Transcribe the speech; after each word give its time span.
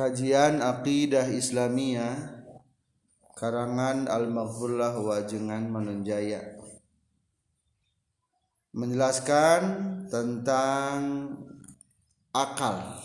Kajian 0.00 0.64
Aqidah 0.64 1.28
Islamiyah 1.28 2.16
karangan 3.36 4.08
Al-Maghfurlah 4.08 4.96
Wajengan 4.96 5.68
Manunjaya 5.68 6.56
menjelaskan 8.72 9.60
tentang 10.08 10.96
akal. 12.32 12.96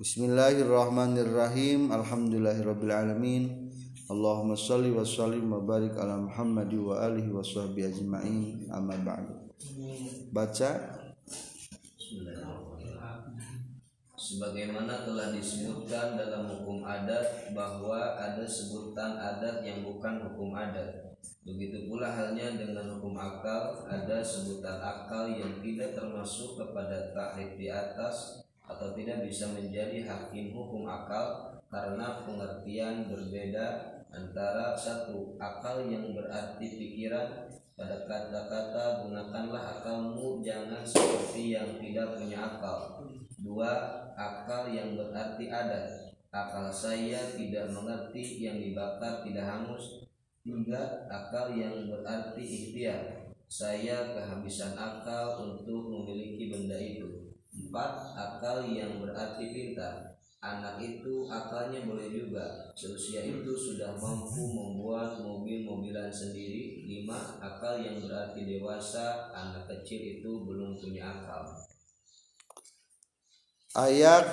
Bismillahirrahmanirrahim. 0.00 1.92
Alhamdulillahirabbil 1.92 2.94
alamin. 2.96 3.68
Allahumma 4.08 4.56
shalli 4.56 4.96
wa 4.96 5.04
sallim 5.04 5.44
wa 5.52 5.60
barik 5.60 5.92
ala 6.00 6.24
Muhammad 6.24 6.72
wa 6.72 7.04
alihi 7.04 7.28
wa 7.28 7.44
sahbihi 7.44 7.84
ajma'in. 7.92 8.72
Amma 8.72 8.96
ba'du. 8.96 9.44
Baca 10.32 11.04
Sebagaimana 14.26 15.06
telah 15.06 15.30
disebutkan 15.30 16.18
dalam 16.18 16.50
hukum 16.50 16.82
adat 16.82 17.54
bahwa 17.54 18.18
ada 18.18 18.42
sebutan 18.42 19.14
adat 19.14 19.62
yang 19.62 19.86
bukan 19.86 20.18
hukum 20.18 20.50
adat. 20.50 21.14
Begitu 21.46 21.86
pula 21.86 22.10
halnya 22.10 22.58
dengan 22.58 22.98
hukum 22.98 23.14
akal, 23.14 23.86
ada 23.86 24.18
sebutan 24.26 24.82
akal 24.82 25.30
yang 25.30 25.62
tidak 25.62 25.94
termasuk 25.94 26.58
kepada 26.58 27.14
tahrif 27.14 27.54
di 27.54 27.70
atas 27.70 28.42
atau 28.66 28.98
tidak 28.98 29.30
bisa 29.30 29.46
menjadi 29.54 30.02
hakim 30.02 30.50
hukum 30.50 30.90
akal 30.90 31.62
karena 31.70 32.26
pengertian 32.26 33.06
berbeda 33.06 34.02
antara 34.10 34.74
satu 34.74 35.38
akal 35.38 35.86
yang 35.86 36.10
berarti 36.10 36.66
pikiran 36.74 37.46
pada 37.78 38.10
kata-kata 38.10 39.06
gunakanlah 39.06 39.78
akalmu 39.78 40.42
jangan 40.42 40.82
seperti 40.82 41.54
yang 41.54 41.78
tidak 41.78 42.18
punya 42.18 42.42
akal 42.42 42.95
dua 43.46 43.70
akal 44.18 44.66
yang 44.74 44.98
berarti 44.98 45.46
adat 45.46 46.06
akal 46.36 46.68
saya 46.68 47.32
tidak 47.32 47.72
mengerti 47.72 48.44
yang 48.44 48.60
dibakar 48.60 49.24
tidak 49.24 49.46
hangus. 49.48 50.04
Tiga 50.46 51.08
akal 51.10 51.56
yang 51.58 51.90
berarti 51.90 52.42
ikhtiar. 52.44 53.32
Saya 53.46 54.14
kehabisan 54.14 54.74
akal 54.78 55.42
untuk 55.42 55.90
memiliki 55.90 56.50
benda 56.50 56.78
itu. 56.78 57.34
Empat 57.50 58.14
akal 58.14 58.68
yang 58.68 59.02
berarti 59.02 59.50
pintar. 59.50 60.14
Anak 60.38 60.78
itu 60.78 61.26
akalnya 61.26 61.82
boleh 61.82 62.12
juga. 62.12 62.70
Seusia 62.78 63.26
itu 63.26 63.50
sudah 63.50 63.98
mampu 63.98 64.46
membuat 64.46 65.18
mobil-mobilan 65.18 66.12
sendiri. 66.12 66.86
Lima 66.86 67.42
akal 67.42 67.82
yang 67.82 67.98
berarti 67.98 68.46
dewasa. 68.46 69.34
Anak 69.34 69.66
kecil 69.66 70.22
itu 70.22 70.46
belum 70.46 70.78
punya 70.78 71.02
akal 71.02 71.65
ayat 73.76 74.24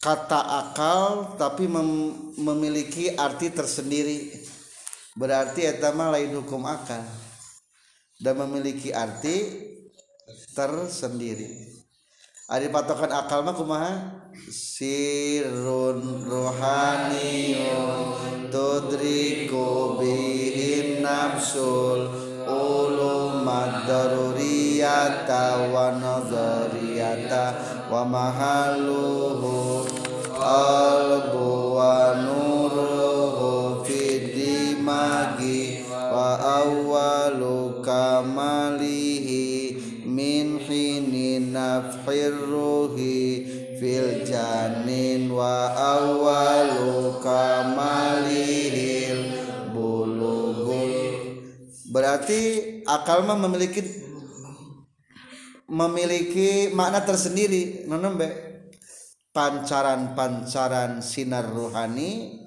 kata 0.00 0.40
akal 0.40 1.36
tapi 1.36 1.68
mem 1.68 2.16
memiliki 2.40 3.12
arti 3.12 3.52
tersendiri. 3.52 4.32
Berarti 5.14 5.62
etama 5.68 6.10
lain 6.10 6.34
hukum 6.42 6.66
akal. 6.66 7.04
Dan 8.18 8.40
memiliki 8.40 8.90
arti 8.90 9.62
tersendiri. 10.56 11.70
Ada 12.44 12.68
patokan 12.68 13.12
akal 13.14 13.40
mah 13.40 13.54
kumaha? 13.56 13.92
Sirun 14.50 16.26
rohaniyun 16.26 17.70
tudriku 18.52 19.96
bihin 19.96 21.00
nafsul 21.00 22.10
ulumad 22.44 23.88
daruriyata 24.84 25.72
wa 25.72 25.86
nazariyata 25.96 27.44
wa 27.88 28.04
mahaluhu 28.04 29.88
qalbu 30.36 31.48
wa 31.76 32.12
nuruhu 32.20 33.80
fid 33.84 34.36
dimagi 34.36 35.88
wa 35.88 36.36
awwalu 36.60 37.80
kamalihi 37.80 39.48
min 40.04 40.60
hini 40.60 41.40
nafhir 41.40 42.36
ruhi 42.52 43.48
fil 43.80 44.20
janin 44.28 45.32
wa 45.32 45.72
awwalu 45.72 47.16
kamalihil 47.24 49.32
bulughul 49.72 50.92
berarti 51.88 52.40
akal 52.84 53.24
mah 53.24 53.40
memiliki 53.40 54.03
memiliki 55.68 56.72
makna 56.72 57.04
tersendiri. 57.04 57.88
Nonembe 57.88 58.28
pancaran-pancaran 59.34 61.00
sinar 61.00 61.48
rohani. 61.50 62.42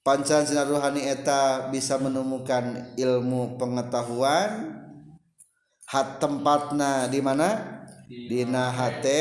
Pancaran 0.00 0.48
sinar 0.48 0.68
rohani 0.70 1.04
eta 1.04 1.68
bisa 1.68 2.00
menemukan 2.00 2.96
ilmu 2.96 3.60
pengetahuan. 3.60 4.80
Hat 5.88 6.20
tempatna 6.20 7.08
di 7.08 7.20
mana? 7.20 7.80
Dina 8.08 8.72
hate. 8.72 9.20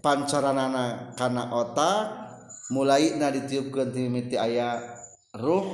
Pancaranana 0.00 1.14
kana 1.18 1.50
otak. 1.50 2.18
Mulai 2.70 3.18
na 3.18 3.34
ditiupkeun 3.34 3.90
ti 3.90 4.06
mimiti 4.06 4.38
aya 4.38 4.78
ruh. 5.34 5.66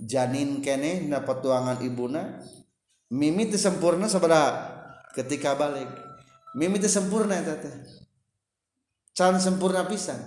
Janin 0.00 0.64
kene 0.64 1.04
na 1.04 1.20
petuangan 1.20 1.76
ibuna. 1.84 2.40
mimi 3.12 3.46
itu 3.46 3.58
sempurna 3.58 4.10
seberapa 4.10 4.74
ketika 5.14 5.54
balik. 5.54 5.88
Mimi 6.56 6.80
itu 6.80 6.88
sempurna 6.88 7.40
teh 7.44 7.56
can 9.16 9.40
sempurna 9.40 9.88
pisan. 9.88 10.20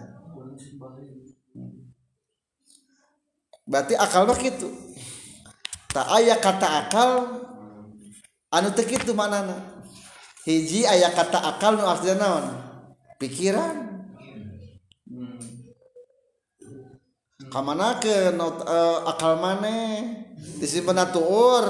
Berarti 3.69 3.93
akal 3.93 4.25
mah 4.25 4.33
kitu. 4.33 4.65
Tak 5.93 6.09
aya 6.09 6.37
kata 6.41 6.67
akal 6.85 7.11
anu 8.49 8.69
teu 8.73 8.85
kitu 8.89 9.13
manana. 9.13 9.85
Hiji 10.45 10.89
aya 10.89 11.13
kata 11.13 11.37
akal 11.37 11.77
nu 11.77 11.85
artinya 11.85 12.15
naon? 12.17 12.45
Pikiran. 13.21 13.88
Kamana 17.49 17.97
ke 17.97 18.33
not, 18.33 18.63
uh, 18.65 19.09
akal 19.09 19.41
maneh? 19.41 20.25
Disimpen 20.59 20.95
tuur 21.11 21.65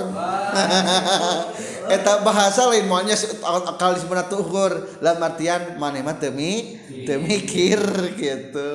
eta 1.96 2.22
bahasa 2.22 2.70
lain 2.70 2.86
maunya 2.86 3.18
akal 3.66 3.98
disimpen 3.98 4.22
tuur 4.30 5.02
dalam 5.02 5.26
artian 5.26 5.78
maneh 5.82 6.06
mah 6.06 6.18
teu 6.22 7.18
mikir 7.18 7.82
gitu. 8.18 8.70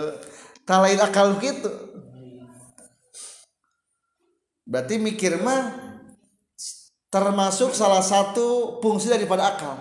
Tak 0.66 0.78
lain 0.82 0.98
akal 0.98 1.38
gitu 1.38 1.94
berarti 4.64 4.96
mikir 4.96 5.36
mah 5.44 5.76
termasuk 7.12 7.76
salah 7.76 8.00
satu 8.00 8.80
fungsi 8.80 9.12
daripada 9.12 9.54
akal. 9.54 9.76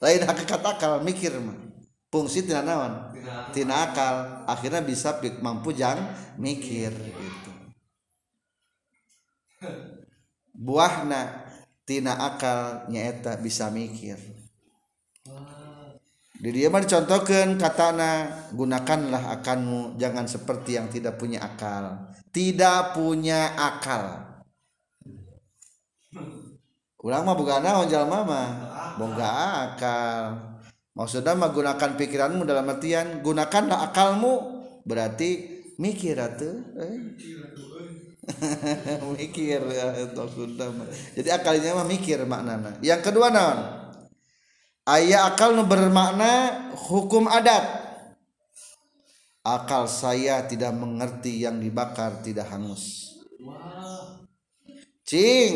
Lain 0.00 0.24
hakikat 0.24 0.62
akal 0.64 1.04
mikir 1.04 1.36
mah 1.36 1.69
fungsi 2.10 2.44
tina 2.44 2.66
naon? 2.66 3.14
Tina 3.54 3.88
akal. 3.88 4.44
Akhirnya 4.44 4.82
bisa 4.82 5.16
mampu 5.40 5.72
jang 5.72 6.02
mikir 6.36 6.90
gitu. 6.90 7.50
Buahna 10.52 11.46
tina 11.86 12.18
akal 12.18 12.90
nyaeta 12.90 13.38
bisa 13.38 13.70
mikir. 13.70 14.18
Di 16.40 16.48
dia 16.56 16.72
mah 16.72 16.80
dicontohkan 16.80 17.60
katana 17.60 18.32
gunakanlah 18.56 19.28
akanmu 19.40 20.00
jangan 20.00 20.24
seperti 20.24 20.80
yang 20.80 20.88
tidak 20.88 21.20
punya 21.20 21.44
akal. 21.44 22.10
Tidak 22.32 22.96
punya 22.96 23.54
akal. 23.60 24.24
Ulang 27.04 27.24
mah 27.24 27.36
bukan 27.36 27.60
naon 27.60 27.88
jalma 27.92 28.24
mah? 28.24 28.48
Boga 28.96 29.28
akal 29.68 30.49
maksudnya 30.96 31.34
mah 31.38 31.50
gunakan 31.54 31.90
pikiranmu 31.96 32.42
dalam 32.46 32.66
artian 32.70 33.20
gunakanlah 33.20 33.90
akalmu. 33.90 34.62
Berarti 34.80 35.60
mikir 35.76 36.16
atuh 36.16 36.56
eh? 36.80 36.96
mikir 39.18 39.58
jadi 41.18 41.28
akalnya 41.34 41.74
mah 41.74 41.88
mikir 41.88 42.22
maknana 42.24 42.78
yang 42.84 43.02
kedua 43.02 43.32
naon? 43.32 43.80
Ayat 44.90 45.36
akal 45.36 45.54
nu 45.54 45.68
bermakna 45.68 46.66
hukum 46.88 47.30
adat. 47.30 47.62
Akal 49.46 49.86
saya 49.86 50.42
tidak 50.44 50.74
mengerti 50.74 51.44
yang 51.44 51.62
dibakar 51.62 52.18
tidak 52.24 52.50
hangus. 52.50 53.14
Cing 55.04 55.54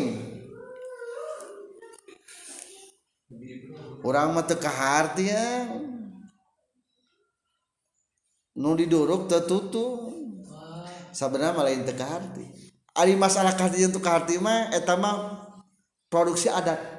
orang 4.05 4.37
mah 4.37 4.45
teu 4.45 4.61
kahartian 4.61 5.81
nu 8.55 8.77
diduruk 8.77 9.25
tertutup 9.25 10.13
sebenarnya 11.09 11.57
malah 11.57 11.73
teu 11.73 11.97
kaharti 11.97 12.45
ari 12.93 13.17
masalah 13.17 13.57
kaharti 13.57 13.81
untuk 13.89 14.05
kaharti 14.05 14.37
mah 14.37 14.69
eta 14.69 14.93
mah 14.93 15.41
produksi 16.13 16.53
adat 16.53 16.95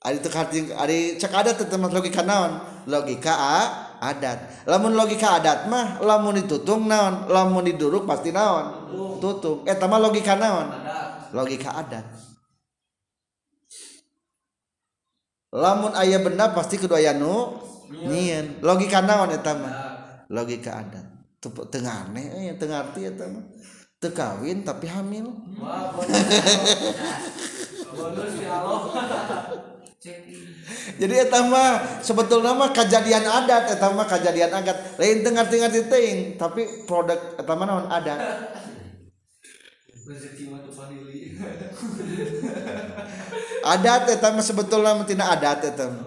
Ari 0.00 0.16
teu 0.24 0.32
harti 0.32 0.72
ari 0.72 1.20
cek 1.20 1.28
adat 1.28 1.60
teh 1.60 1.76
logika 1.76 2.24
naon? 2.24 2.56
Logika 2.88 3.36
a, 3.36 3.56
adat. 4.00 4.64
Lamun 4.64 4.96
logika 4.96 5.36
adat 5.36 5.68
mah 5.68 6.00
lamun 6.00 6.40
ditutung 6.40 6.88
naon? 6.88 7.28
Lamun 7.28 7.68
diduruk 7.68 8.08
pasti 8.08 8.32
naon? 8.32 8.88
Tutung. 9.20 9.68
Eta 9.68 9.84
mah 9.84 10.00
logika 10.00 10.40
naon? 10.40 10.72
Logika 11.36 11.76
adat. 11.76 12.29
Lamun 15.50 15.90
aya 15.98 16.22
benda 16.22 16.54
pasti 16.54 16.78
kudu 16.78 16.94
aya 16.94 17.18
nu 17.18 17.58
nyieun. 17.90 18.62
Logika 18.62 19.02
naon 19.02 19.34
eta 19.34 19.58
mah? 19.58 19.74
Logika 20.30 20.78
adat. 20.78 21.02
Teu 21.42 21.50
aneh 21.82 22.26
aya 22.38 22.54
teu 22.54 22.70
ngarti 22.70 23.10
eta 23.10 23.26
mah. 23.26 23.42
Teu 23.98 24.14
kawin 24.14 24.62
tapi 24.62 24.86
hamil. 24.86 25.26
Wah, 25.58 25.90
bonus. 25.90 26.22
Ya 28.38 28.62
jadi 30.96 31.28
eta 31.28 31.44
mah 31.44 32.00
sebetulnya 32.00 32.56
mah 32.56 32.72
kejadian 32.72 33.20
adat 33.20 33.76
eta 33.76 33.92
mah 33.92 34.08
kejadian 34.08 34.48
adat 34.48 34.96
lain 34.96 35.20
teu 35.20 35.36
ngarti-ngarti 35.36 35.92
teuing 35.92 36.40
tapi 36.40 36.88
produk 36.88 37.36
eta 37.36 37.52
mah 37.52 37.66
naon 37.68 37.84
adat 37.92 38.16
Rezeki 40.10 40.50
mah 40.50 40.58
panili. 40.74 41.38
adat 43.72 44.10
eta 44.10 44.28
mah 44.32 44.44
sebetulnya 44.44 44.96
mah 44.96 45.06
tina 45.06 45.30
adat 45.30 45.62
eta 45.62 45.86
mah 45.86 46.04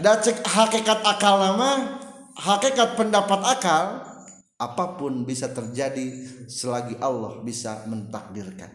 da 0.00 0.16
cek 0.16 0.40
hakikat 0.40 1.00
akal 1.04 1.36
nama 1.36 2.00
hakikat 2.32 2.96
pendapat 2.96 3.40
akal 3.44 4.08
apa 4.56 4.84
pun 4.96 5.28
bisa 5.28 5.52
terjadi 5.52 6.24
selagi 6.48 6.96
Allah 7.04 7.44
bisa 7.44 7.84
mentakdirkan 7.84 8.72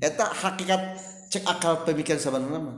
eta 0.00 0.32
hakikat 0.32 0.96
cek 1.28 1.44
akal 1.44 1.84
pemikiran 1.84 2.20
sebenarnya 2.20 2.60
mah 2.62 2.76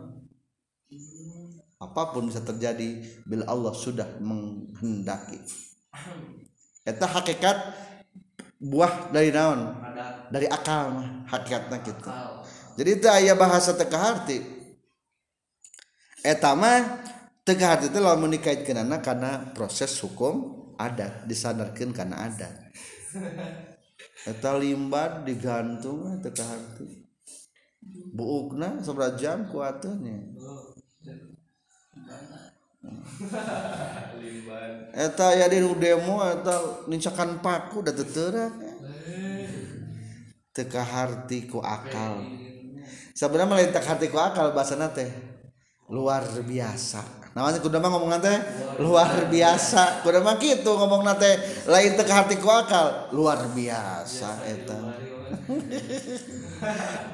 apa 1.78 2.02
pun 2.10 2.26
bisa 2.26 2.42
terjadi 2.42 3.06
bila 3.22 3.46
Allah 3.46 3.74
sudah 3.76 4.18
menghendaki 4.18 5.38
eta 6.84 7.08
hakikat 7.08 7.56
buah 8.60 9.10
dari 9.10 9.32
naon? 9.32 9.72
Dari 10.30 10.48
akal 10.48 10.94
mah 10.94 11.08
hakikatnya 11.28 11.78
gitu 11.84 12.08
jadi 12.74 12.90
itu 12.98 13.06
ayah 13.06 13.38
bahasa 13.38 13.70
teka 13.74 13.94
harti. 13.94 14.42
Eta 16.26 16.58
mah 16.58 17.06
teka 17.46 17.64
harti 17.74 17.86
itu 17.90 17.98
lamun 18.02 18.34
dikaitkeun 18.34 18.90
karena 18.98 19.54
proses 19.54 19.94
hukum 20.02 20.74
adat 20.74 21.26
disadarkan 21.30 21.94
karena 21.94 22.26
adat. 22.26 22.54
Eta 24.30 24.58
limbad 24.58 25.22
digantung 25.22 26.18
teka 26.18 26.42
harti. 26.42 27.06
Buukna 28.10 28.82
sabaraha 28.82 29.14
jam 29.14 29.46
kuatnya. 29.46 30.34
eta 35.06 35.26
ya 35.34 35.50
di 35.50 35.58
demo 35.78 36.22
eta 36.22 36.86
nincakan 36.86 37.42
paku 37.42 37.82
da 37.82 37.90
teterak 37.90 38.54
teka 40.54 40.86
harti 40.86 41.50
ku 41.50 41.58
akal. 41.58 42.22
Sebenarnya 43.10 43.50
melain 43.50 43.74
teka 43.74 43.98
harti 43.98 44.06
ku 44.06 44.22
akal 44.22 44.54
bahasa 44.54 44.78
teh 44.94 45.10
luar 45.90 46.22
biasa. 46.46 47.26
Namanya 47.34 47.58
kuda 47.58 47.82
mah 47.82 47.90
ngomong 47.90 48.14
teh 48.22 48.38
luar 48.78 49.26
biasa. 49.26 50.06
Kuda 50.06 50.22
mah 50.22 50.38
gitu 50.38 50.78
ngomong 50.78 51.02
nate 51.02 51.66
lain 51.66 51.98
teka 51.98 52.22
harti 52.22 52.38
ku 52.38 52.46
akal 52.46 53.10
luar 53.10 53.42
biasa 53.50 54.46
eta. 54.46 54.78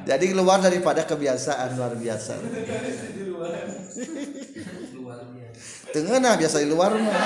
jadi 0.09 0.25
keluar 0.37 0.61
daripada 0.61 1.09
kebiasaan 1.09 1.81
luar 1.81 1.97
biasa. 1.97 2.37
Luar 5.11 6.39
biasa. 6.39 6.57
di 6.63 6.67
luar 6.71 6.93
mah. 6.95 7.19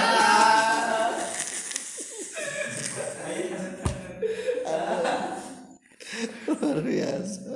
Luar 6.49 6.79
biasa. 6.81 7.55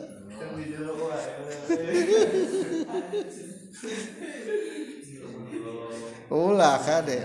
Ulah 6.29 6.77
kade 6.85 7.25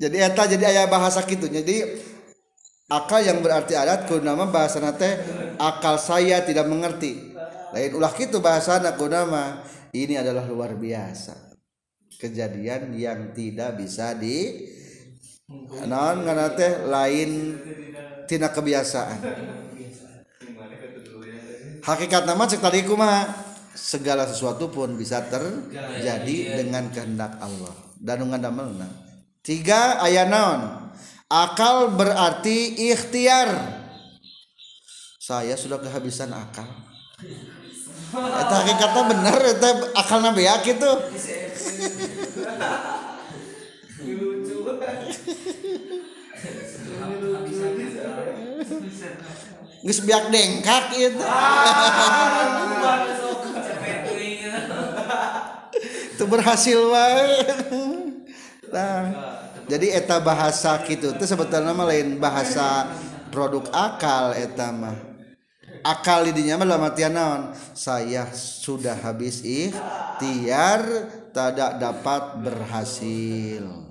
jadi 0.00 0.16
eta 0.28 0.44
jadi 0.44 0.64
ayah 0.68 0.84
bahasa 0.92 1.24
gitu 1.24 1.48
jadi 1.48 1.96
akal 2.92 3.24
yang 3.24 3.40
berarti 3.40 3.72
adat 3.78 4.04
kudu 4.04 4.20
nama 4.20 4.44
bahasa 4.52 4.84
teh 4.98 5.16
akal 5.56 5.96
saya 5.96 6.44
tidak 6.44 6.68
mengerti 6.68 7.29
lain 7.70 7.90
ulah 7.94 8.12
gitu 8.18 8.42
bahasa 8.42 8.82
kudu 8.98 9.14
nama 9.14 9.62
ini 9.94 10.18
adalah 10.18 10.46
luar 10.46 10.74
biasa. 10.74 11.54
Kejadian 12.18 12.92
yang 12.98 13.32
tidak 13.32 13.80
bisa 13.80 14.12
di 14.12 14.68
non 15.88 16.22
karena 16.22 16.52
teh 16.52 16.84
lain 16.86 17.56
tina 18.28 18.52
kebiasaan. 18.52 19.18
Hakikat 21.80 22.28
nama 22.28 22.44
cek 22.44 22.60
tadi 22.60 22.84
kumaha 22.84 23.24
segala 23.72 24.28
sesuatu 24.28 24.68
pun 24.68 24.94
bisa 25.00 25.24
terjadi 25.26 26.60
dengan 26.60 26.92
kehendak 26.92 27.40
Allah. 27.40 27.72
Dan 27.96 28.28
ngadamelna 28.28 28.88
tiga 29.40 30.02
ayat 30.04 30.28
naon? 30.28 30.92
Akal 31.30 31.94
berarti 31.94 32.90
ikhtiar. 32.90 33.80
Saya 35.22 35.54
sudah 35.54 35.78
kehabisan 35.78 36.34
akal 36.34 36.66
eta 38.10 38.54
hakikatnya 38.62 39.02
bener 39.06 39.36
eta 39.54 39.68
akalna 39.94 40.30
beak 40.34 40.66
itu. 40.66 40.92
Ini 44.00 44.14
lucu. 44.18 44.56
geus 49.80 50.00
biak 50.04 50.28
dengkak 50.28 50.92
itu. 50.98 51.24
Itu 56.14 56.24
berhasil 56.28 56.78
wae. 56.78 57.26
Nah 58.70 59.02
jadi 59.70 60.02
eta 60.02 60.18
bahasa 60.18 60.82
gitu 60.82 61.14
itu 61.14 61.24
sebetulnya 61.24 61.70
lain 61.70 62.18
bahasa 62.18 62.90
produk 63.30 63.70
akal 63.70 64.34
eta 64.34 64.74
mah 64.74 65.09
akal 65.82 66.24
didinya 66.28 66.60
mah 66.60 66.66
dalam 66.66 66.86
artian 66.86 67.16
saya 67.76 68.28
sudah 68.32 68.96
habis 69.00 69.44
ikhtiar 69.44 70.82
tidak 71.30 71.78
dapat 71.78 72.22
berhasil. 72.42 73.90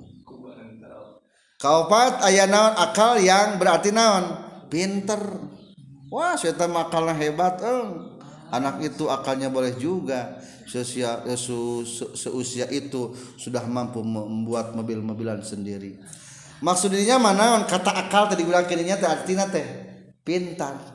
Kaopat 1.59 2.23
aya 2.23 2.47
naon? 2.47 2.73
Akal 2.79 3.19
yang 3.19 3.59
berarti 3.59 3.91
naon? 3.91 4.31
Pinter. 4.71 5.19
Wah 6.07 6.39
saya 6.39 6.55
akalnya 6.55 7.11
hebat 7.19 7.59
eng. 7.59 8.15
Anak 8.49 8.79
itu 8.81 9.11
akalnya 9.11 9.51
boleh 9.51 9.75
juga. 9.75 10.39
Seusia 10.63 11.19
eh, 11.27 11.35
se- 11.35 12.15
seusia 12.15 12.65
itu 12.71 13.11
sudah 13.35 13.67
mampu 13.67 13.99
membuat 13.99 14.71
mobil-mobilan 14.71 15.43
sendiri. 15.43 15.99
Maksudnya 16.63 17.19
mana 17.19 17.67
kata 17.67 18.07
akal 18.07 18.31
tadi 18.31 18.47
bilang 18.47 18.63
kininya 18.63 18.95
teh 18.95 19.09
artinya 19.09 19.47
teh 19.47 19.67
pintar 20.23 20.88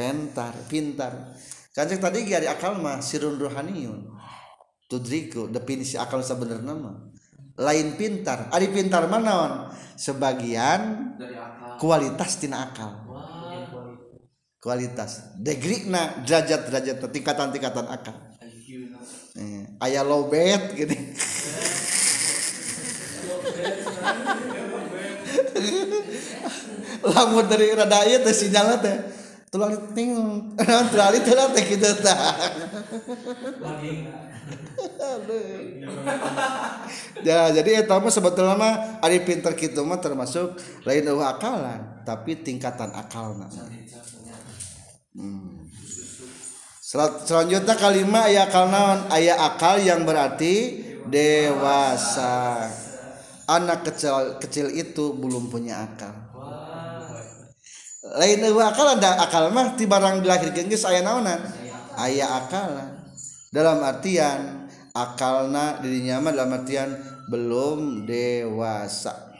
pentar 0.00 0.56
pintar. 0.64 1.36
Kan 1.76 1.84
cek 1.84 2.00
tadi 2.00 2.24
di 2.24 2.48
akal 2.48 2.80
mah 2.80 3.04
sirun 3.04 3.36
rohaniun 3.36 4.08
tudriku 4.88 5.52
definisi 5.52 6.00
akal 6.00 6.24
sebenarnya 6.24 6.72
mah 6.72 7.12
lain 7.60 8.00
pintar. 8.00 8.48
Ari 8.48 8.72
pintar 8.72 9.04
mah 9.12 9.20
naon? 9.20 9.52
Sebagian 10.00 11.12
kualitas 11.76 12.40
tina 12.40 12.64
akal. 12.64 13.04
Kualitas. 14.56 15.36
Degree 15.36 15.84
na 15.92 16.24
derajat 16.24 16.64
derajat 16.72 16.96
tingkatan 17.12 17.52
tingkatan 17.52 17.84
akal 17.92 18.16
eh, 19.36 19.68
ayah 19.84 20.04
lowbat 20.04 20.72
gini. 20.76 20.96
Lamun 27.00 27.48
dari 27.48 27.72
rada 27.72 28.04
ieu 28.04 28.20
teh 28.20 28.34
sinyalna 28.36 28.76
teh 28.84 29.19
tulang 29.50 29.74
ting 29.92 30.14
tulang 30.94 31.14
itu 31.14 31.32
lah 31.34 31.46
teh 31.50 31.64
kitu 31.66 31.90
tah 32.00 32.18
Lagi. 33.60 33.92
ya 37.26 37.50
jadi 37.54 37.84
eta 37.84 37.98
mah 37.98 38.10
sebetulnya 38.10 38.54
mah 38.54 38.74
ari 39.02 39.22
pinter 39.22 39.54
kitu 39.54 39.82
mah 39.82 39.98
termasuk 39.98 40.54
lain 40.86 41.06
eueuh 41.06 41.22
akalan 41.22 42.02
tapi 42.02 42.38
tingkatan 42.40 42.90
akalna 42.94 43.50
Hmm. 45.10 45.66
Sel- 46.78 47.26
Selanjutnya 47.26 47.74
kalimat 47.74 48.30
aya 48.30 48.46
akal 48.46 48.70
naon? 48.70 49.10
Aya 49.10 49.34
akal 49.42 49.82
yang 49.82 50.06
berarti 50.06 50.78
dewasa. 51.10 52.70
Anak 53.50 53.90
kecil 53.90 54.38
kecil 54.38 54.70
itu 54.70 55.10
belum 55.18 55.50
punya 55.50 55.82
akal. 55.82 56.29
Lain 58.00 58.40
akal 58.64 58.96
ada 58.96 59.20
akal 59.20 59.52
mah 59.52 59.76
ti 59.76 59.84
barang 59.84 60.24
dilahirkeun 60.24 60.72
geus 60.72 60.88
aya 60.88 61.04
naonan 61.04 61.36
aya 62.00 62.24
akalan 62.40 62.96
dalam 63.52 63.84
artian 63.84 64.70
akalna 64.96 65.78
dirinya 65.84 66.18
mah 66.18 66.32
dalam 66.32 66.50
artian 66.56 66.90
belum 67.30 68.10
dewasa. 68.10 69.30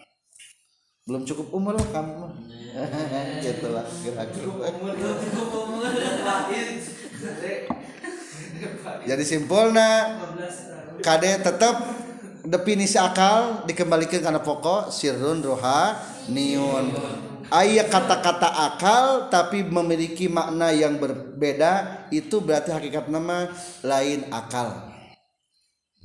Belum 1.09 1.27
cukup 1.27 1.51
umur 1.51 1.75
lah 1.75 1.87
kamu 1.91 2.13
mah. 2.23 2.33
Gitu 3.43 3.67
lah 3.75 3.83
kira-kira 3.83 4.71
jadi 9.01 9.25
simpulnya 9.27 10.23
kade 11.03 11.43
tetap 11.43 11.83
definisi 12.47 12.95
akal 12.95 13.67
dikembalikan 13.67 14.23
karena 14.23 14.39
pokok 14.39 14.95
sirrun 14.95 15.43
roha 15.43 15.99
niun. 16.31 16.87
Ayat 17.51 17.91
kata-kata 17.91 18.47
akal 18.47 19.27
tapi 19.27 19.67
memiliki 19.67 20.31
makna 20.31 20.71
yang 20.71 21.03
berbeda 21.03 22.07
itu 22.15 22.39
berarti 22.39 22.71
hakikat 22.71 23.11
nama 23.11 23.51
lain 23.83 24.31
akal. 24.31 24.87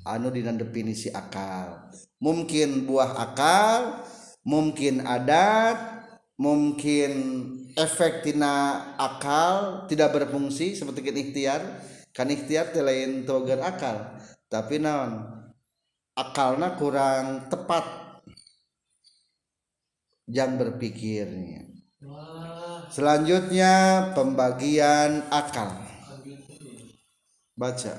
Anu 0.02 0.34
dina 0.34 0.50
definisi 0.58 1.14
akal. 1.14 1.94
Mungkin 2.18 2.90
buah 2.90 3.14
akal 3.14 4.02
mungkin 4.42 5.06
adat 5.06 6.02
mungkin 6.38 7.12
efek 7.78 8.26
tina 8.26 8.82
akal 8.98 9.86
tidak 9.86 10.18
berfungsi 10.18 10.74
seperti 10.74 11.06
kan 11.06 11.18
ikhtiar. 11.22 11.62
Kan 12.10 12.34
ikhtiar 12.34 12.74
lain 12.74 13.22
togan 13.22 13.62
akal. 13.62 14.18
Tapi 14.50 14.82
naon? 14.82 15.30
Akalna 16.18 16.74
kurang 16.80 17.52
tepat 17.52 18.05
jam 20.26 20.58
berpikirnya 20.58 21.76
selanjutnya 22.90 23.74
pembagian 24.14 25.26
akal. 25.34 25.84
Baca. 27.56 27.94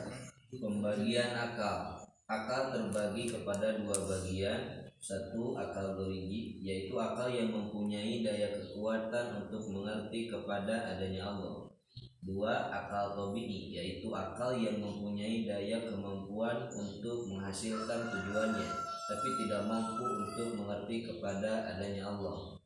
Pembagian 0.53 1.33
akal. 1.33 2.05
Akal 2.29 2.75
terbagi 2.75 3.31
kepada 3.31 3.81
dua 3.81 3.97
bagian. 4.05 4.85
Satu 4.97 5.55
akal 5.55 5.95
gorigi 5.95 6.59
Yaitu 6.65 6.97
akal 6.99 7.31
yang 7.31 7.53
mempunyai 7.53 8.27
daya 8.27 8.59
kekuatan 8.59 9.47
untuk 9.47 9.63
mengerti 9.71 10.27
kepada 10.27 10.97
adanya 10.97 11.31
Allah 11.31 11.66
Dua 12.27 12.75
akal 12.75 13.15
tobi'i 13.15 13.71
Yaitu 13.71 14.11
akal 14.11 14.59
yang 14.59 14.83
mempunyai 14.83 15.47
daya 15.47 15.87
kemampuan 15.87 16.67
untuk 16.75 17.31
menghasilkan 17.31 18.11
tujuannya 18.11 18.67
Tapi 19.07 19.29
tidak 19.47 19.63
mampu 19.71 20.03
untuk 20.03 20.59
mengerti 20.59 21.07
kepada 21.07 21.71
adanya 21.71 22.11
Allah. 22.11 22.59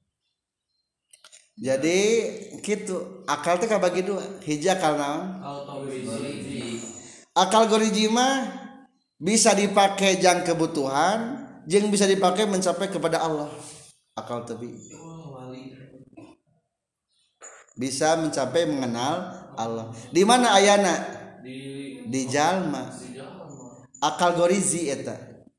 Jadi 1.60 2.00
gitu. 2.64 3.28
Akal 3.28 3.60
teh 3.60 3.68
kabagi 3.68 4.00
dua. 4.00 4.24
Hiji 4.40 4.72
akal 4.72 4.96
naon? 4.96 5.44
Akal 7.36 7.68
goriji. 7.68 8.08
Mah 8.08 8.48
bisa 9.20 9.52
dipakai 9.52 10.16
jang 10.16 10.40
kebutuhan 10.48 11.44
jeng 11.68 11.92
bisa 11.92 12.08
dipakai 12.08 12.48
mencapai 12.48 12.88
kepada 12.88 13.20
Allah. 13.20 13.52
Akal 14.16 14.48
tebi. 14.48 14.72
Bisa 17.76 18.16
mencapai 18.16 18.64
mengenal 18.64 19.39
Allah. 19.66 19.92
Di 20.08 20.22
mana 20.24 20.56
ayana? 20.56 20.94
Di 22.10 22.20
jalma. 22.30 22.88
Akal 24.00 24.36
gorizi 24.36 24.88
eta. 24.88 25.16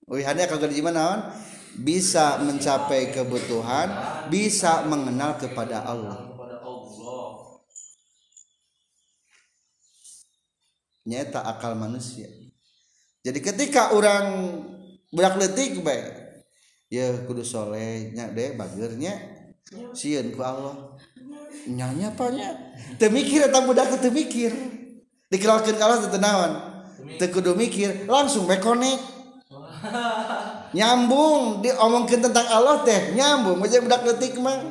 Wihane 0.09 0.43
akal 0.43 0.59
gorizi 0.59 0.81
mana 0.81 1.31
bisa 1.77 2.41
mencapai 2.43 3.13
kebutuhan 3.15 3.87
bisa 4.27 4.83
mengenal 4.89 5.37
kepada 5.39 5.85
Allah. 5.85 6.27
Nyata 11.05 11.45
akal 11.45 11.73
manusia. 11.77 12.29
Jadi 13.21 13.39
ketika 13.41 13.93
orang 13.93 14.57
budak 15.13 15.37
letik 15.37 15.83
baik 15.83 16.21
ya 16.91 17.23
kudu 17.23 17.43
soleh 17.43 18.11
nya 18.11 18.27
deh 18.31 18.55
bagernya 18.59 19.15
sieun 19.95 20.35
ku 20.35 20.43
Allah 20.43 20.90
nyanya 21.67 22.13
apanya? 22.13 22.57
Teu 22.97 23.09
mikir 23.13 23.49
eta 23.49 23.61
budak 23.65 23.93
teu 24.01 24.13
mikir 24.13 24.53
dikenalkeun 25.29 25.75
ka 25.77 25.83
Allah 25.85 25.99
teu 26.05 26.11
teu 26.11 26.21
naon 26.21 26.51
teu 27.17 27.27
kudu 27.29 27.53
mikir 27.53 28.05
langsung 28.09 28.45
connect 28.47 29.01
nyambung 30.71 31.59
diomongkeun 31.65 32.21
tentang 32.21 32.47
Allah 32.47 32.85
teh 32.85 33.13
nyambung. 33.17 33.59
Aja 33.65 33.81
budak 33.83 34.05
letik 34.07 34.37
mah. 34.39 34.61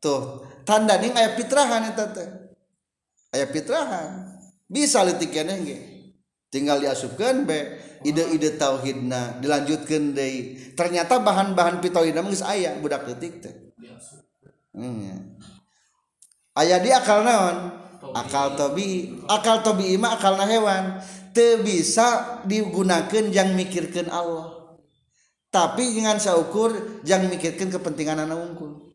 Tuh 0.00 0.44
tanda 0.64 0.96
ning 1.00 1.12
aya 1.16 1.34
fitrahan 1.34 1.90
eta 1.90 2.04
teh. 2.12 2.28
Aya 3.34 3.46
fitrahan 3.50 4.30
bisa 4.70 5.02
letiknya 5.02 5.58
ge 5.66 5.78
tinggal 6.50 6.82
diasupkan 6.82 7.46
be 7.46 7.78
ide-ide 8.06 8.58
tauhidna 8.58 9.38
dilanjutkan 9.42 10.14
deh 10.14 10.58
ternyata 10.74 11.22
bahan-bahan 11.22 11.78
pitauhidna 11.82 12.26
geus 12.26 12.42
aya 12.42 12.74
budak 12.78 13.06
letik 13.06 13.42
teh 13.42 13.54
hmm. 14.80 16.56
aya 16.56 16.80
di 16.80 16.90
akal 16.90 17.20
naon? 17.20 17.80
Akal 18.16 18.56
tobi. 18.56 19.20
Akal 19.28 19.60
tobi 19.60 19.94
mah 20.00 20.16
akalna 20.16 20.48
hewan. 20.48 20.98
Teu 21.30 21.62
bisa 21.62 22.40
digunakan 22.48 23.24
yang 23.30 23.54
mikirkan 23.54 24.10
Allah. 24.10 24.74
Tapi 25.50 25.98
dengan 25.98 26.18
saukur 26.18 27.02
yang 27.06 27.26
mikirkan 27.30 27.70
kepentingan 27.70 28.26
anak 28.26 28.38
unggul. 28.38 28.90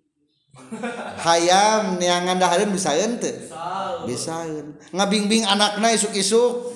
Hayam 1.27 1.99
neangan 1.99 2.39
dahareun 2.39 2.71
bisa 2.71 2.95
ente 2.95 3.51
bisa 4.07 4.47
ngabing-bing 4.95 5.43
anakna 5.43 5.91
isuk-isuk? 5.91 6.71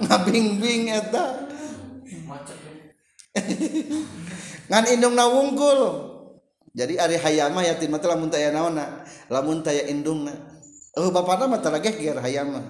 Ngabing-bing 0.00 0.88
eta. 0.88 1.44
Ngan 4.72 4.84
indungna 4.88 5.28
wungkul 5.28 6.09
jadi 6.70 7.02
Ari 7.02 7.18
Hayama 7.18 7.66
yatim 7.66 7.90
mata 7.90 8.06
lamun 8.06 8.30
taya 8.30 8.54
naona 8.54 9.02
lamun 9.26 9.58
taya 9.58 9.90
indungna. 9.90 10.30
Oh 10.94 11.10
bapak 11.10 11.42
nama 11.42 11.58
terageh 11.58 11.98
gear 11.98 12.18
Hayama. 12.22 12.62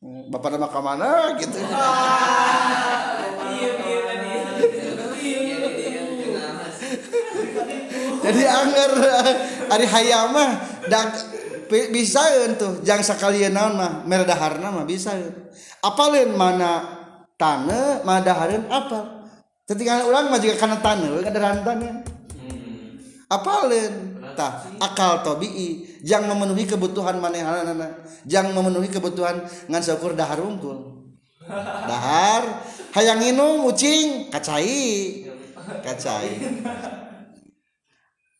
Hmm, 0.00 0.32
bapak 0.32 0.56
nama 0.56 0.68
kemana 0.72 1.36
gitu. 1.36 1.60
Jadi 8.24 8.40
anger 8.48 8.92
Ari 9.68 9.84
Hayama 9.84 10.44
dak 10.88 11.12
bisa 11.68 12.24
tuh 12.56 12.80
jang 12.80 13.04
sekalian 13.04 13.52
naon 13.52 13.76
mah 13.76 14.00
merdaharna 14.08 14.72
mah 14.72 14.88
bisa 14.88 15.12
apalin 15.84 16.32
mana 16.32 17.04
tanah 17.36 18.00
madaharin 18.00 18.64
apa 18.72 19.28
ketika 19.68 20.08
ulang 20.08 20.32
mah 20.32 20.40
juga 20.40 20.56
karena 20.56 20.78
tanah 20.80 21.20
kadang 21.24 21.60
tanah 21.64 22.13
apalin. 23.40 24.14
Tah 24.34 24.66
akal 24.82 25.22
tabii. 25.22 26.02
Yang 26.02 26.22
memenuhi 26.28 26.66
kebutuhan 26.66 27.22
manehanana. 27.22 28.02
Yang 28.26 28.46
memenuhi 28.52 28.90
kebutuhan 28.90 29.46
ngan 29.70 29.82
syukur 29.82 30.18
dahar 30.18 30.42
unggul. 30.42 30.94
Dahar 31.90 32.64
hayang 32.96 33.20
nginum 33.20 33.68
ucing 33.68 34.32
kacai. 34.32 35.28
Kacai. 35.84 36.40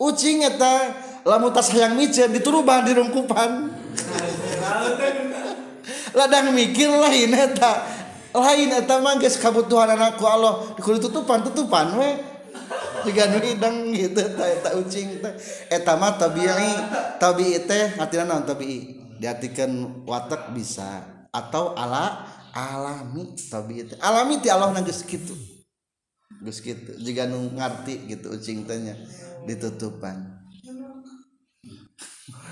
Ucing 0.01 0.41
eta 0.45 0.97
lamun 1.25 1.53
tas 1.53 1.69
hayang 1.73 1.97
micen 2.01 2.33
dituruban 2.33 2.85
di 2.89 2.93
rungkupan. 2.97 3.51
Ladang 6.19 6.57
mikir 6.57 6.89
lain 6.89 7.37
eta. 7.37 7.85
Lain 8.35 8.71
eta 8.73 8.99
mah 9.05 9.21
geus 9.21 9.37
kabutuhan 9.37 9.95
anakku 9.95 10.25
Allah. 10.25 10.75
Kudu 10.81 10.99
tutupan 11.09 11.45
tutupan 11.45 12.01
we 12.01 12.34
juga 13.05 13.23
nu 13.29 13.39
hidang 13.45 13.93
gitu 13.93 14.21
eta 14.21 14.45
eta 14.49 14.71
ucing 14.81 15.21
teh 15.21 15.35
eta 15.69 15.93
mah 16.01 16.17
tabi'i 16.17 16.73
tabi'i 17.21 17.61
teh 17.69 18.01
artina 18.01 18.25
naon 18.25 18.49
tabi'i? 18.49 19.05
Diartikeun 19.21 20.05
watak 20.09 20.51
bisa 20.57 21.05
atau 21.31 21.77
ala 21.77 22.27
alami 22.57 23.37
tabi'i 23.37 23.85
teh. 23.89 23.99
Alami 24.01 24.41
ti 24.41 24.49
Allah 24.49 24.73
geus 24.83 25.05
kitu. 25.05 25.37
Geus 26.43 26.61
kitu. 26.65 26.97
Jika 26.99 27.29
nu 27.29 27.51
ngarti 27.55 28.09
gitu 28.09 28.33
ucing 28.35 28.65
teh 28.65 28.79
nya 28.81 28.97
ditutupan. 29.45 30.35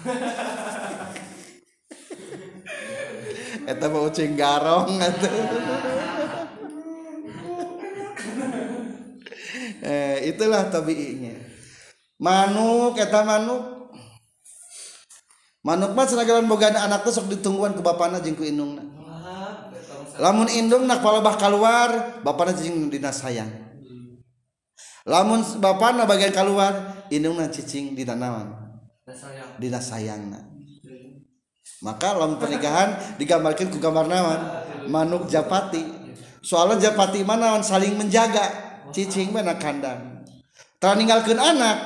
Eta 3.62 3.87
mah 3.87 4.02
ucing 4.02 4.35
garong 4.35 4.99
atuh 4.99 5.31
eh, 9.82 10.30
itulah 10.30 10.70
tabiinya. 10.70 11.34
Manuk 12.22 12.96
eta 12.96 13.26
manuk. 13.26 13.90
Manuk 15.66 15.94
mah 15.94 16.06
seragalan 16.06 16.46
boga 16.46 16.70
anak 16.70 17.06
tuh 17.06 17.14
sok 17.14 17.30
ditungguan 17.30 17.74
ke 17.74 17.82
bapana 17.82 18.18
jeung 18.18 18.34
ku 18.34 18.42
indungna 18.42 18.82
lamun 20.20 20.50
indung 20.50 20.84
nak 20.84 21.00
palebah 21.00 21.38
keluar 21.38 22.20
bapana 22.26 22.52
cicing 22.52 22.90
dina 22.90 23.14
sayang. 23.14 23.48
Lamun 25.06 25.42
bapana 25.62 26.02
bagian 26.04 26.34
keluar 26.34 27.06
indungna 27.08 27.46
cicing 27.48 27.94
dina 27.94 28.18
naon? 28.18 28.50
Sayang. 29.06 29.58
Dina 29.62 29.78
sayangna 29.78 30.52
maka 31.82 32.14
lamun 32.14 32.38
pernikahan 32.38 32.94
digambarkan 33.20 33.68
ku 33.68 33.82
gambar 33.82 34.06
naon? 34.06 34.40
Manuk 34.86 35.26
japati. 35.26 35.82
Soalnya 36.42 36.90
japati 36.90 37.22
mana 37.22 37.58
saling 37.62 37.98
menjaga 37.98 38.72
cicing 38.92 39.32
mana 39.32 39.56
kandang? 39.56 40.22
Tara 40.76 40.94
ninggalkeun 40.94 41.40
anak. 41.40 41.78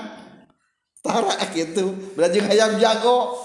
Tara 1.01 1.39
gitu. 1.55 1.95
Berarti 2.19 2.43
hayam 2.43 2.77
jago. 2.83 3.39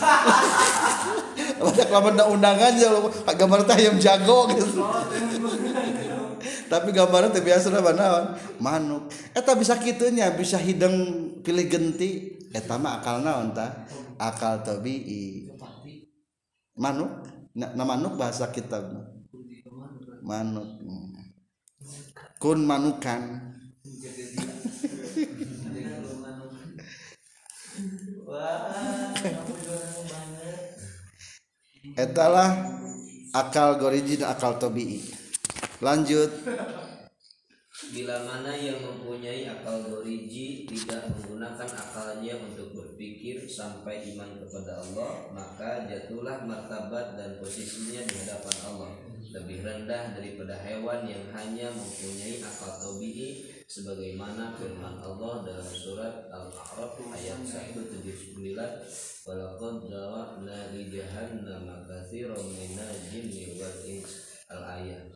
Banyak 1.60 1.88
lamun 1.92 2.16
da 2.16 2.24
undangan 2.24 2.72
ya 2.72 2.88
gambar 3.36 3.68
teh 3.68 3.76
hayam 3.76 4.00
jago 4.00 4.48
gitu. 4.48 4.80
Tapi 6.72 6.88
gambaran 6.96 7.36
teh 7.36 7.44
biasa 7.44 7.68
na 7.68 7.84
naon? 7.84 8.24
Manuk. 8.58 9.12
Eta 9.36 9.52
bisa 9.54 9.76
kitunya 9.76 10.32
bisa 10.32 10.56
hidung 10.56 11.28
pilih 11.44 11.68
genti. 11.68 12.40
Eta 12.50 12.80
mah 12.80 13.04
akal 13.04 13.20
naon 13.20 13.52
tah 13.52 13.84
akal 14.16 14.64
tabii 14.64 15.52
manuk? 16.80 17.28
Na, 17.52 17.84
manuk 17.84 18.16
bahasa 18.16 18.48
kitab 18.48 18.88
manuk. 20.24 20.68
Hmm. 20.80 21.09
Kun 22.40 22.64
manukan. 22.64 23.52
Etalah 32.00 32.80
akal 33.36 33.76
goriji 33.76 34.16
dan 34.16 34.32
akal 34.32 34.56
tabii 34.56 35.04
lanjut. 35.84 36.32
Bila 37.92 38.24
mana 38.24 38.56
yang 38.56 38.80
mempunyai 38.80 39.44
akal 39.44 39.84
goriji 39.84 40.64
tidak 40.64 41.12
menggunakan 41.12 41.68
akalnya 41.68 42.40
untuk 42.40 42.72
berpikir 42.72 43.44
sampai 43.44 44.16
iman 44.16 44.40
kepada 44.40 44.80
Allah, 44.80 45.28
maka 45.36 45.84
jatuhlah 45.84 46.48
martabat 46.48 47.20
dan 47.20 47.36
posisinya 47.36 48.00
di 48.00 48.14
hadapan 48.24 48.56
Allah 48.64 49.09
lebih 49.30 49.62
rendah 49.62 50.10
daripada 50.18 50.58
hewan 50.58 51.06
yang 51.06 51.22
hanya 51.30 51.70
mempunyai 51.70 52.42
akal 52.42 52.82
tabii 52.82 53.46
sebagaimana 53.70 54.58
firman 54.58 54.98
Allah 54.98 55.46
dalam 55.46 55.70
surat 55.70 56.26
Al-A'raf 56.34 56.98
ayat 57.14 57.38
179 57.46 58.34
walaqad 59.22 59.76
dawa'na 59.86 60.74
li 60.74 60.90
jahannama 60.90 61.86
katsiran 61.86 62.42
minal 62.58 62.96
jinni 63.06 63.54
wal 63.54 63.78
ins 63.86 64.42
al-ayat 64.50 65.14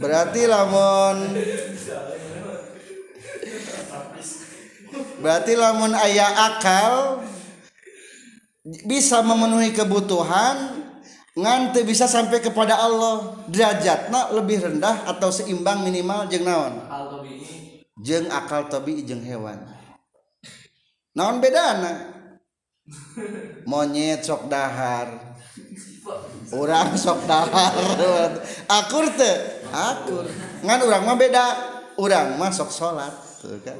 berarti 0.00 0.42
lamun 0.48 1.16
berarti 5.20 5.52
lamun 5.60 5.92
ayah 6.08 6.56
akal 6.56 7.20
bisa 8.88 9.20
memenuhi 9.20 9.76
kebutuhan 9.76 10.81
ngante 11.36 11.84
bisa 11.84 12.04
sampai 12.04 12.40
kepada 12.44 12.76
Allah. 12.76 13.36
Derajatna 13.48 14.32
lebih 14.36 14.64
rendah 14.64 15.08
atau 15.08 15.32
seimbang 15.32 15.84
minimal 15.84 16.28
jeng 16.28 16.44
naon? 16.44 16.80
Jeng 18.00 18.28
akal 18.28 18.68
tabi 18.68 19.04
jeng 19.04 19.22
hewan. 19.24 19.60
Naon 21.12 21.44
bedana? 21.44 22.08
Monyet 23.68 24.24
sok 24.24 24.48
dahar. 24.48 25.36
Orang 26.52 26.96
sok 26.98 27.24
dahar. 27.28 28.32
Akur 28.66 29.06
te 29.14 29.32
akur. 29.70 30.26
Ngan 30.64 30.80
orang 30.82 31.02
mah 31.04 31.16
beda. 31.16 31.46
Orang 32.00 32.40
mah 32.40 32.50
sok 32.50 32.72
sholat 32.72 33.12
tuh 33.44 33.60
kan. 33.60 33.76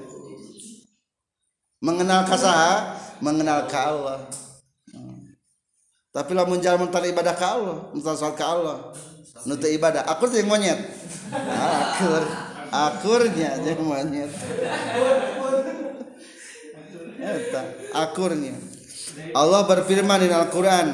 Mengenal 1.82 2.22
kasaha? 2.28 3.00
Mengenal 3.18 3.66
ke 3.66 3.74
Allah. 3.74 4.22
Tapi 6.12 6.36
lamun 6.36 6.60
jalan 6.60 6.86
mental 6.86 7.02
ibadah 7.08 7.34
ka 7.34 7.48
Allah 7.56 7.88
mental 7.96 8.14
salat 8.14 8.36
ka 8.36 8.46
Allah. 8.46 8.92
Nu 9.48 9.58
teu 9.58 9.72
ibadah 9.72 10.06
akur 10.06 10.30
teh 10.30 10.44
jeung 10.44 10.52
monyet 10.52 10.78
akur. 11.32 12.22
Akurnya 12.72 13.60
jeung 13.60 13.84
monyet. 13.84 14.32
Eta 17.20 17.60
akurnya. 17.92 18.56
Allah 19.36 19.68
berfirman 19.68 20.24
di 20.24 20.32
Al-Quran 20.32 20.88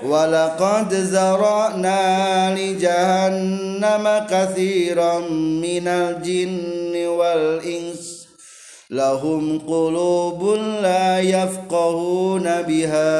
Walaqad 0.00 0.88
zara'na 0.88 2.56
li 2.56 2.80
jahannama 2.80 4.24
kathiran 4.24 5.28
minal 5.60 6.24
jinni 6.24 7.04
wal 7.04 7.60
ins. 7.60 8.24
Lahum 8.88 9.60
qulubun 9.60 10.80
la 10.80 11.20
yafqahuna 11.20 12.64
biha 12.64 13.12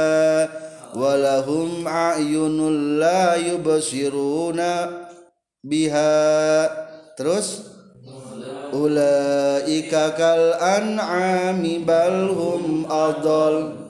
walahum 0.95 1.85
ayunul 1.85 3.03
la 3.03 3.35
yubsiruna 3.37 4.89
biha. 5.61 6.71
Terus? 7.19 7.75
Ulaika 8.75 10.19
kal 10.19 10.59
an'ami 10.59 11.79
bal 11.87 12.27
hum 12.35 12.91
adall 12.91 13.87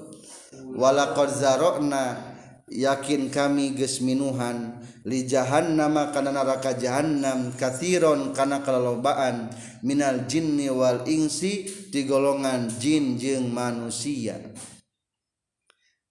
walaqad 0.76 1.32
zara'na 1.32 2.20
yakin 2.68 3.32
kami 3.32 3.72
geus 3.72 4.04
minuhan. 4.04 4.84
Li 5.04 5.24
jahannama 5.28 6.12
kana 6.16 6.32
neraka 6.32 6.76
jahannam 6.76 7.52
kathiron 7.56 8.32
kana 8.32 8.64
kalolobaan 8.64 9.52
minal 9.84 10.24
jinni 10.24 10.72
wal 10.72 11.04
insi 11.08 11.64
di 11.92 12.04
golongan 12.08 12.68
jin 12.80 13.20
jeung 13.20 13.52
manusia. 13.52 14.36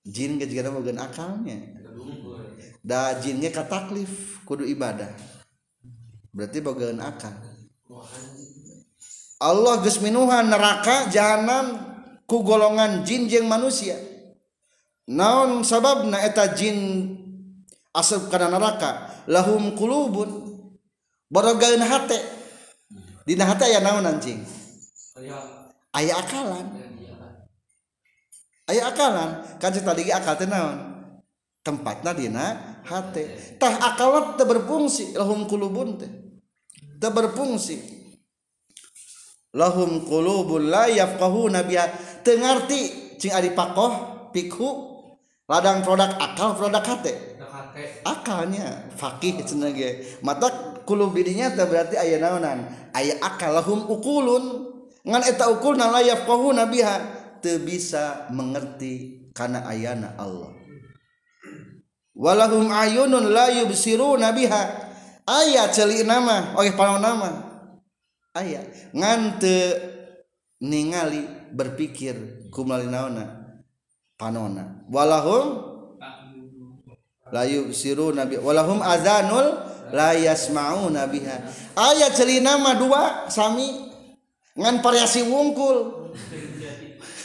jin 0.03 0.39
ge 0.39 0.45
juga 0.51 0.71
mungkin 0.71 0.99
akalnya. 0.99 1.59
Da 2.83 3.15
jin 3.23 3.39
ge 3.39 3.49
kataklif 3.51 4.43
kudu 4.43 4.67
ibadah. 4.67 5.11
Berarti 6.35 6.59
bogaan 6.59 6.99
akal. 6.99 7.35
Allah 9.43 9.75
geus 9.83 9.99
minuhan 9.99 10.47
neraka 10.47 11.11
jahanam 11.11 11.79
ku 12.27 12.43
golongan 12.43 13.03
jin 13.07 13.27
jeung 13.27 13.47
manusia. 13.47 13.95
Naon 15.07 15.67
sababna 15.67 16.19
eta 16.23 16.55
jin 16.55 17.11
asup 17.91 18.31
kana 18.31 18.47
neraka? 18.47 19.23
Lahum 19.27 19.75
kulubun 19.75 20.57
borogaan 21.31 21.83
hate. 21.83 22.19
Dina 23.23 23.47
hate 23.47 23.67
aya 23.67 23.79
naon 23.79 24.03
anjing? 24.03 24.43
Aya 25.95 26.13
akalan. 26.19 26.82
Aya 28.73 28.89
akalan 28.89 29.29
kan 29.61 29.69
tadi 29.69 30.09
ge 30.09 30.13
akal 30.13 30.33
teh 30.33 30.49
naon? 30.49 30.77
Tempatna 31.61 32.11
dina 32.17 32.81
hate. 32.83 33.55
Tah 33.61 33.93
akal 33.93 34.33
teh 34.35 34.43
berfungsi 34.49 35.13
lahum 35.13 35.45
qulubun 35.45 36.01
teh. 36.01 36.09
Teu 36.97 37.13
berfungsi. 37.13 37.77
Lahum 39.53 40.01
qulubun 40.09 40.73
la 40.73 40.89
yafqahuna 40.89 41.61
biha. 41.63 41.85
Teu 42.25 42.41
ngarti 42.41 43.15
cing 43.21 43.31
ari 43.31 43.53
pakoh 43.53 44.27
pikhu 44.33 44.69
ladang 45.45 45.85
produk 45.85 46.17
akal 46.17 46.57
produk 46.57 46.81
dekate 46.81 47.33
akalnya 48.03 48.91
fakih 48.97 49.41
cenah 49.41 49.71
ge. 49.73 50.19
Mata 50.21 50.49
kulub 50.83 51.15
dirinya 51.15 51.49
teh 51.53 51.65
berarti 51.65 51.95
aya 51.97 52.19
naonan? 52.19 52.67
Aya 52.93 53.17
akal 53.23 53.55
lahum 53.55 53.87
ukulun. 53.87 54.73
Ngan 55.03 55.23
eta 55.27 55.51
ukulna 55.51 55.91
la 55.91 56.01
yafqahuna 56.03 56.67
biha. 56.67 56.95
teu 56.95 57.22
bisa 57.59 58.27
mengerti 58.31 59.23
kana 59.35 59.67
ayana 59.67 60.15
Allah. 60.15 60.53
Walahum 62.13 62.69
ayunun 62.69 63.33
la 63.33 63.49
yubsiruna 63.49 64.31
biha. 64.31 64.63
Aya 65.25 65.71
celik 65.71 66.05
nama 66.05 66.53
oge 66.59 66.75
panaon 66.77 67.01
nama. 67.01 67.29
Aya 68.37 68.61
ngante 68.93 69.57
ningali 70.61 71.25
berpikir 71.53 72.47
kumali 72.49 72.89
naona 72.89 73.57
panona 74.17 74.83
walahum 74.89 75.45
la 77.33 77.43
yubsiruna 77.49 78.29
biha 78.29 78.41
walahum 78.45 78.81
azanul 78.81 79.57
la 79.89 80.13
yasmauna 80.13 81.09
biha. 81.09 81.49
Aya 81.73 82.13
celik 82.13 82.45
nama 82.45 82.77
dua 82.77 83.25
sami. 83.29 83.89
Ngan 84.53 84.85
variasi 84.85 85.25
wungkul. 85.25 86.13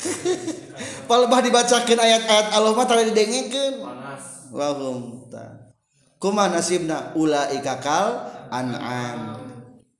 palebah 1.10 1.40
dibacakeun 1.42 1.98
ayat-ayat 1.98 2.46
Allah 2.54 2.72
mah 2.74 2.86
tara 2.86 3.02
didengekeun 3.02 3.82
panas. 3.82 4.52
Wahum 4.54 5.26
ta. 5.28 5.74
Kumaha 6.18 6.58
nasibna? 6.58 7.14
Ulaika 7.14 7.78
kal 7.78 8.08
an'am. 8.50 9.46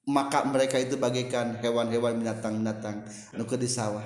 Maka 0.08 0.48
mereka 0.48 0.80
itu 0.80 0.96
bagaikan 0.96 1.60
hewan-hewan 1.60 2.24
binatang-binatang 2.24 3.04
nu 3.36 3.44
di 3.44 3.68
sawah. 3.68 4.04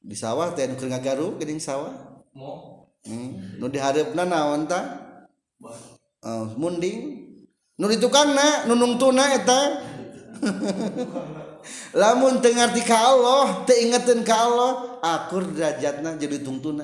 Di 0.00 0.16
sawah 0.16 0.56
teh 0.56 0.64
nu 0.64 0.80
keur 0.80 0.88
ngagaru 0.88 1.36
geuning 1.36 1.60
sawah? 1.60 1.92
Mau 2.32 2.88
hmm. 3.04 3.60
nu 3.60 3.68
dihareupna 3.68 4.24
naon 4.24 4.64
ta? 4.64 4.80
Oh, 6.24 6.56
munding. 6.56 7.20
Nu 7.76 7.84
di 7.92 8.00
tukangna 8.00 8.64
nu 8.64 8.80
nungtuna 8.80 9.28
eta 9.36 9.60
lamun 11.94 12.42
dengar 12.42 12.70
di 12.74 12.82
Allah 12.90 13.62
teingetin 13.68 14.22
ke 14.26 14.34
Allah 14.34 15.02
akur 15.02 15.46
derajatnya 15.50 16.18
jadi 16.18 16.42
tungtun 16.42 16.82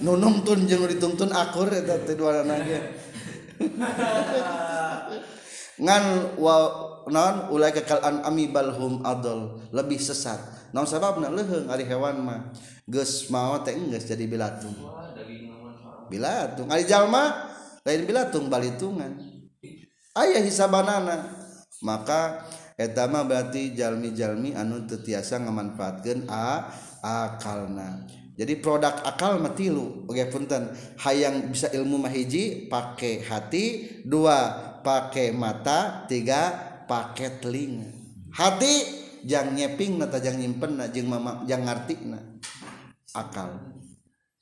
nunung 0.00 0.42
tun 0.42 0.64
jeung 0.64 0.88
dituntun 0.88 1.28
akur 1.32 1.68
eta 1.68 2.00
teh 2.02 2.16
dua 2.16 2.40
ge. 2.44 2.80
Ngan 5.76 6.04
wa 6.40 6.56
non 7.12 7.52
ulai 7.52 7.72
kekal 7.72 8.00
ami 8.24 8.48
balhum 8.48 9.04
adol 9.04 9.60
lebih 9.76 10.00
sesat. 10.00 10.40
Non 10.72 10.88
sababna? 10.88 11.28
Leuheung 11.28 11.68
ari 11.68 11.84
hewan 11.84 12.24
mah. 12.24 12.40
Geus 12.88 13.28
mau 13.28 13.60
teh 13.60 13.76
geus 13.76 14.08
jadi 14.08 14.24
bilatung. 14.24 14.76
Bilatung. 16.08 16.72
Ari 16.72 16.88
jalma 16.88 17.52
lain 17.84 18.08
bilatung 18.08 18.48
balitungan. 18.48 19.20
Aya 20.16 20.40
hisabanana 20.40 21.28
maka 21.84 22.40
etama 22.76 23.24
berarti 23.24 23.72
jalmi-jalmi 23.72 24.52
anu 24.52 24.84
tetiasa 24.84 25.40
memanfaatkan 25.40 26.28
a 26.28 26.68
akalna. 27.00 28.04
Jadi 28.36 28.60
produk 28.60 29.00
akal 29.00 29.40
matilu 29.40 30.04
oke 30.04 30.20
punten. 30.28 30.68
Hayang 31.00 31.48
bisa 31.48 31.72
ilmu 31.72 31.96
mahiji 31.96 32.68
pakai 32.68 33.24
hati. 33.24 33.64
Dua 34.04 34.52
pakai 34.84 35.32
mata. 35.32 36.04
Tiga 36.04 36.52
pakai 36.84 37.40
telinga. 37.40 37.88
Hati 38.36 38.74
jang 39.24 39.56
nyeping 39.56 39.96
na 39.96 40.12
jang 40.20 40.36
nyimpen 40.36 40.76
na 40.76 40.92
jang 40.92 41.08
mama 41.08 41.48
jang 41.48 41.64
ngarti 41.64 41.96
na. 42.04 42.20
Akal. 43.16 43.56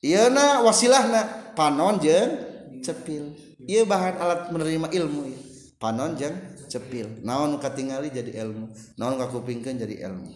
Iya 0.02 0.26
na 0.26 0.66
wasilah 0.66 1.06
na 1.06 1.22
panon 1.54 2.02
jeng 2.02 2.34
cepil. 2.82 3.30
Iya 3.62 3.86
bahan 3.86 4.18
alat 4.18 4.40
menerima 4.50 4.90
ilmu. 4.90 5.22
Ya. 5.30 5.38
panon 5.78 6.18
jeng 6.18 6.34
cepil. 6.74 7.22
Naon 7.22 7.62
katingali 7.62 8.10
jadi 8.10 8.42
ilmu? 8.42 8.74
Naon 8.98 9.14
kakupingkeun 9.14 9.78
jadi 9.78 10.10
ilmu? 10.10 10.34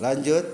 Lanjut. 0.00 0.44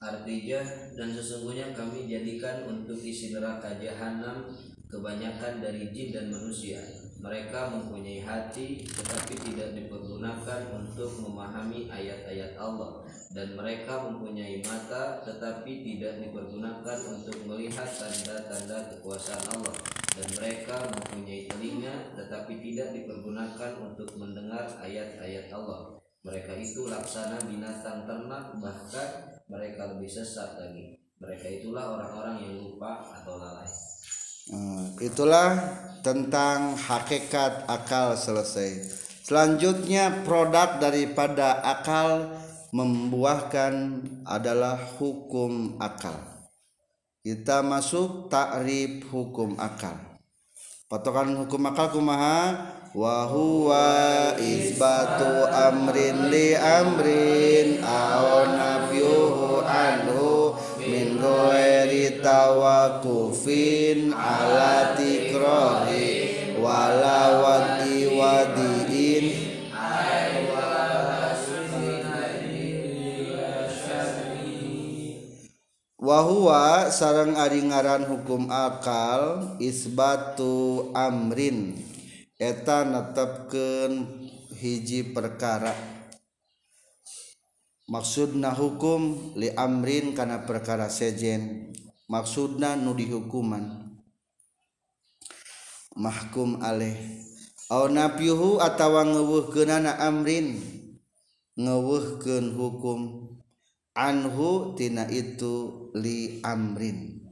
Artinya 0.00 0.60
dan 0.96 1.08
sesungguhnya 1.12 1.76
kami 1.76 2.08
jadikan 2.08 2.64
untuk 2.68 2.96
isi 3.00 3.36
neraka 3.36 3.76
jahanam 3.76 4.48
kebanyakan 4.88 5.60
dari 5.60 5.92
jin 5.92 6.12
dan 6.12 6.32
manusia. 6.32 6.80
Mereka 7.20 7.76
mempunyai 7.76 8.24
hati 8.24 8.80
tetapi 8.80 9.36
tidak 9.44 9.76
dipergunakan 9.76 10.72
untuk 10.72 11.20
memahami 11.20 11.92
ayat-ayat 11.92 12.56
Allah 12.56 13.04
dan 13.36 13.52
mereka 13.52 14.08
mempunyai 14.08 14.64
mata 14.64 15.20
tetapi 15.28 15.84
tidak 15.84 16.16
dipergunakan 16.16 16.98
untuk 17.12 17.36
melihat 17.44 17.92
tanda-tanda 17.92 18.96
kekuasaan 18.96 19.52
Allah 19.52 19.76
dan 20.16 20.26
mereka 20.32 20.76
mempunyai 20.96 21.44
telinga 21.44 22.16
tetapi 22.16 22.56
tidak 22.56 22.88
dipergunakan 22.96 23.72
untuk 23.84 24.08
mendengar 24.16 24.80
ayat-ayat 24.80 25.52
Allah. 25.52 26.00
Mereka 26.24 26.56
itu 26.56 26.88
laksana 26.88 27.36
binatang 27.44 28.08
ternak 28.08 28.56
bahkan 28.64 29.36
mereka 29.44 29.92
lebih 29.92 30.08
sesat 30.08 30.56
lagi. 30.56 30.96
Mereka 31.20 31.60
itulah 31.60 32.00
orang-orang 32.00 32.48
yang 32.48 32.54
lupa 32.64 33.12
atau 33.12 33.36
lalai. 33.36 33.68
Hmm, 34.50 34.98
itulah 34.98 35.62
tentang 36.02 36.74
hakikat 36.74 37.70
akal 37.70 38.18
selesai. 38.18 38.82
Selanjutnya 39.22 40.26
produk 40.26 40.82
daripada 40.82 41.62
akal 41.62 42.34
membuahkan 42.74 44.02
adalah 44.26 44.74
hukum 44.98 45.78
akal. 45.78 46.18
Kita 47.22 47.62
masuk 47.62 48.26
takrif 48.26 49.06
hukum 49.14 49.54
akal. 49.54 49.94
Patokan 50.90 51.46
hukum 51.46 51.70
akal 51.70 51.94
kumaha? 51.94 52.74
Wa 52.90 53.30
huwa 53.30 54.34
isbatu 54.34 55.46
amrin 55.46 56.26
li 56.26 56.58
amrin 56.58 57.78
aw 57.86 58.50
ghairi 62.20 62.24
tawakkufin 62.24 64.12
ala 64.12 64.94
tikrari 64.96 66.08
wala 66.60 67.40
wadi 67.40 67.96
wadiin. 68.12 69.26
Wahua 76.00 76.88
sarang 76.88 77.36
ari 77.36 77.60
ngaran 77.60 78.08
hukum 78.08 78.48
akal 78.48 79.54
isbatu 79.60 80.90
amrin. 80.96 81.76
Eta 82.40 82.88
netepkeun 82.88 84.08
hiji 84.56 85.12
perkara. 85.12 85.76
Maksudna 87.84 88.56
hukum 88.56 89.34
li 89.36 89.52
amrin 89.52 90.16
kana 90.16 90.48
perkara 90.48 90.88
sejen 90.88 91.70
maksudna 92.10 92.74
nu 92.74 92.98
hukuman 92.98 93.94
mahkum 95.94 96.58
aleh. 96.58 97.22
Aw 97.70 97.86
nafyuhu 97.86 98.58
atawa 98.58 99.06
ngeuweuhkeunana 99.06 100.02
amrin. 100.02 100.58
Ngeuweuhkeun 101.54 102.58
hukum. 102.58 103.00
Anhu 103.94 104.74
tina 104.74 105.06
itu 105.06 105.90
li 105.94 106.42
amrin. 106.42 107.22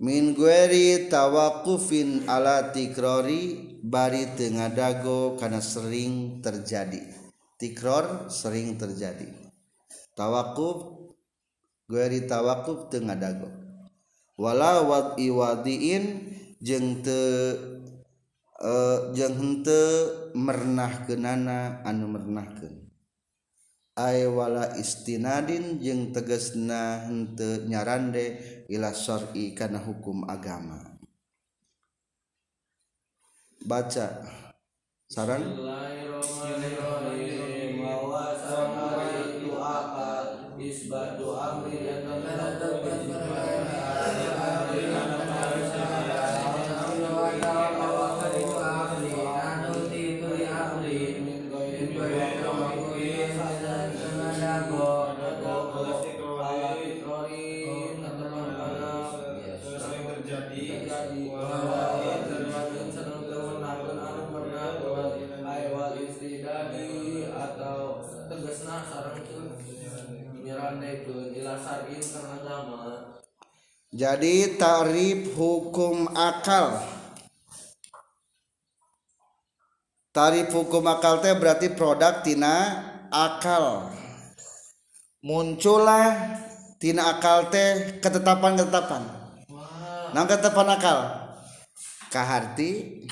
Min 0.00 0.32
gueri 0.36 1.08
tawakufin 1.08 2.28
ala 2.28 2.72
tikrori 2.72 3.76
bari 3.84 4.32
tengadago 4.36 5.36
karena 5.36 5.60
sering 5.60 6.40
terjadi. 6.40 7.00
Tikror 7.60 8.28
sering 8.32 8.80
terjadi. 8.80 9.28
Tawakuf 10.16 11.10
gueri 11.88 12.24
tawakuf 12.24 12.88
tengadago 12.88 13.63
wala 14.34 14.82
wad 14.82 15.08
iwadiin 15.18 16.34
jeng 16.58 17.02
te 17.06 17.20
uh, 18.58 19.14
jeng 19.14 19.34
hente 19.38 19.82
mernah 20.34 21.06
kenana 21.06 21.84
anu 21.86 22.10
mernahkeun. 22.10 22.82
Ay 23.94 24.26
wala 24.26 24.74
istinadin 24.74 25.78
jeung 25.78 26.10
tegesna 26.10 27.06
henteu 27.06 27.62
nyarande 27.70 28.42
ila 28.66 28.90
syar'i 28.90 29.54
kana 29.54 29.78
hukum 29.78 30.26
agama. 30.26 30.98
Baca. 33.62 34.26
Saran 35.06 35.46
Bismillahirrahmanirrahim. 35.46 37.23
Jadi 73.94 74.58
tarif 74.58 75.38
hukum 75.38 76.10
akal. 76.10 76.82
Tarif 80.10 80.50
hukum 80.50 80.82
akal 80.90 81.22
teh 81.22 81.30
berarti 81.38 81.70
produk 81.70 82.26
tina 82.26 82.82
akal. 83.14 83.94
Muncullah 85.22 86.10
tina 86.82 87.14
akal 87.14 87.54
teh 87.54 88.02
ketetapan-ketetapan. 88.02 89.02
Nah 90.10 90.22
ketetapan 90.26 90.68
akal. 90.74 90.98
Kaharti 92.10 93.02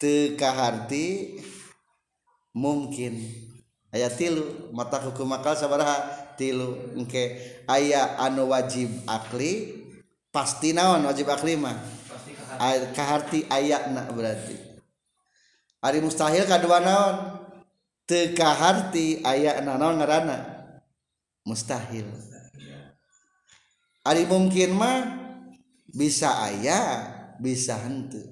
teu 0.00 0.36
kaharti 0.40 1.36
mungkin 2.56 3.22
aya 3.92 4.08
tilu 4.08 4.72
mata 4.72 4.98
hukum 4.98 5.28
akal 5.36 5.52
sabaraha? 5.52 6.00
Tilu 6.34 6.96
engke. 6.96 7.36
Aya 7.68 8.16
anu 8.16 8.48
wajib 8.48 8.88
akli 9.04 9.84
pasti 10.32 10.72
naon 10.72 11.04
wajib 11.04 11.28
akli 11.28 11.60
mah? 11.60 11.76
Kaharti 12.96 13.46
ayakna 13.52 14.08
berarti. 14.10 14.56
Ari 15.84 16.00
mustahil 16.00 16.48
kadua 16.48 16.80
naon? 16.80 17.16
Teu 18.08 18.32
kaharti 18.32 19.20
ayakna 19.22 19.76
naon 19.76 20.00
ngaranna? 20.00 20.38
Mustahil. 21.44 22.08
Ari 24.02 24.26
mungkin 24.26 24.74
mah 24.74 24.98
bisa 25.92 26.32
aya 26.42 26.80
bisa 27.38 27.76
henteu. 27.76 28.24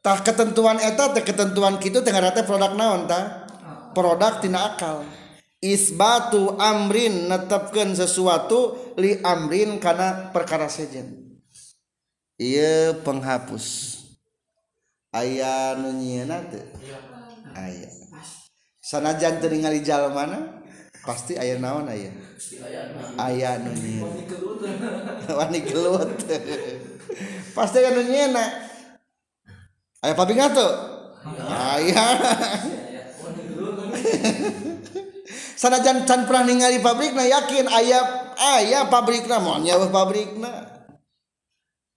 Tah 0.00 0.16
ketentuan 0.24 0.80
eta 0.80 1.12
teh 1.12 1.20
ketentuan 1.20 1.76
kitu 1.76 2.00
teh 2.00 2.12
produk 2.48 2.72
naon 2.72 3.04
tah? 3.04 3.39
produk 3.92 4.42
tina 4.42 4.74
akal. 4.74 5.06
Isbatu 5.60 6.56
amrin 6.56 7.28
netepkan 7.28 7.92
sesuatu 7.92 8.94
li 8.96 9.20
amrin 9.20 9.76
karena 9.76 10.32
perkara 10.32 10.72
sejen. 10.72 11.36
Iya 12.40 12.96
penghapus. 13.04 13.98
Ayah 15.10 15.74
nunyian 15.74 16.30
nanti 16.30 16.62
ayah 17.58 17.90
sana 18.78 19.18
jangan 19.18 19.50
ningali 19.50 19.82
jalan 19.82 20.14
mana? 20.14 20.38
Pasti 21.02 21.34
ayah 21.34 21.58
naon 21.58 21.90
ayah 21.90 22.14
ayah 23.26 23.56
nunyian 23.58 24.06
wani 25.38 25.60
gelut 25.64 26.12
pasti 27.56 27.76
ayah 27.80 27.92
nunyian 27.96 28.36
ayah 30.04 30.14
pabing 30.16 30.40
tuh 30.52 30.72
ayah 31.48 32.20
sanajan 35.60 36.08
can 36.08 36.24
pernah 36.24 36.44
ningali 36.46 36.80
pabrikna 36.80 37.24
yakin 37.26 37.66
ayah 37.68 38.34
ayah 38.56 38.88
pabrikna 38.88 39.36
mau 39.38 39.60
nyawa 39.60 39.88
pabrikna. 39.92 40.52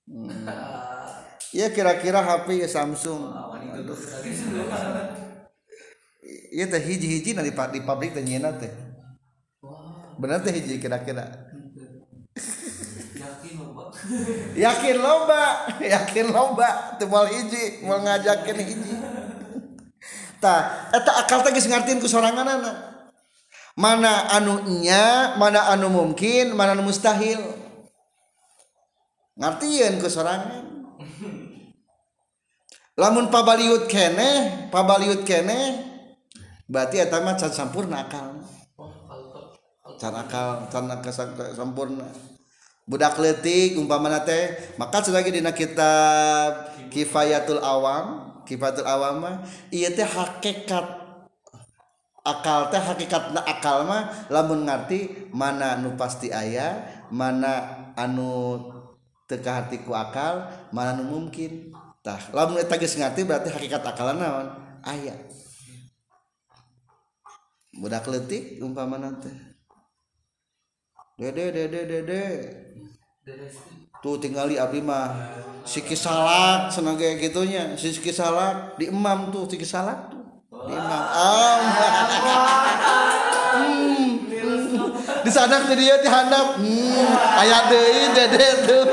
Hmm. 0.04 0.46
ya 1.56 1.72
kira-kira 1.72 2.20
HP 2.22 2.66
ya 2.66 2.70
Samsung. 2.70 3.32
Ya 6.54 6.70
teh 6.70 6.78
hiji-hiji 6.78 7.34
na 7.34 7.42
di, 7.42 7.50
di 7.50 7.80
pabrik 7.82 8.14
teh 8.14 8.22
nyena 8.22 8.54
teh. 8.54 8.70
Benar 10.22 10.46
teh 10.46 10.54
hiji 10.54 10.78
kira-kira. 10.78 11.26
Yakin 13.24 13.58
lomba 13.58 13.84
yakin 14.54 14.98
loba 15.00 15.44
yakin 15.80 16.28
loba 16.30 16.70
teu 17.00 17.08
moal 17.08 17.26
hiji 17.30 17.82
moal 17.86 18.06
ngajakeun 18.06 18.60
hiji. 18.60 18.94
tah 20.44 20.92
eta 20.92 21.24
akal 21.24 21.40
teh 21.48 21.56
geus 21.56 21.72
ngartiin 21.72 22.04
ku 22.04 22.12
soranganna 22.12 22.92
mana 23.74 24.30
anunya 24.38 25.34
mana 25.38 25.74
anu 25.74 25.90
mungkin 25.90 26.54
mana 26.54 26.78
anu 26.78 26.86
mustahil. 26.86 27.42
Ngartieun 29.34 29.98
ku 29.98 30.08
sorangan. 30.10 30.66
Lamun 32.94 33.34
pabaliut 33.34 33.90
kene 33.90 34.70
pabaliut 34.70 35.26
kene 35.26 35.90
berarti 36.70 37.02
eta 37.02 37.18
mah 37.26 37.34
can 37.34 37.50
sampurna 37.50 38.06
akal. 38.06 38.46
Can 39.98 40.14
akal 40.14 40.70
can 40.70 40.86
akal 40.94 41.12
sampurna. 41.58 42.06
Budak 42.86 43.18
letik 43.18 43.80
umpamana 43.80 44.22
teh 44.22 44.76
maka 44.78 45.02
selagi 45.02 45.34
dina 45.34 45.50
kitab 45.50 46.78
kifayatul 46.94 47.64
awam. 47.64 48.33
kifatul 48.48 48.88
awama 48.88 49.44
iya 49.74 49.92
teh 49.92 50.08
hakikat. 50.08 51.04
Akal 52.24 52.72
teh 52.72 52.80
hakikat 52.80 53.36
akal 53.36 53.84
mah 53.84 54.08
lamun 54.32 54.64
ngerti 54.64 55.28
mana 55.36 55.76
nu 55.76 56.00
pasti 56.00 56.32
aya 56.32 56.88
mana 57.12 57.84
anu 58.00 58.64
teka 59.28 59.64
hatiku 59.64 59.92
akal 59.92 60.48
mana 60.72 60.96
nu 60.96 61.04
mungkin. 61.12 61.76
Tah 62.00 62.20
lamun 62.32 62.60
eta 62.60 62.80
geus 62.80 62.96
ngerti 62.96 63.28
berarti 63.28 63.52
hakikat 63.52 63.84
akal 63.84 64.16
naon? 64.16 64.56
Aya. 64.88 65.16
Budak 67.74 68.08
leutik 68.08 68.62
umpama 68.62 69.02
nanti 69.02 69.54
dede 71.20 71.52
dede 71.52 71.82
dede. 71.86 72.24
Dede 73.24 73.48
tuh 74.04 74.20
tinggali 74.20 74.60
abdi 74.60 74.84
mah 74.84 75.16
siki 75.64 75.96
salak 75.96 76.68
senang 76.68 77.00
kayak 77.00 77.24
gitunya. 77.24 77.72
Si 77.80 77.96
siki 77.96 78.12
salak 78.12 78.76
di 78.76 78.92
emam 78.92 79.32
tuh 79.32 79.48
siki 79.48 79.64
salak 79.64 80.12
tuh 80.12 80.20
di 80.68 80.76
emam. 80.76 81.04
Ah 81.08 81.56
hmm. 83.64 84.08
di 85.24 85.32
sana 85.32 85.64
jadi 85.64 85.80
dia 85.80 85.96
di 86.04 86.10
handap 86.12 86.60
hmm. 86.60 87.16
ayat 87.16 87.64
deui 87.72 88.04
dede 88.12 88.50
tuh 88.68 88.84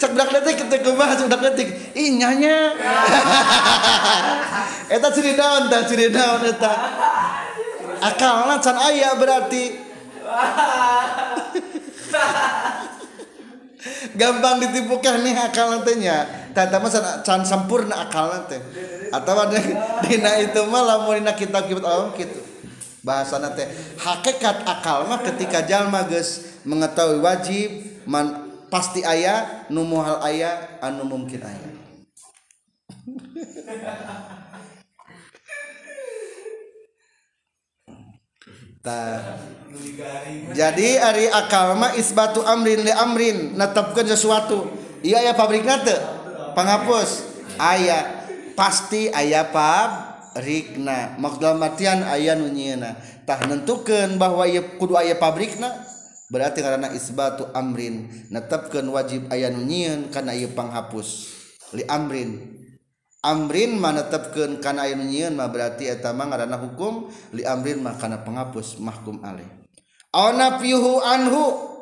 cek 0.00 0.16
budak 0.16 0.32
detik 0.32 0.64
kita 0.64 0.80
kumaha 0.80 1.12
cek 1.12 1.28
budak 1.28 1.52
detik 1.52 1.68
ih 1.92 2.08
nyanya. 2.16 2.72
Eta 4.96 5.12
ciri 5.12 5.36
naon 5.36 5.68
tah 5.68 5.84
ciri 5.84 6.08
naon 6.08 6.40
eta. 6.40 6.72
Akalna 8.00 8.56
can 8.64 8.80
aya 8.80 9.12
berarti 9.16 9.64
gampang 14.16 14.60
ditipu 14.60 14.96
nih 15.00 15.34
akal 15.36 15.70
nantinya 15.76 16.24
tata 16.56 16.80
mah 16.80 16.90
can- 17.20 17.44
sempurna 17.44 18.08
akal 18.08 18.32
nanti 18.32 18.56
atau 19.12 19.34
ada 19.36 19.58
dina 20.04 20.40
itu 20.40 20.60
mah 20.68 20.82
lamun 20.82 21.20
dina 21.20 21.36
kitab 21.36 21.68
kitab 21.68 21.84
awam 21.84 22.16
gitu 22.16 22.40
bahasa 23.04 23.36
nanti 23.36 23.68
hakikat 24.00 24.64
akal 24.64 25.04
mah 25.04 25.20
ketika 25.20 25.64
jalma 25.68 26.08
geus 26.08 26.60
mengetahui 26.64 27.20
wajib 27.20 27.70
man, 28.08 28.48
pasti 28.72 29.04
aya 29.04 29.66
nu 29.68 29.84
muhal 29.84 30.20
aya 30.24 30.80
anu 30.80 31.04
mungkin 31.04 31.44
aya 31.44 31.68
Jadi 40.52 41.00
Ari 41.00 41.32
akalma 41.32 41.96
isbatu 41.96 42.44
amrin 42.44 42.84
li 42.84 42.92
amrin. 42.92 43.56
Netapkan 43.56 44.04
sesuatu. 44.04 44.68
Iya 45.04 45.20
ya 45.20 45.32
pabrik 45.36 45.64
nate 45.64 45.96
penghapus 46.56 47.28
ayah 47.60 48.24
pasti 48.56 49.12
ayah 49.12 49.52
pab 49.52 49.90
rikna 50.40 51.20
maksud 51.20 51.60
matian 51.60 52.00
ayah 52.08 52.32
nunyina 52.32 52.96
tah 53.28 53.36
nentukan 53.44 54.16
bahwa 54.16 54.48
ia 54.48 54.64
kudu 54.80 54.96
ayah 54.96 55.20
pabrikna 55.20 55.68
berarti 56.32 56.64
karena 56.64 56.88
isbatu 56.92 57.48
amrin. 57.52 58.08
Netapkan 58.32 58.84
wajib 58.88 59.28
ayah 59.28 59.52
nunyian 59.52 60.08
karena 60.08 60.32
ia 60.32 60.48
penghapus 60.48 61.32
li 61.76 61.84
amrin. 61.88 62.63
Amrin 63.24 63.80
manetepkeun 63.80 64.60
kana 64.60 64.84
aya 64.84 65.00
nu 65.00 65.08
nyieun 65.08 65.32
mah 65.32 65.48
berarti 65.48 65.88
eta 65.88 66.12
mah 66.12 66.28
ngaranna 66.28 66.60
hukum 66.60 67.08
li 67.32 67.40
amrin 67.40 67.80
mah 67.80 67.96
kana 67.96 68.20
penghapus 68.20 68.76
mahkum 68.84 69.24
alaih 69.24 69.48
aw 70.12 70.30
nafyuhu 70.36 71.00
anhu. 71.00 71.72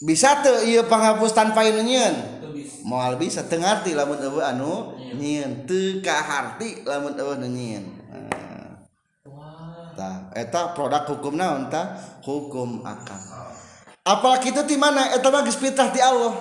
Bisa 0.00 0.40
teu 0.40 0.64
ieu 0.64 0.80
panghapus 0.88 1.36
tanpa 1.36 1.60
aya 1.64 1.76
nu 1.76 1.84
nyieun 1.84 2.16
moal 2.88 3.20
bisa 3.20 3.44
teu 3.44 3.60
ngarti 3.60 3.92
lamun 3.92 4.16
eueuh 4.16 4.44
anu 4.44 4.96
nyieun 5.16 5.68
teu 5.68 6.00
kaharti 6.00 6.84
lamun 6.88 7.16
eueuh 7.16 7.36
nu 7.36 7.48
nyieun 7.48 7.84
Ah. 8.10 8.80
tah 9.92 10.16
eta 10.32 10.72
produk 10.72 11.04
hukum 11.04 11.36
naon 11.36 11.68
tah 11.68 12.00
hukum 12.24 12.80
akal. 12.80 13.20
Apalagi 14.08 14.56
itu 14.56 14.64
di 14.64 14.76
mana? 14.80 15.12
Eta 15.12 15.28
mah 15.28 15.44
geus 15.44 15.60
fitrah 15.60 15.92
ti 15.92 16.00
Allah. 16.00 16.32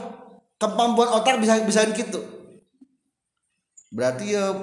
Kemampuan 0.56 1.20
otak 1.20 1.44
bisa 1.44 1.60
bisa 1.64 1.84
kitu 1.92 2.39
berarti 3.90 4.38
ya 4.38 4.58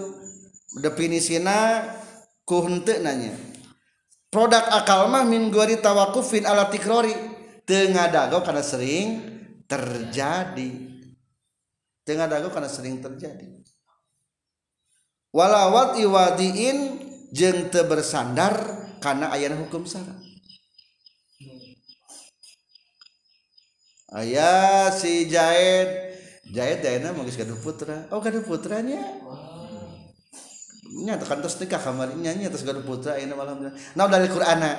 definisina 0.82 1.86
ku 2.46 2.62
henteu 2.66 3.02
nanya. 3.02 3.34
Produk 4.30 4.62
akal 4.72 5.06
mah 5.10 5.22
min 5.22 5.50
gori 5.50 5.78
tawakufin 5.78 6.46
ala 6.46 6.70
tikrori. 6.70 7.14
Teu 7.66 7.90
ngadago 7.90 8.46
karena 8.46 8.62
sering 8.62 9.06
terjadi. 9.66 10.70
Teu 12.06 12.14
ngadago 12.14 12.54
karena 12.54 12.70
sering 12.70 13.02
terjadi. 13.02 13.66
Walawat 15.34 15.98
iwadiin 15.98 17.06
jeung 17.34 17.68
teu 17.68 17.84
bersandar 17.84 18.54
karena 19.02 19.28
ayana 19.34 19.60
hukum 19.60 19.84
syarat 19.84 20.16
Ayah 24.14 24.94
si 24.94 25.26
Jaid 25.26 26.05
Jaid 26.46 26.78
Jaidna 26.82 27.10
mau 27.10 27.26
gaduh 27.26 27.58
putra. 27.58 28.06
Oh 28.14 28.22
gaduh 28.22 28.42
putranya. 28.46 29.02
Nya 30.86 31.18
tekan 31.18 31.42
tos 31.42 31.58
nikah 31.58 31.82
kamarnya 31.82 32.30
nya 32.38 32.46
tos 32.46 32.62
gaduh 32.62 32.86
putra 32.86 33.18
ayeuna 33.18 33.34
alhamdulillah. 33.34 33.74
Naon 33.98 34.10
dari 34.14 34.28
Qur'ana. 34.30 34.72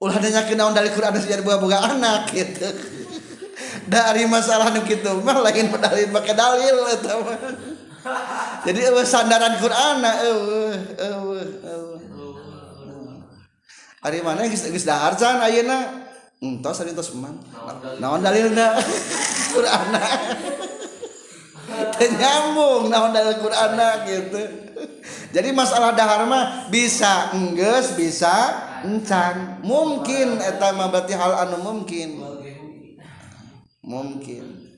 Ulah 0.00 0.16
nanya 0.16 0.48
ke 0.48 0.56
naon 0.56 0.72
dari 0.72 0.88
Qur'ana 0.88 1.20
sejak 1.20 1.44
boga-boga 1.44 1.84
anak 1.92 2.32
gitu. 2.32 2.68
Dari 3.88 4.28
masalah 4.28 4.68
nu 4.68 4.84
kitu 4.84 5.24
mah 5.24 5.40
lain 5.40 5.72
dalil 5.72 6.12
pakai 6.12 6.36
dalil 6.36 6.76
eta 6.92 7.12
mah. 7.24 7.40
Jadi 8.68 8.80
eueuh 8.84 9.04
sandaran 9.04 9.56
Qur'ana 9.56 10.28
eueuh 10.28 10.76
eueuh 10.92 11.48
eueuh. 11.64 12.00
Ari 14.04 14.20
mana 14.20 14.44
geus 14.44 14.68
geus 14.68 14.84
dahar 14.84 15.16
can? 15.16 15.40
Entos 16.38 16.78
ari 16.78 16.94
entos 16.94 17.10
eman. 17.10 17.34
Naon 17.98 18.22
dalilna? 18.22 18.78
Qur'ana. 19.54 20.02
Teu 21.98 22.10
nyambung 22.20 22.86
naon 22.86 23.10
dalil 23.10 23.42
Qur'ana 23.42 24.06
gitu. 24.06 24.42
Jadi 25.34 25.50
masalah 25.50 25.98
dahar 25.98 26.30
mah 26.30 26.70
bisa 26.70 27.34
enggeus 27.34 27.98
bisa 27.98 28.54
encan. 28.86 29.58
Mungkin 29.66 30.38
eta 30.38 30.70
mah 30.78 30.94
berarti 30.94 31.14
hal 31.18 31.46
anu 31.46 31.58
mungkin. 31.58 32.38
mungkin 33.88 34.68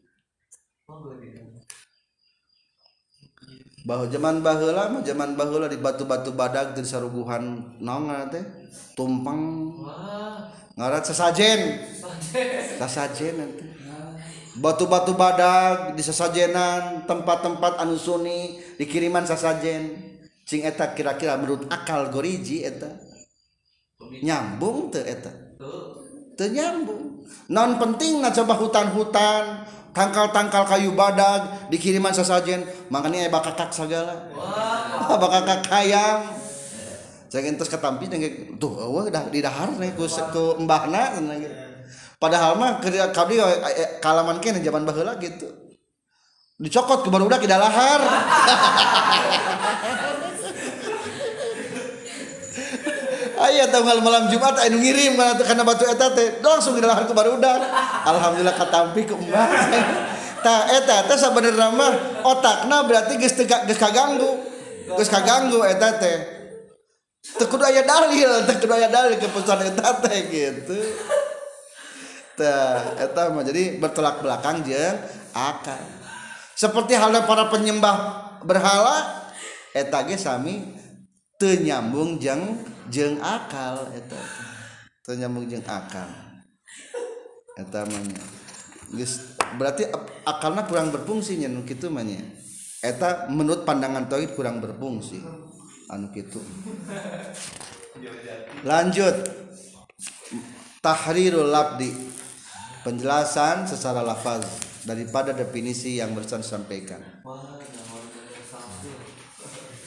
bahwa 3.82 4.06
zaman 4.06 4.38
baheula 4.38 4.86
mah 4.86 5.02
zaman 5.02 5.34
baheula 5.34 5.66
di 5.66 5.82
batu-batu 5.82 6.30
badak 6.30 6.78
di 6.78 6.86
saruguhan 6.86 7.74
naon 7.82 8.06
teh 8.30 8.59
tumpeng. 8.96 9.76
Ngaran 10.76 11.04
sesajen. 11.04 11.80
Sesajen. 12.80 13.34
Nanti. 13.36 13.64
Batu-batu 14.60 15.14
badak 15.14 15.94
di 15.94 16.02
sesajenan 16.02 17.06
tempat-tempat 17.06 17.78
anu 17.78 17.94
suni 17.94 18.58
dikiriman 18.80 19.22
sesajen. 19.22 19.94
Cing 20.42 20.66
eta 20.66 20.90
kira-kira 20.96 21.38
menurut 21.38 21.70
akal 21.70 22.10
goriji 22.10 22.66
eta. 22.66 22.90
Nyambung 24.20 24.90
teu 24.90 25.06
eta. 25.06 25.30
Teu 26.34 26.48
nyambung. 26.50 27.22
Non 27.46 27.78
penting 27.78 28.18
na 28.18 28.34
coba 28.34 28.58
hutan-hutan 28.58 29.68
tangkal-tangkal 29.94 30.66
kayu 30.66 30.98
badak 30.98 31.70
dikiriman 31.70 32.10
sesajen. 32.10 32.66
Makanya 32.90 33.30
bakakak 33.30 33.70
segala 33.70 34.26
bakakak 35.22 35.62
hayam 35.70 36.39
jangan 37.30 37.54
terus 37.54 37.70
ketampi 37.70 38.10
dengan 38.10 38.58
tuh 38.58 38.74
wah 38.90 39.06
dah 39.06 39.30
di 39.30 39.38
dahar 39.38 39.70
nih 39.78 39.94
ku 39.94 40.10
ku 40.10 40.58
embahna 40.58 41.14
cenah 41.14 41.36
gitu. 41.38 41.54
padahal 42.18 42.58
mah 42.58 42.82
kerja 42.82 43.14
kabdi 43.14 43.38
eh, 43.38 44.02
kalaman 44.02 44.42
kene 44.42 44.58
zaman 44.58 44.82
baheula 44.82 45.14
gitu 45.22 45.46
dicokot 46.58 47.06
ke 47.06 47.08
barudak 47.08 47.38
di 47.38 47.48
dahar 47.48 48.00
Aya 53.40 53.72
tanggal 53.72 54.04
malam 54.04 54.28
Jumat 54.28 54.52
anu 54.68 54.84
ngirim 54.84 55.16
kana 55.16 55.64
batu 55.64 55.88
eta 55.88 56.12
teh 56.12 56.44
langsung 56.44 56.76
di 56.76 56.84
dahar 56.84 57.08
ku 57.08 57.16
barudak. 57.16 57.56
Alhamdulillah 58.04 58.52
katampi 58.52 59.08
ku 59.08 59.16
embah. 59.16 59.48
Tah 60.44 60.68
eta 60.68 61.08
teh 61.08 61.16
sabenerna 61.16 61.72
mah 61.72 62.20
otakna 62.20 62.84
berarti 62.84 63.16
geus 63.16 63.32
geus 63.40 63.80
kaganggu. 63.80 64.44
Geus 64.92 65.08
kaganggu 65.08 65.64
eta 65.64 65.88
teh. 65.96 66.39
Teu 67.20 67.44
kudu 67.44 67.60
aya 67.68 67.84
dalil, 67.84 68.48
teu 68.48 68.56
kudu 68.56 68.72
aya 68.72 68.88
dalil 68.88 69.20
keputusan 69.20 69.60
eta 69.68 70.00
teh 70.00 70.18
gitu. 70.32 70.76
Tah 72.40 72.96
eta 72.96 73.28
mah 73.28 73.44
jadi 73.44 73.76
bertolak 73.76 74.24
belakang 74.24 74.64
jeung 74.64 74.96
akal. 75.36 75.84
Seperti 76.56 76.96
halnya 76.96 77.28
para 77.28 77.52
penyembah 77.52 77.96
berhala 78.40 79.28
eta 79.76 80.00
ge 80.08 80.16
sami 80.16 80.64
teu 81.36 81.60
nyambung 81.60 82.16
jeung 82.16 82.64
jeung 82.88 83.20
akal 83.20 83.92
eta. 83.92 84.20
Teu 85.04 85.20
nyambung 85.20 85.44
jeung 85.44 85.64
akal. 85.68 86.08
Eta 87.60 87.84
mah 87.84 88.00
berarti 89.60 89.84
akalna 90.24 90.64
kurang 90.64 90.88
berfungsi 90.88 91.36
nya 91.36 91.52
kitu 91.68 91.92
mah 91.92 92.00
eta 92.80 93.28
menurut 93.28 93.68
pandangan 93.68 94.08
tauhid 94.08 94.32
kurang 94.32 94.64
berfungsi 94.64 95.20
anu 95.90 96.08
kitu. 96.14 96.38
Lanjut. 98.62 99.16
Tahrirul 100.80 101.50
labdi. 101.50 101.90
Penjelasan 102.80 103.68
secara 103.68 104.00
lafaz 104.00 104.46
daripada 104.88 105.36
definisi 105.36 106.00
yang 106.00 106.16
barusan 106.16 106.40
sampaikan 106.40 107.04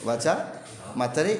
baca? 0.04 0.34
Materi? 0.94 1.34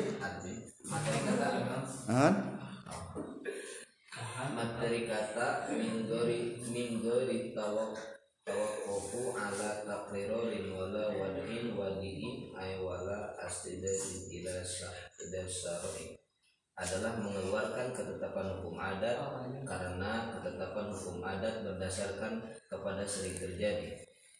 Materi 4.54 5.00
kata 5.06 5.68
minggori 5.76 6.40
minggori 6.72 7.52
tawak 7.52 8.13
tawakofu 8.44 9.32
ala 9.32 9.88
takrirorin 9.88 10.68
wala 10.76 11.08
wadin 11.16 11.72
wadiin 11.72 12.52
ay 12.52 12.76
wala 12.76 13.32
astidadin 13.40 14.28
ila 14.28 14.60
syar'i 14.60 16.20
adalah 16.74 17.16
mengeluarkan 17.16 17.94
ketetapan 17.94 18.58
hukum 18.58 18.76
adat 18.76 19.16
karena 19.64 20.28
ketetapan 20.34 20.86
hukum 20.90 21.22
adat 21.22 21.62
berdasarkan 21.62 22.42
kepada 22.66 23.06
sering 23.06 23.38
terjadi. 23.38 23.94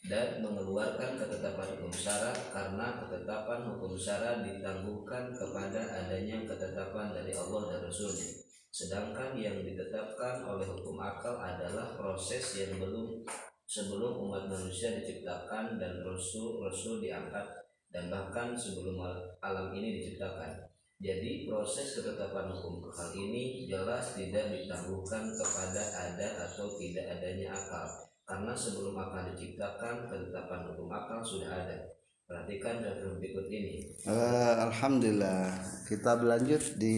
Dan 0.04 0.44
mengeluarkan 0.44 1.16
ketetapan 1.16 1.78
hukum 1.78 1.94
syara 1.94 2.34
karena 2.52 3.00
ketetapan 3.00 3.72
hukum 3.72 3.96
syara 3.96 4.44
ditangguhkan 4.44 5.32
kepada 5.32 5.80
adanya 5.80 6.44
ketetapan 6.44 7.14
dari 7.16 7.32
Allah 7.32 7.72
dan 7.72 7.80
Rasulnya. 7.88 8.28
Sedangkan 8.68 9.32
yang 9.38 9.64
ditetapkan 9.64 10.44
oleh 10.44 10.68
hukum 10.68 11.00
akal 11.00 11.40
adalah 11.40 11.96
proses 11.96 12.44
yang 12.58 12.76
belum 12.76 13.24
sebelum 13.64 14.28
umat 14.28 14.46
manusia 14.46 14.94
diciptakan 15.00 15.80
dan 15.80 16.04
rasul-rasul 16.04 17.00
diangkat 17.00 17.64
dan 17.90 18.10
bahkan 18.10 18.52
sebelum 18.52 18.98
al- 19.00 19.38
alam 19.40 19.70
ini 19.72 20.00
diciptakan. 20.00 20.68
Jadi 21.02 21.44
proses 21.44 21.98
ketetapan 22.00 22.54
hukum 22.54 22.86
hal 22.88 23.10
ini 23.12 23.66
jelas 23.66 24.14
tidak 24.14 24.54
ditangguhkan 24.54 25.26
kepada 25.36 25.82
ada 25.90 26.28
atau 26.48 26.70
tidak 26.78 27.18
adanya 27.18 27.50
akal. 27.52 27.86
Karena 28.24 28.56
sebelum 28.56 28.96
akal 28.96 29.34
diciptakan 29.34 30.08
ketetapan 30.08 30.60
hukum 30.72 30.88
akal 30.88 31.20
sudah 31.20 31.50
ada. 31.50 31.76
Perhatikan 32.24 32.80
dan 32.80 33.20
berikut 33.20 33.52
ini. 33.52 33.84
Eh, 34.08 34.54
Alhamdulillah. 34.64 35.60
Kita 35.84 36.16
berlanjut 36.16 36.80
di 36.80 36.96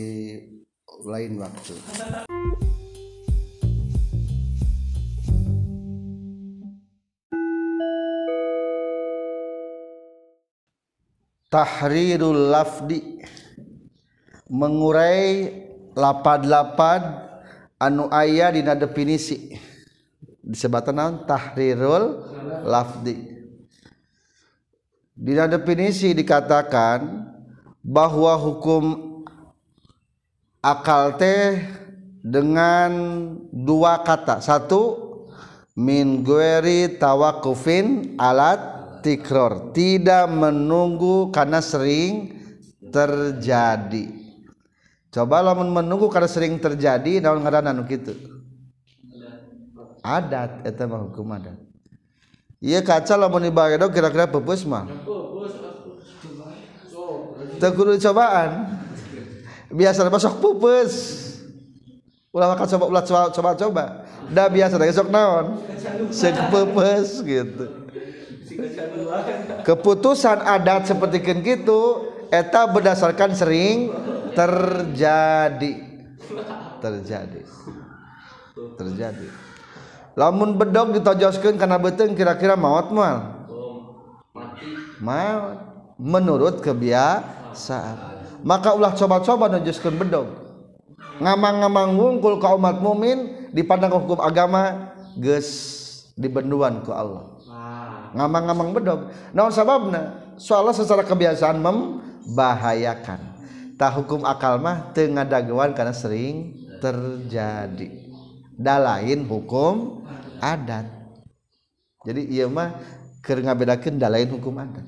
lain 1.03 1.43
waktu 1.43 1.75
tahrirul 11.57 12.53
lafdi. 12.53 13.25
Mengurai 14.53 15.49
lapad-lapad 15.97 17.03
anu 17.81 18.13
aya 18.13 18.53
dina 18.53 18.77
definisi. 18.77 19.57
Disebatan 20.45 21.01
naon 21.01 21.15
tahrirul 21.25 22.29
lafdi. 22.61 23.33
Dina 25.17 25.49
definisi 25.49 26.13
dikatakan 26.13 27.25
bahwa 27.81 28.37
hukum 28.37 28.85
akal 30.61 31.17
teh 31.17 31.65
dengan 32.21 32.93
dua 33.49 34.05
kata. 34.05 34.45
Satu 34.45 35.09
min 35.73 36.21
gueri 36.21 37.01
tawakufin 37.01 38.15
alat 38.21 38.76
tikror. 39.03 39.73
Tidak 39.75 40.25
menunggu 40.31 41.33
karena 41.35 41.61
sering 41.61 42.37
terjadi. 42.93 44.27
Coba 45.13 45.41
lamun 45.41 45.73
menunggu 45.73 46.13
karena 46.13 46.29
sering 46.29 46.61
terjadi 46.61 47.25
naon 47.25 47.41
ngaranna 47.41 47.73
nu 47.73 47.89
kitu? 47.89 48.13
Adat 50.05 50.63
eta 50.69 50.85
mah 50.85 51.09
hukum 51.09 51.33
adat. 51.33 51.57
Iya 52.61 52.85
kaca 52.85 53.17
lamun 53.17 53.49
dibagedog 53.49 53.93
kira-kira 53.97 54.29
pupus 54.29 54.69
mah. 54.69 54.85
Kudu 57.57 57.97
cobaan. 57.97 58.77
Biasa 59.73 60.07
masuk 60.13 60.37
pupus. 60.41 60.93
Ulah 62.37 62.53
makan 62.53 62.69
coba 62.69 62.85
ulah 62.85 63.03
coba 63.03 63.21
coba 63.33 63.51
coba. 63.57 63.85
Da 64.29 64.53
biasa 64.53 64.77
da 64.77 64.85
esok 64.85 65.09
naon? 65.09 65.65
Seuk 66.13 66.37
pupus 66.53 67.25
gitu. 67.25 67.86
Keputusan 69.69 70.39
adat 70.43 70.89
seperti 70.89 71.21
gitu 71.23 72.13
eta 72.31 72.67
berdasarkan 72.71 73.33
sering 73.37 73.93
terjadi. 74.35 75.73
Terjadi. 76.83 77.41
Terjadi. 78.77 79.27
Lamun 80.17 80.57
bedog 80.57 80.97
ditojoskeun 80.97 81.61
kana 81.61 81.77
beuteung 81.77 82.17
kira-kira 82.17 82.57
maot 82.57 82.89
moal. 82.89 83.37
Maut 85.01 85.61
menurut 86.01 86.65
kebiasaan. 86.65 88.17
Maka 88.41 88.73
ulah 88.73 88.97
coba-coba 88.97 89.53
nujuskeun 89.53 89.97
bedog. 90.01 90.29
Ngamang-ngamang 91.21 91.97
wungkul 91.97 92.37
ka 92.41 92.53
umat 92.57 92.81
mumin 92.81 93.49
dipandang 93.53 93.93
hukum 93.93 94.21
agama 94.21 94.93
geus 95.17 95.49
dibenduan 96.17 96.85
ku 96.85 96.93
Allah. 96.93 97.36
Ngamang-ngamang 98.17 98.73
bedog. 98.73 99.13
Naon 99.37 99.53
sababna? 99.53 100.33
Soalnya 100.41 100.73
secara 100.73 101.05
kebiasaan 101.05 101.61
membahayakan. 101.61 103.21
Tah 103.77 103.93
hukum 103.93 104.25
akal 104.25 104.57
mah 104.57 104.97
teu 104.97 105.13
ngadaguan 105.13 105.77
karena 105.77 105.93
sering 105.93 106.57
terjadi. 106.81 108.09
Da 108.57 108.81
lain 108.81 109.29
hukum 109.29 110.01
adat. 110.41 110.89
Jadi 112.09 112.33
ieu 112.33 112.49
mah 112.49 112.73
keur 113.21 113.45
ngabedakeun 113.45 114.01
da 114.01 114.09
lain 114.09 114.33
hukum 114.33 114.57
adat. 114.57 114.87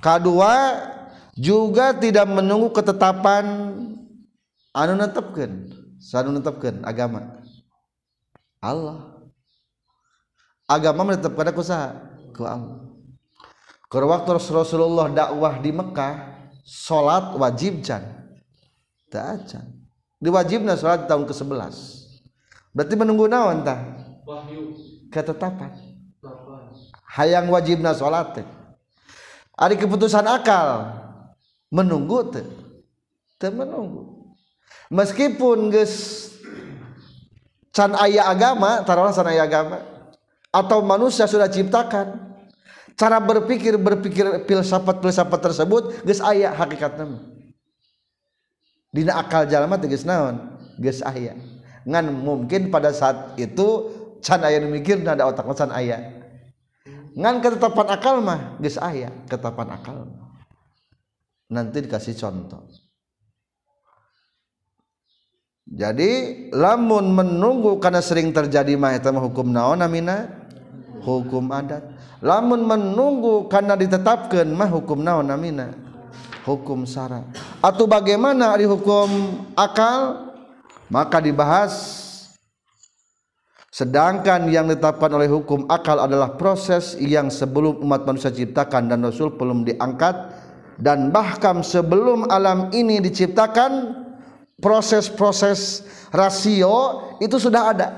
Kedua 0.00 0.52
juga 1.36 1.92
tidak 1.92 2.24
menunggu 2.32 2.72
ketetapan 2.72 3.44
anu 4.72 4.92
netepkeun, 4.96 5.68
sanu 6.00 6.32
netepkeun 6.32 6.80
agama. 6.80 7.44
Allah. 8.62 9.12
agama 10.70 11.04
menetap 11.04 11.36
pada 11.36 11.52
kusaha 11.52 12.11
ku 12.32 12.48
Allah 12.48 12.88
Keur 13.92 14.08
waktu 14.08 14.40
Rasulullah 14.40 15.12
dakwah 15.12 15.60
di 15.60 15.68
Mekah 15.68 16.48
salat 16.64 17.36
wajib 17.36 17.84
can 17.84 18.00
teu 19.12 19.20
acan 19.20 19.68
diwajibna 20.16 20.72
salat 20.80 21.04
tahun 21.04 21.28
ke-11 21.28 21.76
berarti 22.72 22.94
menunggu 22.96 23.28
naon 23.28 23.60
tah 23.60 23.80
ketetapan. 25.12 25.76
8 26.24 27.12
hayang 27.12 27.52
wajibna 27.52 27.92
salat 27.92 28.40
teh. 28.40 28.46
Ari 29.60 29.76
keputusan 29.76 30.24
akal. 30.24 30.88
Menunggu 31.68 32.32
teu 32.32 33.52
menunggu. 33.52 34.32
Meskipun 34.92 35.72
geus 35.72 36.28
can 37.72 37.96
aya 37.96 38.28
agama 38.28 38.84
taruhlah 38.84 39.12
can 39.12 39.28
aya 39.28 39.48
agama 39.48 39.80
atau 40.52 40.84
manusia 40.84 41.24
sudah 41.24 41.48
ciptakan. 41.48 42.30
Cara 42.92 43.16
berpikir 43.24 43.80
berpikir 43.80 44.44
filsafat 44.44 45.00
filsafat 45.00 45.40
tersebut 45.40 46.04
geus 46.04 46.20
aya 46.20 46.52
hakikatna 46.52 47.08
mah. 47.08 47.22
dina 48.92 49.16
akal 49.16 49.48
jalma 49.48 49.80
teh 49.80 49.88
geus 49.88 50.04
naon? 50.04 50.60
Geus 50.76 51.00
aya. 51.00 51.32
Ngan 51.88 52.12
mungkin 52.12 52.68
pada 52.68 52.92
saat 52.92 53.34
itu 53.40 53.88
can 54.20 54.44
aya 54.44 54.60
nu 54.60 54.68
mikirna 54.68 55.16
ada 55.16 55.24
otak 55.24 55.48
can 55.56 55.72
aya. 55.72 56.20
Ngan 57.16 57.40
ketetapan 57.40 57.88
akal 57.88 58.14
mah 58.20 58.60
geus 58.60 58.76
aya 58.76 59.08
ketetapan 59.24 59.72
akal 59.72 59.98
nanti 61.48 61.80
dikasih 61.80 62.12
contoh. 62.20 62.68
Jadi 65.72 66.10
lamun 66.52 67.16
menunggu 67.16 67.80
karena 67.80 68.04
sering 68.04 68.28
terjadi 68.36 68.76
mah 68.76 69.00
mah 69.00 69.22
hukum 69.24 69.48
naon 69.48 69.80
namina 69.80 70.41
hukum 71.02 71.50
adat. 71.50 71.82
Lamun 72.22 72.62
menunggu 72.62 73.50
karena 73.50 73.74
ditetapkan 73.74 74.46
mah 74.54 74.70
hukum 74.70 75.02
naon 75.02 75.26
namina 75.26 75.74
hukum 76.42 76.82
sara 76.86 77.22
atau 77.62 77.86
bagaimana 77.86 78.54
di 78.58 78.66
hukum 78.66 79.08
akal? 79.54 80.30
Maka 80.92 81.24
dibahas. 81.24 82.04
Sedangkan 83.72 84.44
yang 84.52 84.68
ditetapkan 84.68 85.08
oleh 85.08 85.24
hukum 85.32 85.64
akal 85.72 85.96
adalah 85.96 86.36
proses 86.36 86.92
yang 87.00 87.32
sebelum 87.32 87.80
umat 87.80 88.04
manusia 88.04 88.28
ciptakan 88.28 88.92
dan 88.92 89.00
rasul 89.00 89.32
belum 89.32 89.64
diangkat. 89.64 90.12
Dan 90.76 91.08
bahkan 91.08 91.64
sebelum 91.64 92.28
alam 92.28 92.68
ini 92.76 93.00
diciptakan 93.00 94.04
proses-proses 94.60 95.88
rasio 96.12 97.08
itu 97.24 97.40
sudah 97.40 97.72
ada 97.72 97.88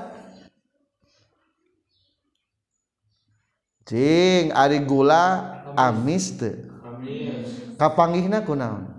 Cing 3.85 4.49
ari 4.49 4.81
gula 4.81 5.45
amis 5.77 6.33
teu. 6.33 6.57
Amis. 6.81 7.77
Kapanggihna 7.77 8.41
kunaon? 8.41 8.89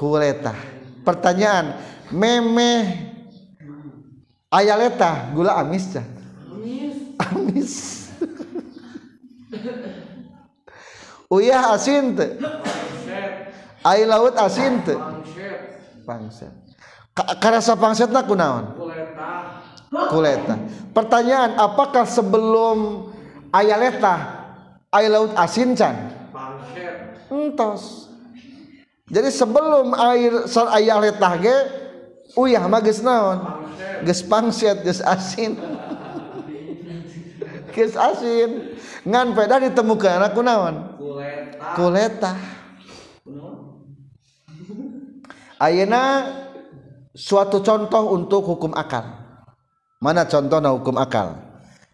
Kuleta. 0.00 0.56
Pertanyaan, 1.04 1.76
memeh 2.08 2.88
aya 4.48 4.80
leta 4.80 5.28
gula 5.36 5.60
amis 5.60 5.92
cah? 5.92 6.08
Amis. 6.48 6.96
Amis. 7.20 7.72
Uyah 11.28 11.76
asin 11.76 12.16
teu? 12.16 12.40
Air 13.84 14.08
laut 14.08 14.32
asin 14.40 14.80
teu? 14.88 14.96
Pangset. 16.08 16.48
Karasa 17.12 17.76
pangsetna 17.76 18.24
kunaon? 18.24 18.72
Kuleta. 18.72 18.93
Kuleta. 20.10 20.58
Pertanyaan 20.90 21.58
apakah 21.58 22.06
sebelum 22.06 23.08
aya 23.54 23.78
letah 23.78 24.20
aya 24.90 25.08
laut 25.10 25.32
asin 25.38 25.78
can 25.78 26.10
entos. 27.30 28.10
Jadi 29.04 29.28
sebelum 29.30 29.92
air 29.94 30.48
sar 30.48 30.72
aya 30.74 30.98
letah 30.98 31.34
ge 31.38 31.56
uyah 32.34 32.64
mah 32.66 32.80
geus 32.82 33.04
naon? 33.04 33.38
Pangset 33.42 34.02
geus 34.02 34.22
pangset 34.24 34.76
geus 34.82 35.00
asin. 35.04 35.52
Geus 37.74 37.98
asin. 37.98 38.78
Ngan 39.02 39.34
peda 39.34 39.58
ditemukeun 39.58 40.22
aku 40.22 40.40
naon? 40.46 40.94
Koleta 40.94 41.74
kuleta. 41.74 42.32
Ayeuna 45.58 46.02
suatu 47.14 47.62
contoh 47.62 48.10
untuk 48.14 48.42
hukum 48.46 48.74
akal 48.74 49.13
mana 50.04 50.28
contohnya 50.28 50.68
hukum 50.76 51.00
akal? 51.00 51.40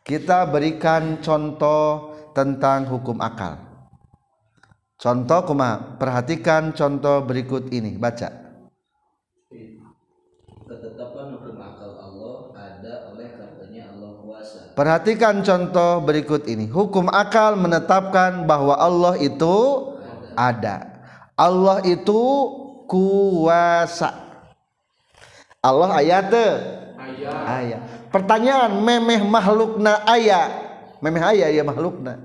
Kita 0.02 0.42
berikan 0.50 1.22
contoh 1.22 2.10
tentang 2.34 2.90
hukum 2.90 3.22
akal. 3.22 3.62
Contoh 4.98 5.46
kuma 5.46 5.94
perhatikan 5.94 6.74
contoh 6.74 7.22
berikut 7.22 7.70
ini 7.70 7.94
baca. 7.94 8.34
Ketetapan 10.66 11.38
hukum 11.38 11.56
akal 11.62 11.90
Allah 12.02 12.34
ada 12.58 12.94
oleh 13.14 13.30
katanya 13.38 13.94
Allah 13.94 14.10
kuasa. 14.18 14.58
perhatikan 14.74 15.46
contoh 15.46 16.02
berikut 16.02 16.50
ini. 16.50 16.66
Hukum 16.66 17.06
akal 17.14 17.54
menetapkan 17.54 18.42
bahwa 18.42 18.74
Allah 18.74 19.14
itu 19.22 19.54
ada. 20.34 20.98
Allah 21.38 21.78
itu 21.86 22.20
kuasa. 22.90 24.10
Allah 25.62 26.02
ayat 26.02 26.32
ayat 27.46 27.80
pertanyaan 28.10 28.72
memeh 28.80 29.20
makhlukna 29.24 30.02
aya 30.06 30.48
memeh 31.00 31.22
aya 31.24 31.46
ya 31.48 31.62
makhlukna. 31.64 32.20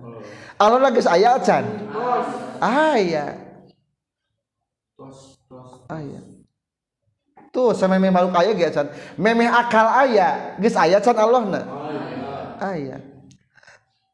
Allah 0.55 0.79
lagi 0.79 1.03
aya 1.03 1.35
can 1.43 1.67
Tos. 1.91 2.27
Aya 2.63 3.25
Tos 4.95 5.39
Tos. 5.47 5.83
Aya 5.91 6.19
tuh 7.55 7.71
samemeh 7.71 8.11
makhluk 8.11 8.35
aya 8.35 8.51
ge 8.51 8.67
can 8.71 8.87
memeh 9.15 9.47
akal 9.47 9.87
aya 9.87 10.59
geus 10.59 10.75
aya 10.75 10.99
can 10.99 11.15
Allahna? 11.15 11.63
Ayat 11.63 12.59
aya 12.59 12.97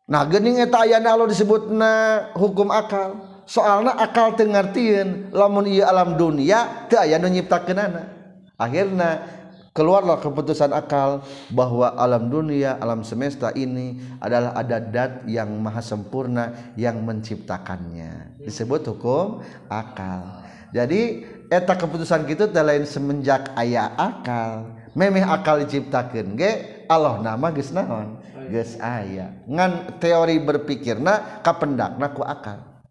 nah 0.05 0.25
geuning 0.29 0.61
eta 0.61 0.85
ayana 0.85 1.15
Allah 1.15 1.29
disebutna 1.29 1.91
hukum 2.37 2.69
akal. 2.69 3.29
Soalna 3.51 3.97
akal 3.99 4.37
teu 4.39 4.47
ngartieun 4.47 5.35
lamun 5.35 5.67
ieu 5.67 5.83
alam 5.83 6.15
dunia 6.15 6.87
teu 6.87 7.01
aya 7.01 7.19
nu 7.19 7.27
nyiptakeunana. 7.27 8.07
Akhirna 8.55 9.40
keluarlah 9.71 10.19
keputusan 10.19 10.75
akal 10.75 11.23
bahwa 11.51 11.95
alam 11.95 12.27
dunia 12.27 12.75
alam 12.79 13.03
semesta 13.07 13.55
ini 13.55 13.99
adalah 14.19 14.55
ada 14.55 14.77
dat 14.83 15.23
yang 15.27 15.51
maha 15.59 15.79
sempurna 15.79 16.73
yang 16.75 16.99
menciptakannya. 17.03 18.43
Disebut 18.43 18.83
hukum 18.91 19.43
akal. 19.71 20.43
Jadi 20.71 21.27
eta 21.51 21.75
keputusan 21.75 22.23
kita 22.27 22.47
lain 22.63 22.87
semenjak 22.87 23.51
aya 23.55 23.91
akal. 23.95 24.79
Memeh 24.91 25.23
akal 25.23 25.63
diciptakeun 25.63 26.35
ge 26.35 26.83
Allah 26.91 27.23
nama 27.23 27.47
geus 27.55 27.71
naon? 27.71 28.19
Geus 28.51 28.75
aya. 28.83 29.39
Ngan 29.47 29.99
teori 30.03 30.35
berpikirna 30.43 31.43
kapendakna 31.43 32.11
ku 32.11 32.23
akal. 32.27 32.83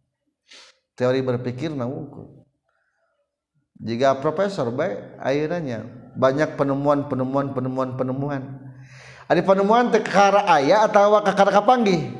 Teori 0.96 1.20
berpikirna 1.20 1.84
wuku. 1.84 2.40
Jika 3.80 4.20
profesor 4.20 4.68
baik 4.68 5.16
akhirnya 5.16 5.88
banyak 6.14 6.58
penemuan 6.58 7.06
penemuan 7.06 7.52
penemuan 7.54 7.88
penemuan. 7.94 8.42
Ada 9.30 9.46
penemuan 9.46 9.94
teh 9.94 10.02
kakara 10.02 10.42
aya 10.46 10.86
atau 10.90 11.22
kakara 11.22 11.54
kapanggih 11.54 12.10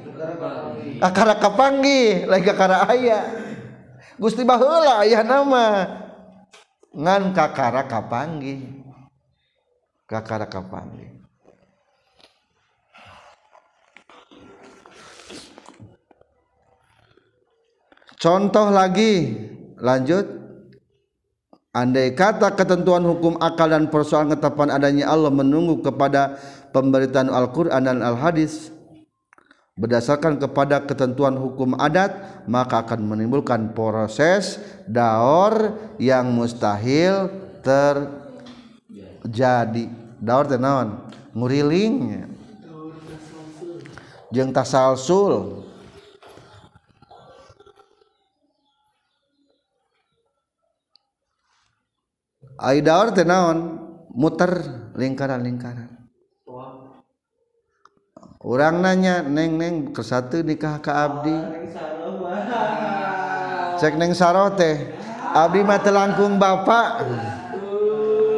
kakara 1.03 1.35
kapanggih 1.39 2.27
lain 2.31 2.45
kakara 2.47 2.87
aya. 2.87 3.19
Gusti 4.21 4.47
baheula 4.47 5.03
aya 5.03 5.27
nama. 5.27 5.87
Ngan 6.91 7.35
kakara 7.35 7.87
kapanggih 7.87 8.83
kakara 10.07 10.47
kapanggih 10.47 11.21
contoh 18.21 18.69
lagi. 18.69 19.49
Lanjut 19.81 20.40
Andai 21.71 22.19
kata 22.19 22.51
ketentuan 22.59 23.07
hukum 23.07 23.39
akal 23.39 23.71
dan 23.71 23.87
persoalan 23.95 24.35
ketetapan 24.35 24.75
adanya 24.75 25.07
Allah 25.07 25.31
menunggu 25.31 25.79
kepada 25.87 26.35
pemberitaan 26.75 27.31
Al-Quran 27.31 27.87
dan 27.87 28.03
Al-Hadis. 28.03 28.75
Berdasarkan 29.79 30.43
kepada 30.43 30.83
ketentuan 30.83 31.39
hukum 31.39 31.79
adat 31.79 32.43
maka 32.51 32.83
akan 32.83 33.07
menimbulkan 33.07 33.71
proses 33.71 34.59
daur 34.91 35.79
yang 36.03 36.35
mustahil 36.35 37.31
terjadi. 39.23 39.87
Daur 40.19 40.51
teh 40.51 40.59
naon? 40.59 41.07
Nguriling. 41.39 42.27
Jeung 44.35 44.51
tasalsul 44.51 45.70
Ai 52.61 52.85
daur 52.85 53.09
teh 53.17 53.25
naon? 53.25 53.81
Muter 54.13 54.53
lingkaran-lingkaran. 54.93 55.97
Orang 58.41 58.85
nanya 58.85 59.25
neng 59.25 59.57
neng 59.57 59.75
kesatu 59.97 60.45
nikah 60.45 60.77
ke 60.85 60.93
abdi. 60.93 61.37
Cek 63.81 63.97
neng 63.97 64.13
saro 64.13 64.53
teh. 64.53 64.77
Abdi 65.33 65.65
mah 65.65 65.81
telangkung 65.81 66.37
bapak. 66.37 67.05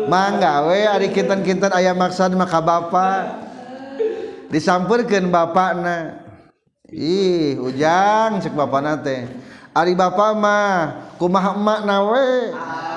Mangga 0.06 0.70
we 0.70 0.86
ari 0.86 1.08
kinten-kinten 1.10 1.74
aya 1.74 1.90
maksud 1.90 2.38
maka 2.38 2.62
bapak. 2.62 3.42
Disampurkeun 4.54 5.34
bapakna. 5.34 6.22
Ih, 6.94 7.58
ujang 7.58 8.38
cek 8.38 8.54
bapakna 8.54 9.02
teh. 9.02 9.26
Ari 9.74 9.98
bapak 9.98 10.30
mah 10.38 10.70
kumaha 11.18 11.58
emak 11.58 11.80
nawe. 11.88 12.28
Ah. 12.54 12.91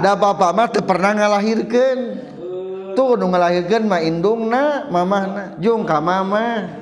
da 0.00 0.16
bapak 0.16 0.50
mah 0.56 0.66
teu 0.72 0.82
pernah 0.82 1.12
ngalahirkeun. 1.14 2.00
Tuh 2.96 3.14
nu 3.14 3.30
ngalahirkeun 3.30 3.84
mah 3.86 4.00
indungna 4.02 4.88
mamahna. 4.90 5.56
Jung 5.62 5.86
ka 5.86 6.00
mama 6.02 6.80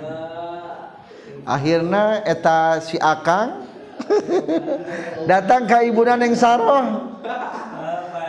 akhirna 1.48 2.20
eta 2.28 2.76
si 2.84 3.00
akang 3.00 3.64
datang 5.30 5.64
ka 5.64 5.80
ibuna 5.80 6.14
neng 6.14 6.36
saroh. 6.36 7.16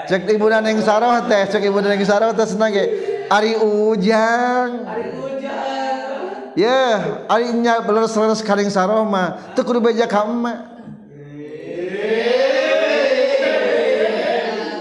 Cek 0.10 0.26
ibuna 0.34 0.64
neng 0.64 0.82
saroh 0.82 1.22
teh 1.30 1.44
cek 1.46 1.62
ibuna 1.68 1.94
neng 1.94 2.02
saroh 2.08 2.34
teh 2.34 2.48
senang 2.48 2.74
ge. 2.74 2.86
Ari 3.30 3.54
ujang. 3.62 4.72
Ari 4.90 5.06
ujang. 5.14 6.58
Ya 6.58 6.82
ari 7.30 7.54
nya 7.54 7.86
leres-leres 7.86 8.42
ka 8.42 8.58
karing 8.58 8.74
saroh 8.74 9.06
mah. 9.06 9.54
Teu 9.54 9.62
kudu 9.62 9.84
beja 9.84 10.10
ka 10.10 10.26
emak. 10.26 10.80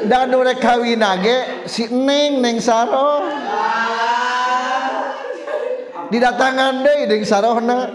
dan 0.09 0.32
nurrek 0.32 0.59
kawin 0.59 0.98
nage 0.98 1.68
si 1.68 1.84
neng 1.92 2.40
neng 2.40 2.56
saroh. 2.59 3.28
Didatangan 6.09 6.80
deh 6.80 7.04
deng 7.04 7.22
sarohna. 7.28 7.92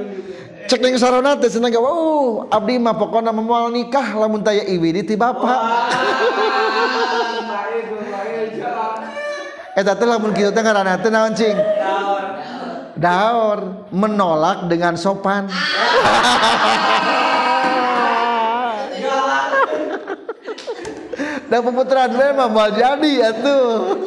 Cek 0.70 0.80
neng 0.80 0.96
sarohna 1.02 1.34
teh 1.42 1.50
seneng 1.50 1.74
gawa 1.74 1.90
uh 1.90 2.46
abdi 2.54 2.78
mah 2.78 2.94
pokokna 2.94 3.34
memoal 3.34 3.74
nikah 3.74 4.14
lamun 4.16 4.46
taya 4.46 4.62
iwi 4.70 5.02
di 5.02 5.04
ti 5.04 5.18
bapak. 5.18 5.60
Eta 9.74 9.98
teh 9.98 10.06
lamun 10.06 10.38
kitu 10.38 10.54
teh 10.54 10.62
ngaranna 10.62 11.02
teh 11.02 11.10
naon 11.10 11.34
cing? 11.34 11.58
Daur. 12.94 13.90
Menolak 13.90 14.70
dengan 14.70 14.94
sopan. 14.94 15.50
dan 21.48 21.60
pemutaran 21.64 22.12
memang 22.14 22.50
mau 22.52 22.70
jadi 22.72 23.34
atuh 23.34 23.98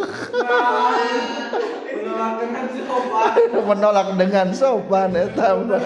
menolak 3.67 4.15
dengan 4.15 4.55
sopan 4.55 5.13
eta 5.17 5.59
mah 5.59 5.85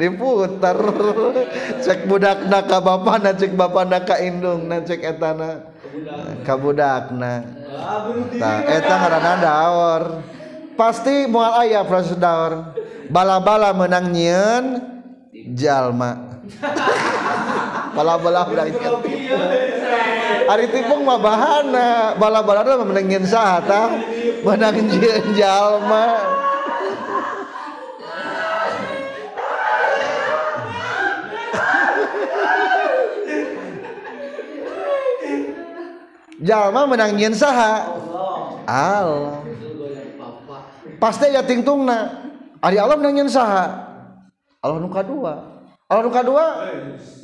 diputar 0.00 0.78
cek 1.84 2.08
budak 2.08 2.48
ka 2.66 2.78
bapana 2.80 3.36
cek 3.36 3.52
bapana 3.52 4.00
ka 4.00 4.16
indung 4.16 4.64
na 4.70 4.80
cek 4.80 5.00
etana 5.04 5.68
ka 6.46 6.54
budakna 6.56 7.60
tah 8.38 8.58
eta 8.66 8.94
ngaranna 8.98 9.34
daor. 9.40 10.04
Pasti 10.78 11.28
moal 11.28 11.52
aya 11.60 11.84
proses 11.84 12.16
daor. 12.16 12.72
Bala-bala 13.12 13.74
menang 13.76 14.08
nyieun 14.08 14.80
jalma. 15.52 16.40
Bala-bala 17.96 18.48
menang 18.48 18.68
nyieun 18.72 19.09
Ari 20.50 20.66
tipung 20.66 21.06
mah 21.06 21.14
bahana, 21.14 22.18
bala-bala 22.18 22.66
mah 22.82 22.82
menengin 22.82 23.22
saha 23.22 23.62
tah? 23.62 23.86
Menang 24.42 24.82
jieun 24.90 25.38
jalma. 25.38 26.06
Jalma 36.40 36.82
menang 36.88 37.14
jieun 37.14 37.36
saha? 37.36 37.94
Allah. 38.66 39.44
Pasti 40.98 41.30
ya 41.30 41.46
tingtungna. 41.46 42.26
Ari 42.58 42.74
Allah 42.80 42.98
menang 42.98 43.22
jieun 43.22 43.30
saha? 43.30 43.86
Allah 44.58 44.82
nu 44.82 44.90
kadua. 44.90 45.62
Allah 45.86 46.02
nu 46.02 46.10
kadua 46.10 46.44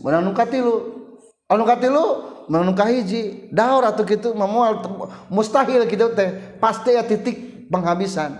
menang 0.04 0.30
nu 0.30 0.32
katilu. 0.36 1.05
anu 1.50 1.62
katilu 1.66 2.04
menungkah 2.46 2.86
hiji. 2.90 3.50
Daur 3.50 3.82
atau 3.82 4.02
gitu 4.06 4.34
memual 4.34 4.82
mustahil 5.30 5.86
gitu 5.86 6.14
teh. 6.14 6.58
Pasti 6.62 6.94
ya 6.94 7.02
titik 7.02 7.66
penghabisan. 7.70 8.34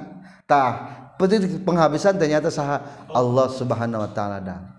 Tah 0.47 0.95
titik 1.19 1.65
penghabisan 1.67 2.21
ternyata 2.21 2.53
saha 2.53 3.09
Allah 3.11 3.47
subhanahu 3.51 4.05
wa 4.05 4.11
ta'ala 4.13 4.39
dan 4.45 4.77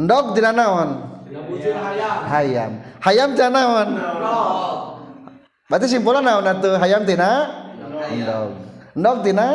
ndok 0.00 0.32
tidak 0.32 0.56
naon? 0.56 0.90
Hayam. 2.26 2.80
Hayam 3.04 3.28
tidak 3.36 3.50
naon? 3.52 3.88
Berarti 5.70 5.86
simpulan 5.86 6.24
naon 6.24 6.42
atau 6.42 6.74
hayam 6.80 7.04
tina 7.06 7.30
ndok 8.10 8.48
ndok 8.96 9.16
tina 9.22 9.46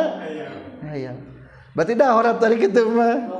hayam. 0.86 1.16
Berarti 1.76 1.92
daur 1.92 2.24
atau 2.24 2.56
gitu 2.56 2.82
mah. 2.88 3.35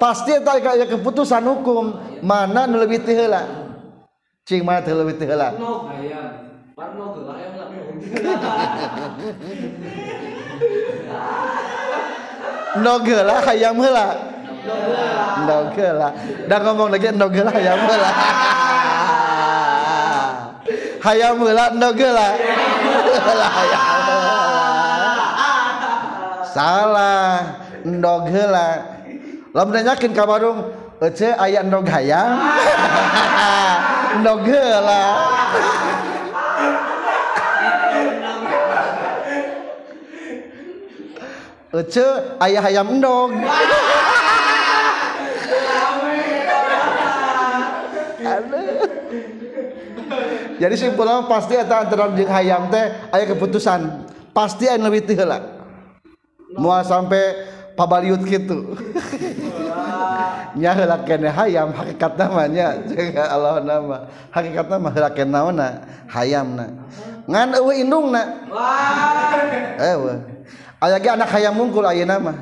Pasti 0.00 0.32
eta 0.32 0.56
aya 0.56 0.88
keputusan 0.88 1.44
hukum. 1.44 1.92
Mana 2.24 2.64
nu 2.64 2.80
leuwih 2.80 3.04
teu 3.04 3.12
heula 3.12 3.44
cing 4.48 4.64
mana 4.64 4.80
teu 4.80 4.96
leuwih 4.96 5.14
teu 5.20 5.28
heula 5.28 5.52
ndog 12.80 13.04
heula 13.04 13.34
hayam 13.44 13.76
heula 13.76 14.06
ndog 15.44 15.68
heula 15.76 16.08
da 16.48 16.56
ngomong 16.64 16.88
lagi 16.92 17.08
ndog 17.12 17.32
heula 17.36 17.50
hayam 17.52 17.80
heula 17.84 18.10
hayam 21.04 21.36
heula 21.44 21.64
ndog 21.76 21.96
heula 22.00 22.26
hayam 23.56 23.84
salah. 26.50 27.40
Ndog 27.80 28.28
heula 28.28 28.66
lamun 29.50 29.74
nanyakeun 29.74 30.14
ka 30.14 30.22
warung 30.26 30.70
ece 31.02 31.34
aya 31.34 31.64
endog 31.66 31.88
hayang. 31.90 32.38
Ndog 34.20 34.42
heula. 34.46 35.02
Ece 41.70 42.02
aya 42.42 42.58
hayam 42.62 42.98
endog. 42.98 43.30
Jadi 50.60 50.76
simpulnya 50.76 51.24
pasti 51.24 51.56
eta 51.56 51.86
antara 51.86 52.12
jeung 52.12 52.28
hayam 52.28 52.68
teh 52.68 52.92
aya 53.14 53.24
keputusan. 53.24 54.04
Pasti 54.34 54.68
aya 54.68 54.78
leuwih 54.82 55.02
teu 55.06 55.16
heula. 55.16 55.40
Moal 56.58 56.82
sampai 56.82 57.46
pabaliut 57.78 58.20
kitu. 58.26 58.76
nya 60.56 60.74
heula 60.74 61.02
kene 61.06 61.28
hayam 61.30 61.70
hakikat 61.74 62.18
namanya. 62.18 62.78
Jeung 62.86 63.14
Allah 63.18 63.62
nama. 63.62 63.96
Hakikat 64.34 64.66
nama 64.66 64.88
heula 64.90 65.10
kene 65.14 65.30
naonna 65.30 65.68
hayamna. 66.10 66.66
Ngan 67.30 67.48
eueuh 67.58 67.74
indungna. 67.78 68.22
Eueuh. 69.78 70.18
Aya 70.80 70.96
ge 70.98 71.08
anak 71.12 71.30
hayam 71.30 71.54
mungkul 71.54 71.84
ayeuna 71.84 72.16
mah 72.16 72.36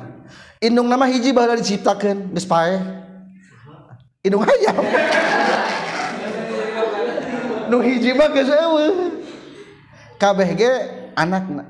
indung 0.63 0.87
nama 0.87 1.05
hiji 1.05 1.35
baheula 1.35 1.59
diciptakeun 1.59 2.33
geus 2.33 2.47
paeh. 2.47 2.81
Indung 4.25 4.41
hayam. 4.43 4.75
Nu 7.69 7.83
hiji 7.85 8.15
mah 8.17 8.27
geus 8.33 8.49
eueuh. 8.49 9.21
Kabeh 10.19 10.49
ge 10.57 10.71
anakna. 11.15 11.63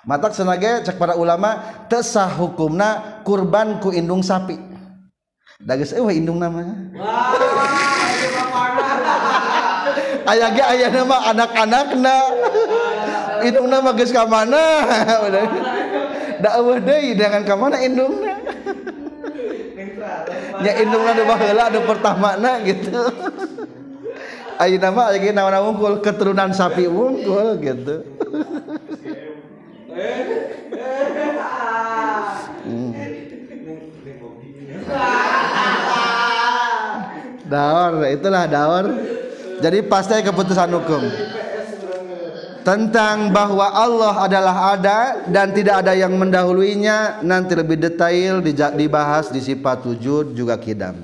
Matak 0.00 0.32
senage 0.32 0.84
cek 0.88 0.96
para 0.96 1.12
ulama 1.12 1.84
tesah 1.88 2.28
hukumna 2.28 3.20
kurban 3.20 3.80
ku 3.84 3.92
indung 3.92 4.24
sapi. 4.24 4.69
dages 5.60 5.92
eueuh 5.92 6.12
indung 6.12 6.40
nama. 6.40 6.64
Aya 10.24 10.46
ge 10.52 10.62
aya 10.64 10.86
nama 10.88 11.16
anak-anakna. 11.32 12.16
Indung 13.44 13.68
nama 13.68 13.90
geus 13.96 14.12
ka 14.12 14.24
mana? 14.24 14.60
Da 16.40 16.56
eueuh 16.56 16.80
deui 16.80 17.12
dengan 17.12 17.44
ka 17.44 17.52
mana 17.52 17.76
indungna. 17.84 18.32
Nya 20.64 20.72
indungna 20.80 21.12
nu 21.12 21.22
baheula 21.28 21.62
anu 21.68 21.80
pertamana 21.84 22.50
gitu. 22.64 22.92
Ayo 24.60 24.76
nama 24.80 25.12
ge 25.16 25.32
nama 25.32 25.60
wungkul 25.60 26.00
keturunan 26.00 26.56
sapi 26.56 26.88
wungkul 26.88 27.60
gitu. 27.60 27.96
Eh. 29.92 30.59
Daur 37.50 38.06
itulah 38.06 38.46
daur. 38.46 38.86
Jadi 39.60 39.84
pasti 39.84 40.22
keputusan 40.22 40.70
hukum. 40.72 41.02
Tentang 42.60 43.32
bahwa 43.32 43.72
Allah 43.72 44.14
adalah 44.24 44.56
ada 44.76 44.98
dan 45.26 45.50
tidak 45.56 45.80
ada 45.84 45.96
yang 45.96 46.12
mendahuluinya 46.14 47.24
nanti 47.24 47.56
lebih 47.56 47.80
detail 47.80 48.44
dibahas 48.76 49.32
di 49.32 49.40
sifat 49.40 49.84
wujud 49.84 50.36
juga 50.36 50.60
kidam. 50.60 50.96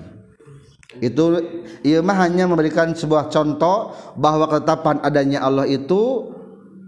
Itu 1.01 1.41
ia 1.85 2.01
hanya 2.01 2.49
memberikan 2.49 2.93
sebuah 2.93 3.29
contoh 3.29 3.93
bahwa 4.17 4.49
ketetapan 4.49 5.01
adanya 5.05 5.45
Allah 5.45 5.69
itu 5.69 6.33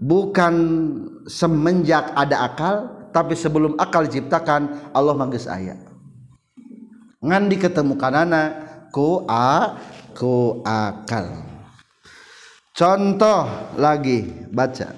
bukan 0.00 0.54
semenjak 1.28 2.12
ada 2.16 2.48
akal 2.48 2.74
tapi 3.12 3.36
sebelum 3.36 3.76
akal 3.80 4.04
diciptakan 4.04 4.92
Allah 4.92 5.16
manggis 5.16 5.48
ayat. 5.48 5.80
Ngan 7.24 7.50
diketemukan 7.50 8.14
anak 8.14 8.67
ku 8.92 9.24
a 9.28 9.76
ku 10.16 10.60
akal 10.64 11.48
Contoh 12.78 13.74
lagi 13.74 14.22
baca. 14.54 14.94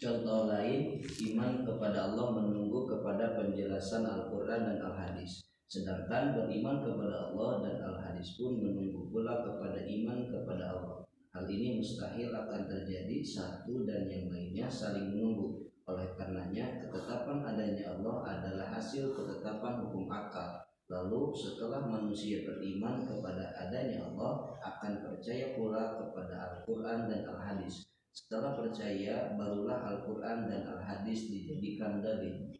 Contoh 0.00 0.48
lain 0.48 0.96
iman 1.04 1.60
kepada 1.60 2.08
Allah 2.08 2.40
menunggu 2.40 2.88
kepada 2.88 3.36
penjelasan 3.36 4.08
Al-Qur'an 4.08 4.64
dan 4.64 4.80
Al-Hadis. 4.88 5.44
Sedangkan 5.68 6.40
beriman 6.40 6.80
kepada 6.80 7.28
Allah 7.28 7.68
dan 7.68 7.76
Al-Hadis 7.84 8.32
pun 8.40 8.64
menunggu 8.64 9.12
pula 9.12 9.44
kepada 9.44 9.84
iman 9.84 10.24
kepada 10.24 10.64
Allah. 10.72 11.04
Hal 11.36 11.44
ini 11.52 11.84
mustahil 11.84 12.32
akan 12.32 12.64
terjadi 12.64 13.28
satu 13.28 13.84
dan 13.84 14.08
yang 14.08 14.32
lainnya 14.32 14.64
saling 14.64 15.12
menunggu. 15.12 15.68
Oleh 15.84 16.16
karenanya 16.16 16.80
ketetapan 16.80 17.44
adanya 17.44 17.92
Allah 17.92 18.16
adalah 18.24 18.72
hasil 18.72 19.12
ketetapan 19.12 19.84
hukum 19.84 20.08
akal 20.08 20.64
Lalu 20.90 21.30
setelah 21.38 21.86
manusia 21.86 22.42
beriman 22.42 23.06
kepada 23.06 23.54
adanya 23.62 24.10
Allah 24.10 24.58
akan 24.58 24.92
percaya 25.06 25.54
pula 25.54 26.02
kepada 26.02 26.34
Al-Quran 26.34 27.06
dan 27.06 27.30
Al-Hadis. 27.30 27.86
Setelah 28.10 28.58
percaya 28.58 29.38
barulah 29.38 29.86
Al-Quran 29.86 30.50
dan 30.50 30.66
Al-Hadis 30.66 31.30
dijadikan 31.30 32.02
dalil. 32.02 32.58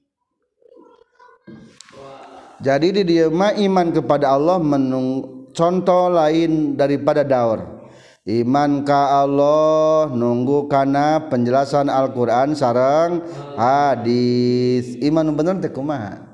Jadi 2.62 2.88
di 2.94 3.02
dia 3.02 3.26
iman 3.34 3.86
kepada 3.90 4.30
Allah 4.38 4.62
menung 4.62 5.50
contoh 5.50 6.14
lain 6.14 6.78
daripada 6.78 7.26
daur. 7.26 7.82
Iman 8.30 8.86
ka 8.86 9.26
Allah 9.26 10.06
nunggu 10.06 10.70
karena 10.70 11.18
penjelasan 11.26 11.90
Al-Quran 11.90 12.54
sarang 12.54 13.26
hadis. 13.58 14.94
Iman 15.02 15.34
bener 15.34 15.58
teh 15.58 15.74
kumaha? 15.74 16.29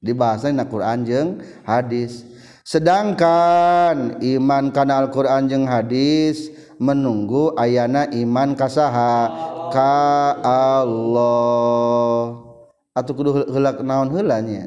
dibahasnya 0.00 0.60
na 0.60 0.64
Quran 0.66 1.06
jeung 1.06 1.30
hadis. 1.64 2.26
Sedangkan 2.64 4.20
iman 4.20 4.64
kana 4.74 5.06
Al-Qur'an 5.06 5.48
jeung 5.48 5.64
hadis 5.64 6.52
menunggu 6.76 7.56
ayana 7.56 8.10
iman 8.10 8.58
kasaha. 8.58 9.48
Ka 9.70 10.34
Allah. 10.42 12.42
Atau 12.90 13.14
kudu 13.14 13.46
helak 13.54 13.86
naon 13.86 14.10
helanya 14.10 14.66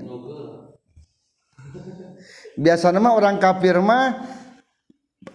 biasa 2.57 2.93
mah 2.93 3.13
orang 3.17 3.41
kafir 3.41 3.81
mah 3.81 4.21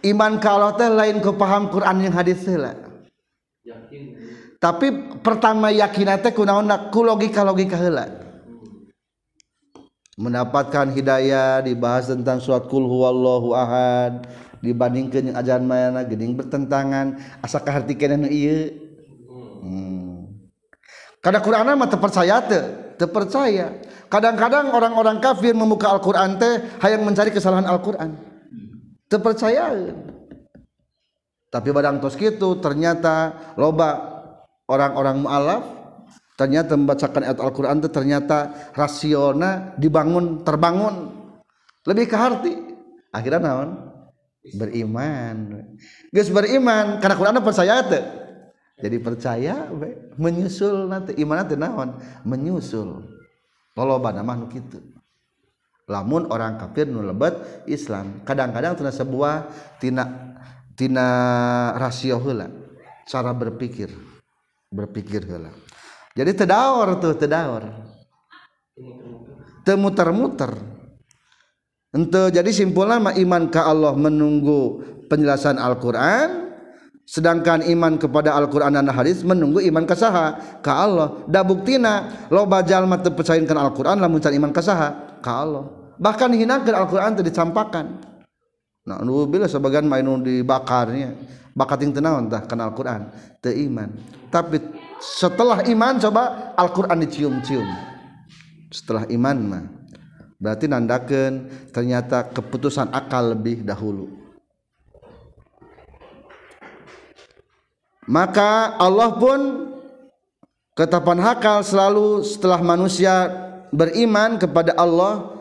iman 0.06 0.38
ka 0.38 0.48
Allah 0.54 0.72
teh 0.78 0.90
lain 0.90 1.18
ku 1.18 1.34
paham 1.34 1.70
Quran 1.70 2.06
yang 2.06 2.14
hadis 2.14 2.42
heula. 2.46 2.74
Tapi 4.58 5.18
pertama 5.22 5.70
yakin 5.70 6.18
teh 6.22 6.32
kunaon 6.34 6.70
ku 6.90 7.02
logika 7.02 7.42
logika 7.42 7.78
heula. 7.78 8.27
Mendapatkan 10.18 10.90
hidayah 10.90 11.62
dibahas 11.62 12.10
tentang 12.10 12.42
surat 12.42 12.66
kul 12.66 12.84
huwallahu 12.84 13.54
ahad 13.54 14.26
dibandingkan 14.58 15.30
yang 15.30 15.36
ajaran 15.38 15.64
mayana 15.64 16.02
gening 16.02 16.34
bertentangan. 16.34 17.22
Asa 17.38 17.62
kahartikeun 17.62 18.26
ieu? 18.26 18.74
Hmm. 19.62 20.38
kadang 21.22 21.42
Quran 21.42 21.78
mah 21.78 21.88
terpercaya 21.88 22.42
teu 22.42 22.62
terpercaya. 22.98 23.78
Kadang-kadang 24.08 24.72
orang-orang 24.74 25.20
kafir 25.22 25.52
membuka 25.52 25.92
Al-Qur'an 25.92 26.40
teh 26.40 26.64
hayang 26.82 27.06
mencari 27.06 27.30
kesalahan 27.30 27.68
Al-Qur'an. 27.68 28.16
Terpercaya 29.06 29.70
tapi 31.48 31.72
badang 31.72 31.96
tos 31.96 32.16
gitu 32.16 32.60
ternyata 32.60 33.32
loba 33.56 34.20
orang-orang 34.68 35.24
mualaf 35.24 35.62
ternyata 36.38 36.78
membacakan 36.78 37.26
ayat 37.26 37.38
Al-Quran 37.42 37.82
itu 37.82 37.90
ternyata 37.90 38.70
rasiona 38.78 39.74
dibangun 39.74 40.46
terbangun. 40.46 41.10
Lebih 41.82 42.06
ke 42.06 42.14
hati 42.14 42.54
akhirnya 43.10 43.42
naon? 43.42 43.90
Beriman. 44.54 45.66
Guys 46.14 46.30
beriman 46.30 47.02
karena 47.02 47.18
Quran 47.18 47.42
percaya 47.42 47.82
itu 47.82 48.00
jadi 48.78 48.96
percaya 49.02 49.66
menyusul 50.14 50.86
nanti. 50.86 51.18
Iman 51.18 51.42
nanti 51.42 51.58
naon? 51.58 51.98
Menyusul. 52.22 53.02
Loloba 53.74 54.14
nama 54.14 54.38
nu 54.38 54.46
kitu. 54.46 54.78
Lamun 55.90 56.30
orang 56.30 56.54
kafir 56.62 56.86
nu 56.86 57.02
lebat 57.02 57.66
Islam. 57.66 58.22
Kadang-kadang 58.22 58.78
tina 58.78 58.94
sebuah 58.94 59.34
tina 59.82 60.04
tina 60.78 61.06
rasio 61.74 62.22
heula. 62.22 62.46
Cara 63.10 63.34
berpikir. 63.34 63.90
Berpikir 64.70 65.26
heula 65.26 65.50
jadi 66.18 66.34
tedawar 66.34 66.98
tuh 66.98 67.14
tedawar 67.14 67.70
temuter-muter 69.62 70.58
ente 71.94 72.22
jadi 72.34 72.50
simpulnya 72.50 73.14
iman 73.14 73.42
ke 73.46 73.60
Allah 73.62 73.94
menunggu 73.94 74.82
penjelasan 75.08 75.56
Al-Quran? 75.56 76.50
Sedangkan 77.08 77.64
iman 77.64 77.96
kepada 77.96 78.36
Al-Quran 78.36 78.76
dan 78.76 78.92
hadis 78.92 79.24
menunggu 79.24 79.64
iman 79.64 79.88
ke 79.88 79.96
saha 79.96 80.60
ke 80.60 80.68
Allah. 80.68 81.24
Da 81.24 81.40
buktina 81.40 82.28
loba 82.28 82.60
jalma 82.60 83.00
teu 83.00 83.16
percayakan 83.16 83.56
Al-Quran 83.56 83.96
lamun 83.96 84.20
iman 84.20 84.52
ke 84.52 84.60
saha 84.60 85.16
ke 85.24 85.30
Allah. 85.32 85.72
Bahkan 85.96 86.36
hinakeun 86.36 86.76
Al-Quran 86.76 87.16
teu 87.16 87.24
dicampakan 87.24 88.04
nah 88.88 89.04
nu 89.04 89.28
bila 89.28 89.44
sebagian 89.44 89.84
mainu 89.84 90.16
dibakarnya 90.24 91.12
bakating 91.52 91.92
teu 91.92 92.00
naon 92.00 92.32
tah 92.32 92.40
kana 92.48 92.72
Al-Quran 92.72 93.12
teu 93.44 93.52
iman. 93.68 93.92
Tapi 94.32 94.56
setelah 94.96 95.60
iman 95.68 95.94
coba 96.00 96.54
Al-Quran 96.56 96.98
dicium-cium. 97.04 97.68
Setelah 98.72 99.04
iman 99.12 99.36
mah 99.36 99.64
berarti 100.38 100.70
nandakan 100.70 101.50
ternyata 101.74 102.24
keputusan 102.32 102.94
akal 102.94 103.34
lebih 103.36 103.66
dahulu. 103.66 104.08
Maka 108.08 108.72
Allah 108.80 109.12
pun 109.20 109.68
ketapan 110.72 111.20
hakal 111.20 111.60
selalu 111.60 112.24
setelah 112.24 112.64
manusia 112.64 113.28
beriman 113.68 114.40
kepada 114.40 114.72
Allah 114.80 115.37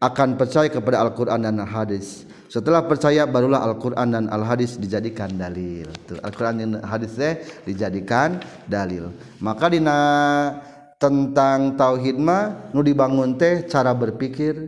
akan 0.00 0.40
percaya 0.40 0.72
kepada 0.72 1.04
Al-Quran 1.04 1.44
dan 1.44 1.60
hadis. 1.60 2.24
Setelah 2.50 2.82
percaya 2.82 3.30
barulah 3.30 3.62
Al-Quran 3.62 4.10
dan 4.10 4.24
Al-Hadis 4.26 4.74
dijadikan 4.74 5.30
dalil. 5.38 5.86
Al-Quran 6.18 6.54
dan 6.58 6.70
hadis 6.82 7.14
dijadikan 7.62 8.42
dalil. 8.66 9.14
Maka 9.38 9.70
dina 9.70 10.00
tentang 10.98 11.78
tauhid 11.78 12.18
mah 12.18 12.74
nu 12.74 12.82
dibangun 12.82 13.38
teh 13.38 13.70
cara 13.70 13.94
berpikir 13.94 14.58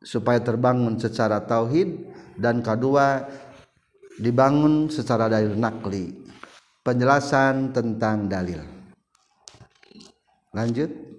supaya 0.00 0.40
terbangun 0.40 0.96
secara 0.96 1.44
tauhid 1.44 2.08
dan 2.40 2.64
kedua 2.64 3.28
dibangun 4.16 4.88
secara 4.88 5.28
dalil 5.28 5.52
nakli. 5.52 6.24
Penjelasan 6.80 7.76
tentang 7.76 8.32
dalil. 8.32 8.64
Lanjut 10.56 11.11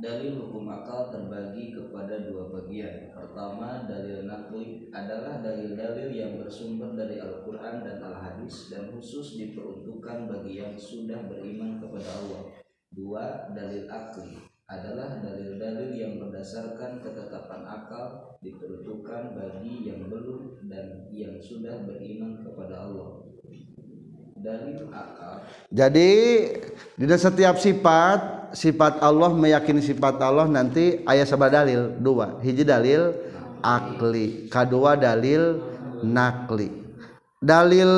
dalil 0.00 0.40
hukum 0.40 0.64
akal 0.72 1.12
terbagi 1.12 1.76
kepada 1.76 2.24
dua 2.24 2.48
bagian 2.48 3.12
pertama 3.12 3.84
dalil 3.84 4.24
nakli 4.24 4.88
adalah 4.88 5.44
dalil-dalil 5.44 6.08
yang 6.08 6.40
bersumber 6.40 6.96
dari 6.96 7.20
Al-Quran 7.20 7.84
dan 7.84 8.00
Al-Hadis 8.00 8.72
dan 8.72 8.88
khusus 8.96 9.36
diperuntukkan 9.36 10.24
bagi 10.24 10.64
yang 10.64 10.72
sudah 10.80 11.28
beriman 11.28 11.76
kepada 11.76 12.08
Allah. 12.16 12.42
Dua, 12.90 13.52
dalil 13.52 13.86
akli 13.86 14.40
adalah 14.66 15.20
dalil-dalil 15.20 15.92
yang 15.92 16.16
berdasarkan 16.16 17.04
ketetapan 17.04 17.62
akal 17.68 18.38
diperuntukkan 18.40 19.36
bagi 19.36 19.84
yang 19.84 20.08
belum 20.08 20.64
dan 20.66 21.12
yang 21.12 21.36
sudah 21.38 21.84
beriman 21.84 22.40
kepada 22.40 22.88
Allah. 22.88 23.29
Jadi 25.70 26.10
di 26.96 27.04
setiap 27.14 27.60
sifat 27.60 28.50
sifat 28.56 28.98
Allah 29.04 29.30
meyakini 29.36 29.84
sifat 29.84 30.16
Allah 30.18 30.48
nanti 30.48 31.04
ayat 31.04 31.28
sabad 31.28 31.52
dalil? 31.52 31.94
Dua. 32.00 32.40
Hiji 32.40 32.64
dalil 32.64 33.12
akli. 33.60 34.48
Kedua 34.48 34.96
dalil 34.96 35.60
nakli. 36.02 36.72
Dalil 37.40 37.90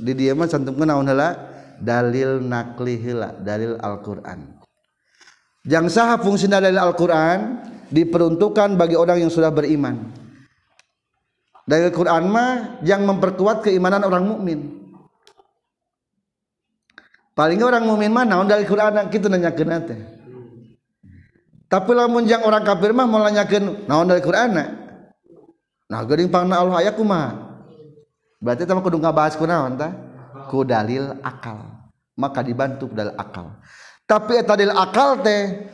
di 0.00 0.12
dia 0.16 0.32
mah 0.38 0.46
cantumkeun 0.46 0.86
naon 0.86 1.06
heula? 1.10 1.36
Dalil 1.80 2.40
nakli 2.46 2.94
heula 3.02 3.34
dalil 3.34 3.74
Al-Qur'an. 3.82 4.62
Yang 5.66 5.98
saha 5.98 6.16
fungsi 6.22 6.46
dalil 6.46 6.78
Al-Qur'an 6.78 7.66
diperuntukkan 7.90 8.78
bagi 8.78 8.94
orang 8.94 9.26
yang 9.26 9.32
sudah 9.32 9.50
beriman. 9.50 9.98
Dalil 11.66 11.90
Quran 11.94 12.26
mah 12.30 12.82
yang 12.82 13.06
memperkuat 13.06 13.62
keimanan 13.62 14.02
orang 14.02 14.26
mukmin 14.26 14.79
paling 17.40 17.64
orang 17.64 17.88
mukmin 17.88 18.12
mah 18.12 18.28
naon 18.28 18.44
dari 18.44 18.68
Quran 18.68 19.08
kita 19.08 19.32
nanyakeun 19.32 19.72
teh 19.88 20.00
tapi 21.72 21.90
lamun 21.96 22.28
jang 22.28 22.44
orang 22.44 22.60
kafir 22.68 22.92
mah 22.92 23.08
mau 23.08 23.24
nanyakeun 23.24 23.88
naon 23.88 24.04
dari 24.04 24.20
Quran 24.20 24.60
nah 25.88 26.00
geuning 26.04 26.28
pangna 26.28 26.60
Allah 26.60 26.84
aya 26.84 26.92
kumaha 26.92 27.48
berarti 28.44 28.68
tama 28.68 28.84
kudu 28.84 29.00
ngabahas 29.00 29.40
kunaon 29.40 29.80
tah 29.80 30.10
ku 30.50 30.66
dalil 30.66 31.14
akal. 31.22 31.62
Maka 32.18 32.42
dibantu 32.42 32.90
dalil 32.90 33.14
akal. 33.14 33.54
Tapi 34.02 34.42
eta 34.42 34.58
dalil 34.58 34.74
akal 34.74 35.22
teh 35.22 35.70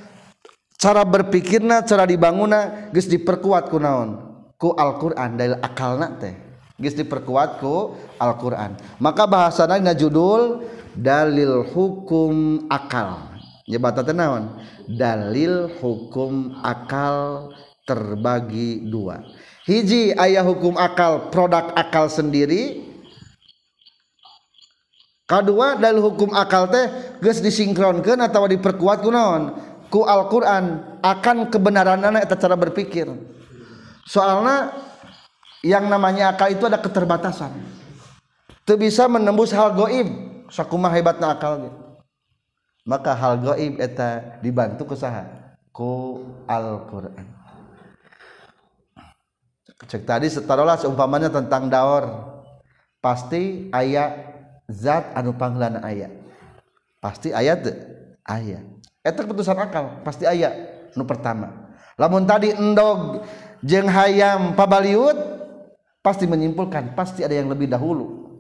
cara 0.76 1.00
berpikirna 1.08 1.80
cara 1.88 2.04
dibangunna 2.04 2.92
geus 2.92 3.08
diperkuat 3.08 3.72
ku 3.72 3.80
naon? 3.80 4.20
Ku 4.60 4.76
Al-Qur'an 4.76 5.40
dalil 5.40 5.56
akalna 5.64 6.20
teh. 6.20 6.36
Geus 6.76 6.96
diperkuat 6.96 7.60
ku 7.60 7.96
Al-Qur'an. 8.20 8.76
Maka 9.00 9.24
bahasana 9.24 9.80
dina 9.80 9.96
judul 9.96 10.64
dalil 10.92 11.64
hukum 11.72 12.64
akal. 12.68 13.36
Nyebata 13.66 14.04
teh 14.04 14.14
naon? 14.14 14.60
Dalil 14.86 15.72
hukum 15.82 16.60
akal 16.62 17.50
terbagi 17.88 18.86
dua. 18.86 19.24
Hiji 19.66 20.14
ayah 20.14 20.46
hukum 20.46 20.78
akal 20.78 21.32
produk 21.34 21.74
akal 21.74 22.06
sendiri. 22.06 22.86
Kedua 25.26 25.74
dalil 25.74 26.06
hukum 26.06 26.30
akal 26.36 26.70
teh 26.70 27.18
geus 27.18 27.42
disinkronkeun 27.42 28.20
atau 28.22 28.46
diperkuat 28.46 29.02
ku 29.02 29.10
naon? 29.10 29.58
Ku 29.90 30.06
Al-Qur'an 30.06 30.98
akan 31.02 31.50
kebenaran 31.50 32.02
anak 32.02 32.30
cara 32.30 32.54
berpikir. 32.54 33.10
Soalnya 34.06 34.85
yang 35.66 35.90
namanya 35.90 36.30
akal 36.30 36.46
itu 36.46 36.70
ada 36.70 36.78
keterbatasan. 36.78 37.50
Itu 38.62 38.78
bisa 38.78 39.10
menembus 39.10 39.50
hal 39.50 39.74
goib. 39.74 40.06
Sakumah 40.46 40.94
hebatna 40.94 41.34
akal 41.34 41.66
maka 42.86 43.18
hal 43.18 43.42
goib 43.42 43.82
eta 43.82 44.38
dibantu 44.38 44.86
ke 44.86 44.94
saha 44.94 45.26
ku 45.74 46.22
Al-Qur'an. 46.46 47.26
Cek 49.90 50.06
tadi 50.06 50.30
setarolah 50.30 50.78
seumpamanya 50.78 51.28
tentang 51.28 51.66
daur. 51.66 52.32
Pasti 53.02 53.66
ayat 53.74 54.36
zat 54.70 55.14
anu 55.14 55.34
panggilana 55.34 55.82
ayat 55.82 56.10
pasti 56.98 57.30
ayat 57.30 57.62
ayat 58.26 58.66
eta 59.06 59.22
keputusan 59.22 59.54
akal 59.54 60.02
pasti 60.02 60.26
ayat 60.26 60.54
nu 60.98 61.06
pertama. 61.06 61.70
Lamun 61.96 62.26
tadi 62.26 62.50
endog 62.52 63.24
jeng 63.62 63.86
hayam 63.86 64.58
pabaliut 64.58 65.35
pasti 66.06 66.30
menyimpulkan 66.30 66.94
pasti 66.94 67.26
ada 67.26 67.34
yang 67.34 67.50
lebih 67.50 67.66
dahulu. 67.66 68.30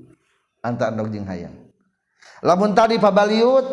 Antara 0.62 0.94
endog 0.94 1.10
jeng 1.10 1.26
hayam 1.26 1.66
lamun 2.42 2.74
tadi 2.78 2.98
pabaliut 2.98 3.66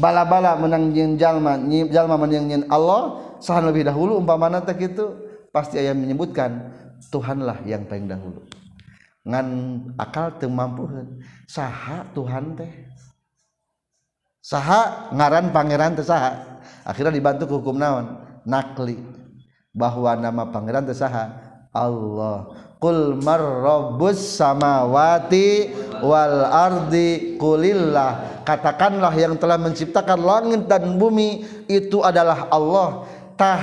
bala-bala 0.00 0.56
menang 0.56 0.92
jeng 0.96 1.20
jalma 1.20 1.60
jalma 1.92 2.16
menang 2.16 2.48
jeng 2.48 2.64
Allah 2.72 3.36
sahan 3.40 3.68
lebih 3.68 3.88
dahulu 3.88 4.20
umpamana 4.20 4.64
teh 4.64 4.76
kitu 4.76 5.16
pasti 5.52 5.80
ayat 5.80 5.96
menyebutkan 5.96 6.72
Tuhanlah 6.96 7.60
yang 7.68 7.84
paling 7.84 8.08
dahulu. 8.08 8.40
Ngan 9.26 9.46
akal 10.00 10.36
teu 10.40 10.48
mampuheun. 10.48 11.20
Saha 11.44 12.08
Tuhan 12.16 12.56
teh? 12.56 12.72
Saha 14.40 15.12
ngaran 15.12 15.52
pangeran 15.52 15.92
teh 15.92 16.06
saha? 16.06 16.60
Akhirnya 16.88 17.12
dibantu 17.12 17.44
hukum 17.46 17.76
naon? 17.76 18.16
Nakli. 18.48 18.96
Bahwa 19.76 20.16
nama 20.16 20.48
pangeran 20.48 20.88
teh 20.88 20.96
saha 20.96 21.45
Allah. 21.84 22.36
Qul 22.76 23.20
marrabbus 23.24 24.36
samawati 24.36 25.72
wal 26.04 26.44
ardi 26.44 27.40
kulillah 27.40 28.44
katakanlah 28.46 29.10
yang 29.16 29.34
telah 29.34 29.58
menciptakan 29.58 30.20
langit 30.22 30.70
dan 30.70 30.94
bumi 31.00 31.42
itu 31.66 32.04
adalah 32.04 32.46
Allah. 32.52 33.08
Tah 33.34 33.60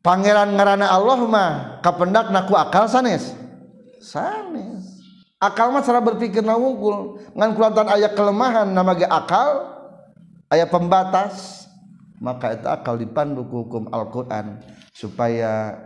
pangeran 0.00 0.56
ngarana 0.56 0.88
Allah 0.88 1.18
mah 1.28 1.50
kapendak 1.84 2.32
naku 2.32 2.56
akal 2.56 2.88
sanes? 2.88 3.36
Sanes. 4.00 5.04
Akal 5.36 5.68
mah 5.74 5.84
cara 5.84 6.00
berpikir 6.00 6.40
na 6.40 6.56
wungkul 6.56 7.20
ngan 7.36 7.52
kulantan 7.52 7.92
ayat 7.92 8.16
kelemahan 8.16 8.70
nama 8.72 8.96
ge 8.96 9.04
akal 9.04 9.68
ayat 10.48 10.72
pembatas. 10.72 11.66
Maka 12.22 12.56
itu 12.56 12.64
akal 12.70 12.96
dipandu 12.96 13.44
hukum 13.44 13.92
Al-Quran 13.92 14.62
supaya 14.96 15.76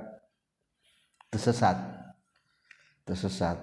tersesat. 1.30 1.76
Tersesat 3.04 3.60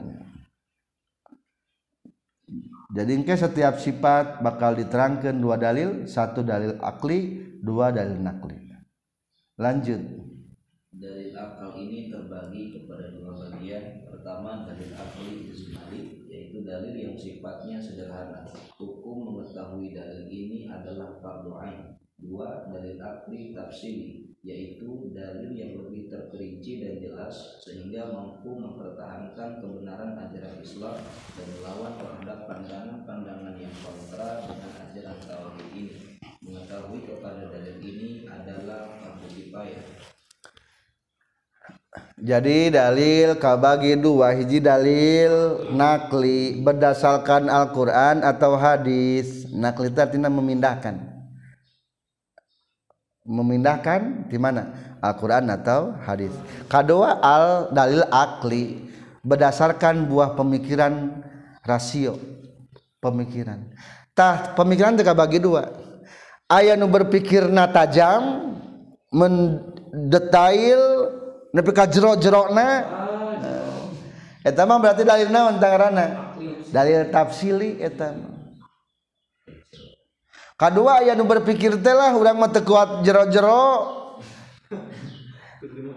jadi 2.96 3.12
engke 3.12 3.36
setiap 3.36 3.76
sifat 3.82 4.40
bakal 4.40 4.78
diterangkan 4.78 5.36
dua 5.36 5.60
dalil. 5.60 6.06
Satu 6.06 6.46
dalil 6.46 6.78
akli 6.80 7.44
dua 7.60 7.92
dalil 7.92 8.22
nakli. 8.22 8.72
Lanjut. 9.60 10.00
Dalil 10.96 11.36
akal 11.36 11.76
ini 11.76 12.08
terbagi 12.08 12.72
kepada 12.72 13.12
dua 13.12 13.36
bagian. 13.36 14.08
Pertama 14.08 14.64
dalil 14.64 14.96
akli 14.96 15.52
ijmali 15.52 16.02
yaitu 16.32 16.64
dalil 16.64 16.96
yang 16.96 17.18
sifatnya 17.20 17.82
sederhana. 17.82 18.48
Hukum 18.80 19.34
mengetahui 19.34 19.92
dalil 19.92 20.30
ini 20.32 20.72
adalah 20.72 21.20
fardu 21.20 21.52
ain. 21.60 22.00
Dua 22.16 22.70
dalil 22.72 22.96
akli 23.02 23.52
tafsili 23.52 24.25
yaitu 24.46 25.10
dalil 25.18 25.50
yang 25.58 25.74
lebih 25.82 26.06
terperinci 26.06 26.86
dan 26.86 27.02
jelas 27.02 27.58
sehingga 27.66 28.14
mampu 28.14 28.54
mempertahankan 28.54 29.58
kebenaran 29.58 30.14
ajaran 30.22 30.62
Islam 30.62 31.02
dan 31.34 31.48
melawan 31.58 31.98
terhadap 31.98 32.40
pandangan-pandangan 32.46 33.58
yang 33.58 33.74
kontra 33.82 34.46
dengan 34.46 34.72
ajaran 34.86 35.18
tauhid 35.26 35.68
ini. 35.74 35.98
Mengetahui 36.46 37.10
kepada 37.10 37.50
dalil 37.50 37.78
ini 37.82 38.30
adalah 38.30 39.02
fardu 39.02 39.28
kifayah 39.34 39.86
jadi 42.16 42.72
dalil 42.72 43.40
kabagi 43.40 43.96
dua 44.00 44.36
hiji 44.36 44.60
dalil 44.64 45.64
nakli 45.72 46.60
berdasarkan 46.60 47.48
Al-Quran 47.48 48.20
atau 48.24 48.60
hadis. 48.60 49.48
Nakli 49.52 49.92
artinya 49.96 50.28
memindahkan 50.28 51.05
memindahkan 53.26 54.30
di 54.30 54.38
mana 54.38 54.96
Al-Qur'an 55.02 55.50
atau 55.50 55.98
hadis. 56.06 56.32
Kedua 56.70 57.20
al 57.20 57.74
dalil 57.74 58.06
akli 58.14 58.86
berdasarkan 59.26 60.06
buah 60.06 60.38
pemikiran 60.38 61.26
rasio 61.66 62.22
pemikiran. 63.02 63.66
Tah 64.14 64.54
pemikiran 64.54 64.96
teka 64.96 65.18
bagi 65.18 65.42
dua. 65.42 65.70
Aya 66.46 66.78
nu 66.78 66.86
berpikirna 66.86 67.66
tajam 67.74 68.54
mendetail 69.10 70.82
nepi 71.50 71.72
ka 71.74 71.90
jero-jerona 71.90 72.68
eh, 72.70 72.82
eta 74.46 74.62
mah 74.70 74.78
berarti 74.78 75.02
dalil 75.02 75.34
naon 75.34 75.58
tangarana? 75.58 76.38
Dalil 76.70 77.10
tafsili 77.10 77.82
eta 77.82 78.14
mah 78.14 78.35
kedua 80.56 81.04
aya 81.04 81.16
nu 81.16 81.28
berpikir 81.28 81.76
teh 81.84 81.96
lah 81.96 82.16
urang 82.16 82.40
mah 82.40 82.52
kuat 82.52 83.04
jero-jero. 83.04 83.92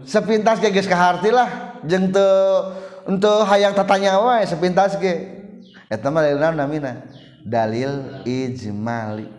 Sepintas 0.04 0.58
ge 0.58 0.72
geus 0.74 0.88
kaharti 0.90 1.30
lah 1.30 1.80
jeung 1.86 2.10
teu 2.10 2.74
henteu 3.06 3.44
hayang 3.46 3.72
tatanya 3.72 4.18
wae 4.18 4.44
sepintas 4.44 4.98
ge. 4.98 5.38
Eta 5.88 6.12
mah 6.12 6.20
dalilna 6.26 6.52
namina 6.52 6.92
dalil 7.46 8.22
ijmali. 8.28 9.30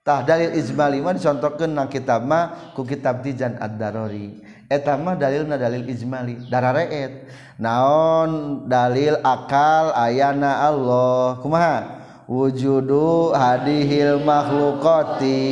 Tah 0.00 0.24
dalil 0.24 0.56
ijmali 0.56 1.04
mah 1.04 1.12
dicontohkeun 1.12 1.76
na 1.76 1.84
kitab 1.84 2.24
mah 2.24 2.72
ku 2.72 2.88
kitab 2.88 3.20
Tijan 3.20 3.60
Ad-Darori. 3.60 4.40
Eta 4.70 4.96
mah 4.96 5.18
dalilna 5.18 5.60
dalil 5.60 5.84
ijmali 5.84 6.48
darareet 6.48 7.28
naon 7.60 8.64
dalil 8.64 9.20
akal 9.20 9.92
ayana 9.92 10.64
Allah 10.64 11.36
kumaha? 11.44 11.99
wujudu 12.30 13.34
hadihil 13.34 14.22
makhlukoti 14.22 15.42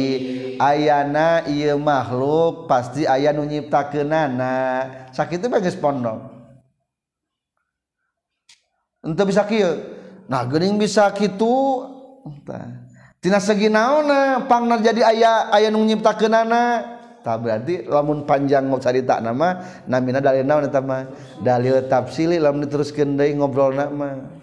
ayana 0.62 1.43
iya 1.51 1.74
makhluk 1.74 2.70
pasti 2.70 3.03
ayah 3.03 3.35
nu 3.35 3.43
nyiptakeunana. 3.43 4.87
Sakitu 5.11 5.51
itu 5.51 5.59
geus 5.59 5.74
pondok. 5.74 6.22
Henteu 9.03 9.26
bisa 9.26 9.43
kieu? 9.43 9.74
Nah 10.31 10.47
geuning 10.47 10.79
bisa 10.79 11.11
kitu. 11.11 11.83
Tina 13.18 13.43
segi 13.43 13.66
naonna 13.66 14.47
pangnar 14.47 14.79
jadi 14.79 15.03
ayah 15.03 15.51
ayah 15.59 15.74
nu 15.74 15.83
nyiptakeunana. 15.83 16.95
Tah 17.18 17.35
berarti 17.35 17.83
lamun 17.91 18.22
panjang 18.22 18.62
carita 18.79 19.18
nama 19.18 19.83
namina 19.91 20.22
dalil 20.22 20.47
naon 20.47 20.70
eta 20.70 20.79
mah? 20.79 21.11
Dalil 21.43 21.91
tafsili 21.91 22.39
lamun 22.39 22.62
diteruskeun 22.62 23.18
deui 23.18 23.35
ngobrolna 23.35 23.91
mah. 23.91 24.38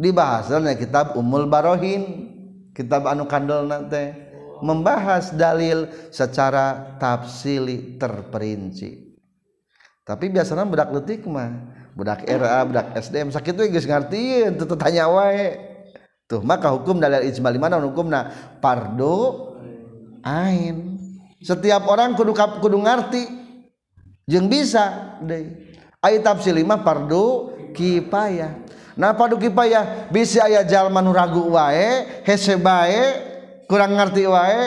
Dibahasna 0.00 0.76
kitab 0.76 1.14
Ummul 1.18 1.48
Barohin 1.48 2.32
kitab 2.72 3.04
anu 3.04 3.28
kandelna 3.28 3.84
teh 3.88 4.16
membahas 4.62 5.34
dalil 5.34 5.90
secara 6.14 6.96
tafsili 6.96 7.98
terperinci. 7.98 9.12
Tapi 10.02 10.30
biasanya 10.30 10.66
budak 10.66 10.90
letik 10.94 11.26
mah 11.26 11.50
budak 11.94 12.24
RA 12.26 12.62
budak 12.66 12.86
SDM 12.96 13.30
sakit 13.30 13.54
we 13.58 13.70
geus 13.70 13.86
ngartieun 13.86 14.56
teu 14.56 14.78
tanya 14.78 15.10
wae. 15.10 15.70
Maka 16.32 16.72
hukum 16.72 16.96
dalil 16.96 17.28
ijma 17.28 17.52
mana 17.60 17.76
hukum 17.76 18.08
na 18.08 18.32
pardo 18.64 19.52
ain. 20.24 20.96
Setiap 21.44 21.84
orang 21.84 22.16
kudu 22.16 22.32
kudu 22.32 22.78
ngerti 22.80 23.28
jeng 24.24 24.48
bisa 24.48 25.18
deh. 25.20 25.76
Ayat 26.00 26.24
tafsir 26.24 26.56
lima 26.56 26.80
pardo 26.80 27.52
kipayah 27.76 28.64
Nah 28.92 29.16
paduki 29.16 29.48
payah 29.48 30.08
bisa 30.12 30.44
aya 30.44 30.60
jalma 30.64 31.00
nu 31.00 31.16
ragu 31.16 31.48
wae, 31.48 32.22
hese 32.28 32.60
bae, 32.60 33.16
kurang 33.64 33.96
ngerti 33.96 34.28
wae. 34.28 34.62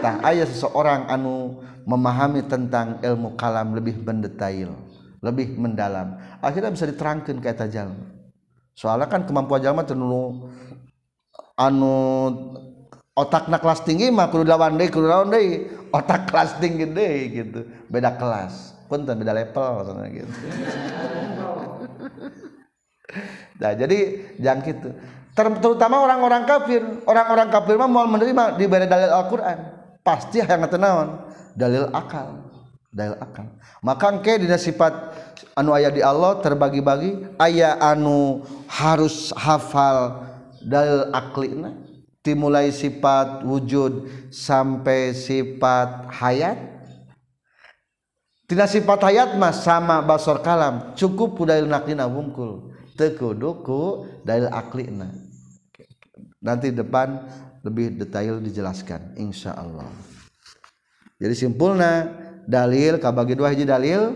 Tah 0.00 0.20
aya 0.20 0.44
seseorang 0.44 1.08
anu 1.08 1.64
memahami 1.88 2.44
tentang 2.44 3.00
ilmu 3.00 3.36
kalam 3.36 3.76
lebih 3.76 4.04
mendetail, 4.04 4.76
lebih 5.24 5.56
mendalam. 5.56 6.20
Akhirnya 6.44 6.72
bisa 6.72 6.88
diterangkan 6.88 7.40
ke 7.40 7.48
eta 7.48 7.68
jalma. 7.68 8.04
Soalnya 8.74 9.08
kan 9.08 9.24
kemampuan 9.24 9.62
jalma 9.62 9.86
tenunu 9.86 10.50
anu 11.54 11.94
otakna 13.14 13.62
kelas 13.62 13.86
tinggi 13.86 14.10
mah 14.10 14.26
kudu 14.26 14.42
lawan 14.42 14.74
deui 14.74 14.90
kudu 14.90 15.06
lawan 15.06 15.30
deui 15.30 15.70
otak 15.94 16.26
kelas 16.26 16.58
tinggi 16.58 16.90
deui 16.90 17.30
gitu 17.30 17.62
beda 17.86 18.18
kelas 18.18 18.74
punten 18.90 19.14
beda 19.14 19.30
level 19.30 19.70
maksudnya 19.78 20.10
gitu 20.10 20.34
nah 23.60 23.72
jadi 23.76 23.98
jangan 24.40 24.60
gitu. 24.64 24.88
Terutama 25.34 26.06
orang-orang 26.06 26.46
kafir. 26.46 26.82
Orang-orang 27.04 27.50
kafir 27.50 27.74
mah 27.74 27.90
mau 27.90 28.06
menerima 28.06 28.54
diberi 28.54 28.86
dalil 28.86 29.10
Al-Qur'an. 29.10 29.58
Pasti 30.06 30.38
yang 30.38 30.62
tenawan 30.70 31.26
dalil 31.58 31.90
akal. 31.90 32.38
Dalil 32.94 33.18
akal. 33.18 33.50
Maka 33.82 34.14
engke 34.14 34.38
dina 34.38 34.54
sifat 34.54 34.94
anu 35.58 35.74
aya 35.74 35.90
di 35.90 36.06
Allah 36.06 36.38
terbagi-bagi 36.38 37.34
aya 37.42 37.74
anu 37.82 38.46
harus 38.70 39.34
hafal 39.34 40.22
dalil 40.62 41.10
aklina 41.10 41.74
dimulai 42.22 42.70
sifat 42.70 43.42
wujud 43.42 44.06
sampai 44.30 45.18
sifat 45.18 46.14
hayat. 46.14 46.58
Tidak 48.46 48.68
sifat 48.70 49.02
hayat 49.02 49.34
mas 49.34 49.66
sama 49.66 49.98
basor 49.98 50.38
kalam. 50.46 50.94
Cukup 50.94 51.42
dalil 51.42 51.66
naklina 51.66 52.06
wungkul 52.06 52.73
tekuduku 52.94 54.06
dalil 54.22 54.48
aklina. 54.50 55.10
Nanti 56.40 56.70
depan 56.70 57.24
lebih 57.64 57.96
detail 57.96 58.40
dijelaskan 58.40 59.16
insya 59.16 59.56
Allah 59.56 59.88
jadi 61.24 61.34
simpulnya 61.40 62.10
dalil 62.44 62.98
kabagi 63.00 63.32
dua 63.38 63.54
hiji 63.54 63.64
dalil 63.64 64.12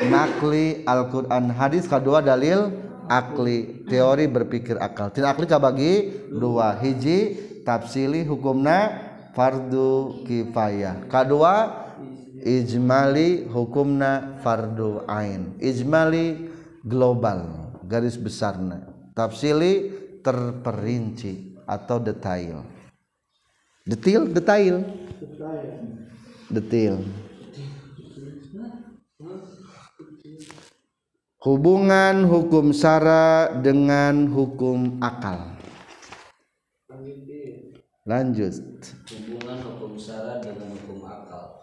nakli 0.00 0.82
Al-Quran. 0.82 1.54
Hadis 1.54 1.84
kedua 1.86 2.24
dalil 2.24 2.72
akli 3.06 3.86
teori 3.86 4.26
berpikir 4.26 4.80
akal. 4.80 5.14
Tidak 5.14 5.28
akli 5.28 5.46
kabagi 5.46 5.92
dua 6.32 6.74
hiji 6.80 7.36
tafsili 7.68 8.24
hukumna 8.26 8.90
fardu 9.36 10.24
kifayah. 10.24 11.06
Kedua 11.06 11.78
ijmali 12.42 13.46
hukumna 13.46 14.40
fardu 14.40 15.04
ain. 15.04 15.54
Ijmali 15.62 16.50
global 16.82 17.69
garis 17.90 18.14
besarna 18.14 18.86
tafsili 19.18 19.90
terperinci 20.22 21.58
atau 21.66 21.98
detail. 21.98 22.62
Detail 23.82 24.30
detail. 24.30 24.74
Detail. 26.46 26.94
Hubungan 31.40 32.28
hukum 32.28 32.70
sara 32.70 33.48
dengan 33.58 34.28
hukum 34.30 35.02
akal. 35.02 35.58
Lanjut. 38.06 38.60
Hubungan 39.08 39.58
hukum 39.66 39.96
sara 39.96 40.38
dengan 40.38 40.68
hukum 40.78 41.00
akal 41.08 41.59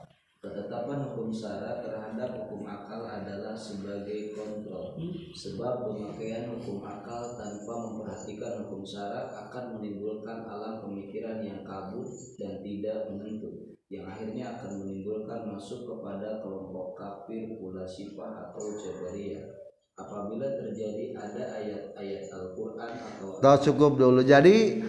ketetapan 0.48 1.04
hukum 1.04 1.28
sara 1.28 1.84
terhadap 1.84 2.40
hukum 2.40 2.64
akal 2.64 3.04
adalah 3.04 3.52
sebagai 3.52 4.32
kontrol. 4.32 4.96
Sebab 5.36 5.84
pemakaian 5.84 6.56
hukum 6.56 6.80
akal 6.88 7.36
tanpa 7.36 7.74
memperhatikan 7.76 8.64
hukum 8.64 8.88
sara 8.88 9.28
akan 9.48 9.76
menimbulkan 9.76 10.48
alam 10.48 10.80
pemikiran 10.80 11.44
yang 11.44 11.68
kabur 11.68 12.08
dan 12.40 12.64
tidak 12.64 13.12
menentu 13.12 13.76
yang 13.88 14.04
akhirnya 14.04 14.60
akan 14.60 14.84
menimbulkan 14.84 15.48
masuk 15.48 15.88
kepada 15.88 16.44
kelompok 16.44 17.00
kafir 17.00 17.56
pula 17.56 17.88
sifat 17.88 18.52
atau 18.52 18.76
jabariyah. 18.84 19.48
Apabila 19.98 20.46
terjadi 20.46 21.18
ada 21.18 21.44
ayat-ayat 21.58 22.30
Al-Quran 22.30 22.92
atau 23.02 23.42
Tahu 23.42 23.58
cukup 23.66 23.98
dulu. 23.98 24.22
Jadi 24.22 24.84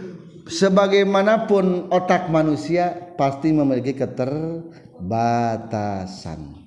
sebagaimanapun 0.44 1.88
otak 1.88 2.28
manusia 2.28 3.14
pasti 3.16 3.54
memiliki 3.54 3.96
batasan. 5.00 6.58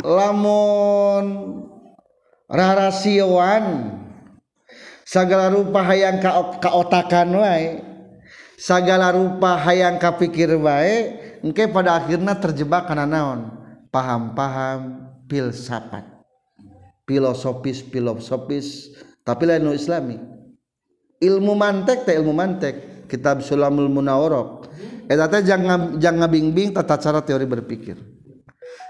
Lamun 0.00 1.26
rahasiawan 2.48 3.94
segala 5.04 5.52
rupa 5.52 5.84
hayang 5.84 6.24
kaotakan 6.56 7.36
wae 7.36 7.84
segala 8.56 9.12
rupa 9.12 9.60
hayang 9.60 10.00
kapikir 10.00 10.56
wae 10.56 11.20
engke 11.44 11.68
pada 11.68 12.00
akhirnya 12.00 12.32
terjebak 12.40 12.88
karena 12.88 13.04
naon? 13.04 13.40
Paham-paham 13.90 15.10
filsafat 15.26 16.06
filosofis 17.04 17.82
filosofis 17.84 18.94
tapi 19.26 19.44
lain 19.44 19.68
islami. 19.74 20.16
Ilmu 21.20 21.52
mantek 21.52 22.08
teh 22.08 22.16
ilmu 22.16 22.32
mantek 22.32 23.04
kitab 23.10 23.44
sulamul 23.44 23.92
munawarok 23.92 24.70
eta 25.10 25.26
teh 25.26 25.42
jangan 25.42 25.98
jangan 25.98 26.30
bingbing 26.30 26.70
tata 26.70 26.94
cara 27.02 27.18
teori 27.18 27.50
berpikir 27.50 27.98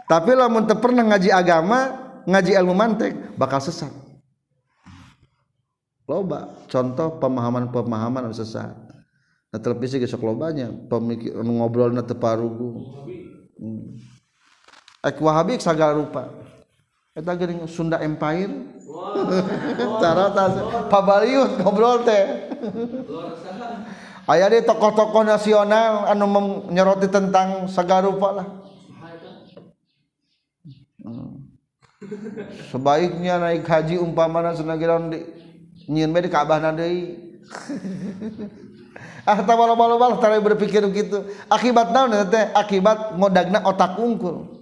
tapi 0.04 0.36
lamun 0.36 0.68
teu 0.68 0.76
pernah 0.76 1.08
ngaji 1.08 1.32
agama 1.32 1.96
ngaji 2.28 2.52
ilmu 2.60 2.74
mantek 2.76 3.16
bakal 3.40 3.64
sesat 3.64 3.88
loba 6.04 6.52
contoh 6.68 7.16
pemahaman-pemahaman 7.16 8.28
anu 8.28 8.36
sesat 8.36 8.76
nah 9.48 9.58
televisi 9.64 9.96
geus 9.96 10.12
lobanya 10.20 10.68
pemikir 10.92 11.32
ngobrol 11.40 11.88
na 11.88 12.04
teu 12.04 12.20
parugu 12.20 12.84
hmm. 13.56 14.20
Wahabi 15.00 15.56
segala 15.56 15.96
rupa. 15.96 16.28
Eta 17.16 17.32
geuning 17.32 17.64
Sunda 17.64 18.04
Empire. 18.04 18.52
Cara 20.02 20.28
tas 20.36 20.54
pabaliut 20.92 21.56
ngobrol 21.64 22.04
teh. 22.04 22.24
Aya 24.28 24.52
di 24.52 24.60
tokoh-tokoh 24.64 25.24
nasional 25.24 26.08
anu 26.08 26.26
menyoroti 26.28 27.08
tentang 27.08 27.68
segala 27.68 28.08
rupa 28.10 28.28
lah. 28.40 28.46
Hmm. 31.00 31.48
Sebaiknya 32.72 33.40
naik 33.40 33.64
haji 33.64 33.96
umpamana 33.96 34.52
senagiran 34.52 35.12
di 35.12 35.24
nyin 35.88 36.12
di 36.12 36.28
Ka'bah 36.28 36.60
deui. 36.72 37.16
ah 39.30 39.38
tabalo-balo 39.44 39.96
tara 40.20 40.40
berpikir 40.40 40.84
gitu. 40.92 41.24
Akibat 41.48 41.92
naon 41.92 42.12
teh? 42.28 42.52
Akibat 42.52 43.16
ngodagna 43.16 43.64
otak 43.64 43.96
unggul 43.96 44.60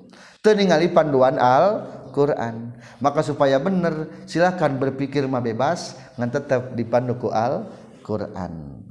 ningali 0.54 0.88
panduan 0.92 1.36
Al-Quran 1.36 2.72
maka 3.02 3.20
supaya 3.20 3.60
benar 3.60 4.08
silahkan 4.24 4.72
berpikir 4.78 5.26
mah 5.28 5.42
bebas 5.42 5.98
ngan 6.16 6.30
tetap 6.30 6.72
dipanduku 6.72 7.28
Al-Quran 7.28 8.84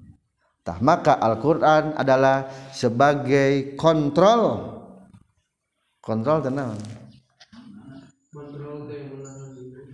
tah 0.68 0.78
maka 0.84 1.16
Al-Quran 1.16 1.96
adalah 1.96 2.52
sebagai 2.76 3.80
kontrol. 3.80 4.76
Kontrol 6.04 6.44
tenang 6.44 6.76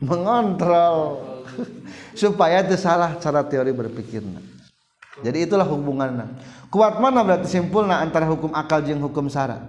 mengontrol. 0.01 0.97
Supaya 2.17 2.65
itu 2.65 2.73
salah 2.77 3.17
cara 3.21 3.45
teori 3.45 3.69
berpikirnya 3.69 4.41
jadi 5.21 5.45
itulah 5.45 5.65
hubungannya. 5.69 6.25
Kuat 6.73 6.97
mana 6.97 7.21
berarti 7.21 7.45
simpulnya 7.45 8.01
antara 8.01 8.25
hukum 8.25 8.49
akal 8.57 8.81
jeung 8.81 8.97
hukum 8.97 9.29
syarat 9.29 9.61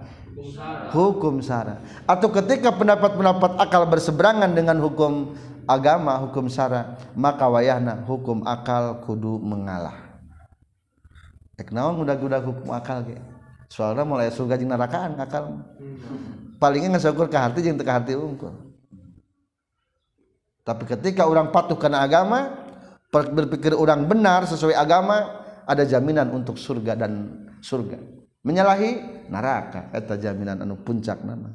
hukum 0.91 1.41
syara 1.41 1.81
atau 2.07 2.29
ketika 2.31 2.75
pendapat-pendapat 2.75 3.59
akal 3.59 3.87
berseberangan 3.89 4.51
dengan 4.53 4.79
hukum 4.83 5.35
agama 5.65 6.19
hukum 6.27 6.47
syara 6.51 6.99
maka 7.15 7.47
wayahna 7.49 8.05
hukum 8.05 8.45
akal 8.45 9.03
kudu 9.03 9.41
mengalah 9.41 10.04
naon 11.71 12.03
udah-udah 12.03 12.41
hukum 12.43 12.71
akal 12.75 13.07
ge? 13.07 13.19
Soalnya 13.71 14.07
mulai 14.07 14.31
surga 14.31 14.59
jeung 14.59 14.71
nerakaan 14.71 15.19
akal. 15.19 15.63
Palingnya 16.59 16.99
nggak 16.99 17.31
ka 17.31 17.39
hati 17.51 17.61
jeung 17.63 17.79
teu 17.79 17.87
hati 17.87 18.13
unggul 18.15 18.75
tapi 20.65 20.89
ketika 20.89 21.29
orang 21.29 21.53
patuh 21.53 21.77
karena 21.77 22.01
agama 22.01 22.57
berpikir 23.13 23.77
orang 23.77 24.09
benar 24.09 24.49
sesuai 24.49 24.73
agama 24.73 25.45
ada 25.69 25.85
jaminan 25.85 26.33
untuk 26.33 26.57
surga 26.57 26.97
dan 26.97 27.13
surga. 27.61 28.01
Menyalahi 28.45 28.91
neraka 29.29 29.93
eta 29.93 30.17
jaminan 30.17 30.65
anu 30.65 30.81
puncak 30.81 31.21
nama. 31.21 31.53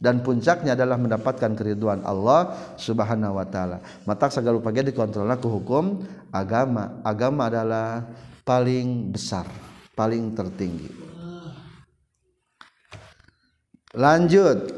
Dan 0.00 0.24
puncaknya 0.24 0.72
adalah 0.72 0.96
mendapatkan 0.96 1.52
keriduan 1.52 2.00
Allah 2.08 2.56
Subhanahu 2.80 3.36
wa 3.36 3.44
taala. 3.44 3.84
Mata 4.08 4.32
segala 4.32 4.56
pagi 4.56 4.88
dikontrolnya 4.88 5.36
ke 5.36 5.44
hukum 5.44 6.00
agama. 6.32 7.04
Agama 7.04 7.52
adalah 7.52 8.08
paling 8.44 9.12
besar, 9.12 9.46
paling 9.92 10.32
tertinggi. 10.32 10.90
Lanjut. 13.90 14.70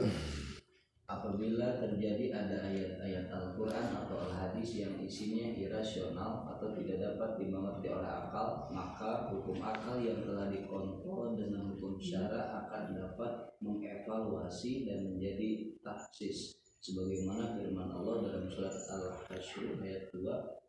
Apabila 1.05 1.77
terjadi 1.77 2.33
ada 2.33 2.65
ayat-ayat 2.65 3.29
Al-Quran 3.29 3.87
atau 3.93 4.17
Al-Hadis 4.25 4.81
yang 4.81 4.97
isinya 5.05 5.53
irasional 5.53 6.49
atau 6.49 6.73
tidak 6.73 6.97
dapat 6.97 7.37
dimengerti 7.37 7.93
oleh 7.93 8.09
akal, 8.09 8.73
maka 8.73 9.29
hukum 9.29 9.61
akal 9.61 10.01
yang 10.01 10.25
telah 10.25 10.49
dikontrol 10.49 11.37
dengan 11.37 11.77
hukum 11.77 12.01
syara 12.01 12.65
akan 12.65 12.97
dapat 12.97 13.53
mengevaluasi 13.61 14.89
dan 14.89 15.13
menjadi 15.13 15.77
taksis 15.85 16.57
sebagaimana 16.81 17.61
firman 17.61 17.93
Allah 17.93 18.33
dalam 18.33 18.49
surat 18.49 18.73
Al-Hasyr 18.73 19.77
ayat 19.85 20.09
2 20.09 20.62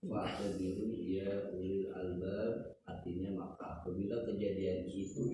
Wa'tabiru 0.00 0.96
ya 0.96 1.52
ulil 1.52 1.92
albab 1.92 2.80
artinya 2.88 3.36
maka. 3.36 3.84
Apabila 3.84 4.24
kejadian 4.24 4.88
itu 4.88 5.28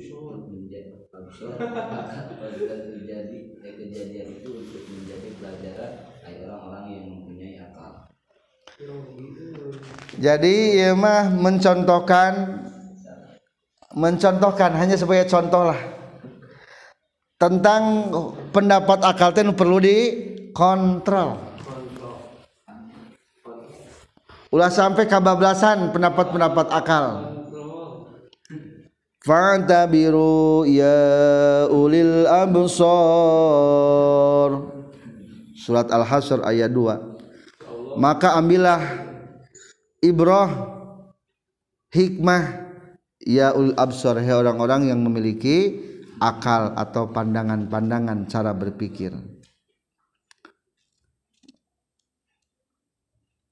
menjadi 0.51 1.07
apabila 1.07 2.75
terjadi 2.75 3.39
eh, 3.63 3.75
kejadian 3.79 4.43
itu 4.43 4.51
untuk 4.51 4.83
menjadi 4.91 5.29
pelajaran 5.39 5.93
bagi 6.19 6.41
orang-orang 6.51 6.85
yang 6.91 7.05
mempunyai 7.15 7.55
akal. 7.63 8.11
Jadi 10.19 10.55
ya 10.83 10.99
mah 10.99 11.31
mencontohkan 11.31 12.33
mencontohkan 13.95 14.71
hanya 14.75 14.99
sebagai 14.99 15.31
contoh 15.31 15.71
lah. 15.71 15.81
Tentang 17.39 18.11
pendapat 18.51 18.99
akal 19.07 19.31
itu 19.31 19.55
perlu 19.55 19.79
dikontrol. 19.79 21.46
Ulah 24.57 24.73
sampai 24.73 25.05
kabablasan 25.05 25.93
pendapat-pendapat 25.93 26.73
akal. 26.73 27.29
Fa'tabiru 29.21 30.65
ya 30.65 30.97
ulil 31.69 32.25
absar. 32.25 32.89
Surat 35.61 35.93
Al-Hasyr 35.93 36.41
ayat 36.41 36.73
2. 36.73 38.01
Maka 38.01 38.33
ambillah 38.41 38.81
ibrah 40.01 40.49
hikmah 41.93 42.73
ya 43.21 43.53
ul 43.53 43.77
absar 43.77 44.25
hai 44.25 44.33
orang-orang 44.33 44.89
yang 44.89 45.05
memiliki 45.05 45.85
akal 46.17 46.73
atau 46.81 47.13
pandangan-pandangan 47.13 48.25
cara 48.25 48.57
berpikir. 48.57 49.36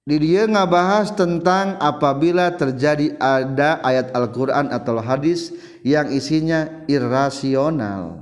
Di 0.05 0.21
dia 0.21 0.45
ngabahas 0.45 1.17
tentang 1.17 1.81
apabila 1.81 2.53
terjadi 2.53 3.17
ada 3.17 3.81
ayat 3.81 4.13
Al-Quran 4.13 4.69
atau 4.69 5.01
hadis 5.01 5.49
yang 5.81 6.13
isinya 6.13 6.85
irrasional. 6.85 8.21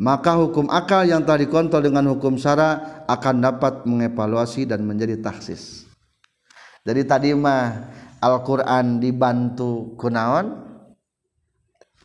Maka 0.00 0.40
hukum 0.40 0.72
akal 0.72 1.04
yang 1.04 1.28
telah 1.28 1.44
dikontrol 1.44 1.84
dengan 1.84 2.08
hukum 2.08 2.40
syara 2.40 3.04
akan 3.04 3.44
dapat 3.44 3.84
mengevaluasi 3.84 4.64
dan 4.64 4.80
menjadi 4.88 5.20
taksis. 5.20 5.84
Jadi 6.88 7.04
tadi 7.04 7.36
mah 7.36 7.92
Al-Quran 8.16 8.96
dibantu 8.96 9.92
kunaon 10.00 10.56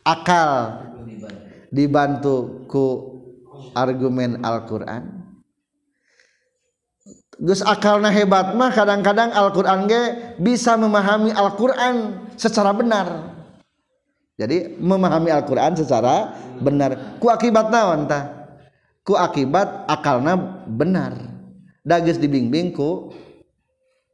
akal 0.04 0.84
dibantu 1.72 2.68
ku 2.68 2.86
argumen 3.72 4.44
Al-Quran 4.44 5.17
Gus 7.38 7.62
akalna 7.62 8.10
hebat 8.10 8.58
mah 8.58 8.74
kadang-kadang 8.74 9.30
Al-Quran 9.30 9.86
ge 9.86 10.02
bisa 10.42 10.74
memahami 10.74 11.30
Al-Quran 11.30 12.26
secara 12.34 12.74
benar. 12.74 13.38
Jadi 14.38 14.78
memahami 14.78 15.30
Al-Quran 15.30 15.78
secara 15.78 16.34
benar. 16.58 17.18
Ku 17.22 17.30
akibat 17.30 17.70
naon 17.70 18.10
tah? 18.10 18.54
Ku 19.06 19.14
akibat 19.14 19.86
akalna 19.86 20.62
benar. 20.66 21.14
Dagis 21.86 22.18
dibimbing 22.18 22.74
ku 22.74 23.14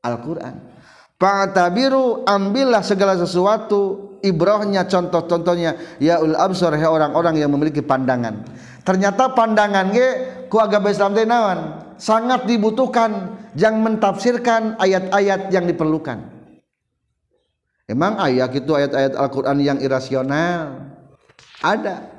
Al-Quran. 0.04 0.72
Fa'tabiru 1.20 2.28
ambillah 2.28 2.84
segala 2.84 3.16
sesuatu 3.16 4.12
ibrohnya 4.20 4.84
contoh-contohnya 4.84 5.96
ya 5.96 6.20
ul 6.20 6.36
absor 6.36 6.76
orang-orang 6.76 7.40
yang 7.40 7.48
memiliki 7.52 7.80
pandangan. 7.80 8.44
Ternyata 8.84 9.32
pandangan 9.32 9.92
ge 9.92 10.08
ku 10.52 10.60
agama 10.60 10.92
Islam 10.92 11.16
teh 11.16 11.24
naon? 11.28 11.83
sangat 12.04 12.44
dibutuhkan 12.44 13.40
yang 13.56 13.80
mentafsirkan 13.80 14.76
ayat-ayat 14.76 15.48
yang 15.48 15.64
diperlukan. 15.64 16.20
Emang 17.88 18.20
ayat 18.20 18.52
itu 18.52 18.76
ayat-ayat 18.76 19.16
Al-Quran 19.16 19.64
yang 19.64 19.80
irasional? 19.80 20.92
Ada. 21.64 22.12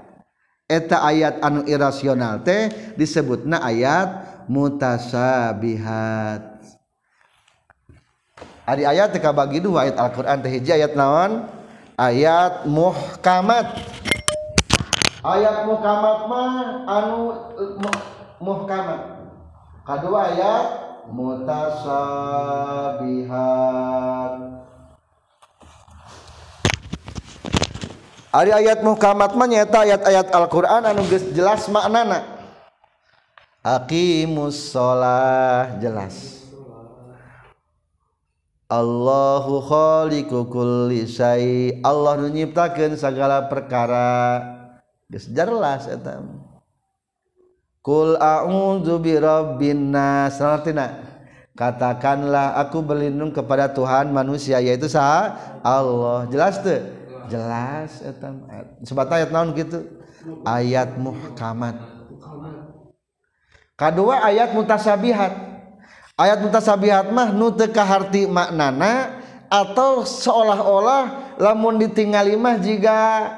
Eta 0.66 1.06
ayat 1.06 1.46
anu 1.46 1.62
irasional 1.70 2.42
teh 2.42 2.74
disebutna 2.98 3.62
ayat 3.62 4.42
mutasabihat. 4.50 5.22
Ari 8.66 8.82
ayat 8.90 9.14
teka 9.14 9.30
bagi 9.30 9.62
dua 9.62 9.86
ayat 9.86 10.02
Al-Quran 10.02 10.42
teh 10.42 10.50
hiji 10.50 10.74
ayat 10.74 10.98
naon? 10.98 11.46
Ayat 11.94 12.66
muhkamat. 12.66 13.78
Ayat 15.22 15.70
muhkamat 15.70 16.18
mah 16.26 16.82
anu 16.90 17.30
eh, 17.62 17.78
muhkamat. 18.42 19.25
Kedua 19.86 20.34
ayat 20.34 20.68
mutasabihat 21.14 22.36
Ari 28.36 28.52
ayat 28.52 28.84
muhkamat 28.84 29.32
mah 29.32 29.48
nyata 29.48 29.88
ayat-ayat 29.88 30.28
Al-Qur'an 30.28 30.84
anu 30.84 31.08
jelas 31.08 31.72
maknana. 31.72 32.20
Aqimus 33.64 34.76
shalah 34.76 35.80
jelas. 35.80 36.44
Allahu 38.68 39.64
khaliqu 39.64 40.52
kulli 40.52 41.08
syai. 41.08 41.80
Allah 41.80 42.20
nu 42.20 42.28
nyiptakeun 42.28 43.00
segala 43.00 43.48
perkara. 43.48 44.44
Geus 45.08 45.32
jelas 45.32 45.88
eta. 45.88 46.20
Kul 47.86 48.18
a'udzu 48.18 48.98
birabbin 48.98 49.94
nas. 49.94 50.42
Katakanlah 51.54 52.58
aku 52.58 52.82
berlindung 52.82 53.30
kepada 53.30 53.70
Tuhan 53.70 54.10
manusia 54.10 54.58
yaitu 54.58 54.90
sah 54.90 55.62
Allah. 55.62 56.26
Jelas 56.34 56.58
tuh? 56.66 56.82
Jelas 57.30 58.02
eta. 58.02 58.34
Sebat 58.82 59.06
ayat 59.14 59.30
naon 59.30 59.54
gitu? 59.54 59.86
Ayat 60.42 60.98
muhkamat. 60.98 61.78
Kedua 63.78 64.34
ayat 64.34 64.58
mutasabihat. 64.58 65.32
Ayat 66.18 66.42
mutasabihat 66.42 67.14
mah 67.14 67.30
nu 67.30 67.54
teu 67.54 67.70
kaharti 67.70 68.26
maknana 68.26 69.22
atau 69.46 70.02
seolah-olah 70.02 71.38
lamun 71.38 71.78
ditinggali 71.78 72.34
mah 72.34 72.58
jika 72.58 73.30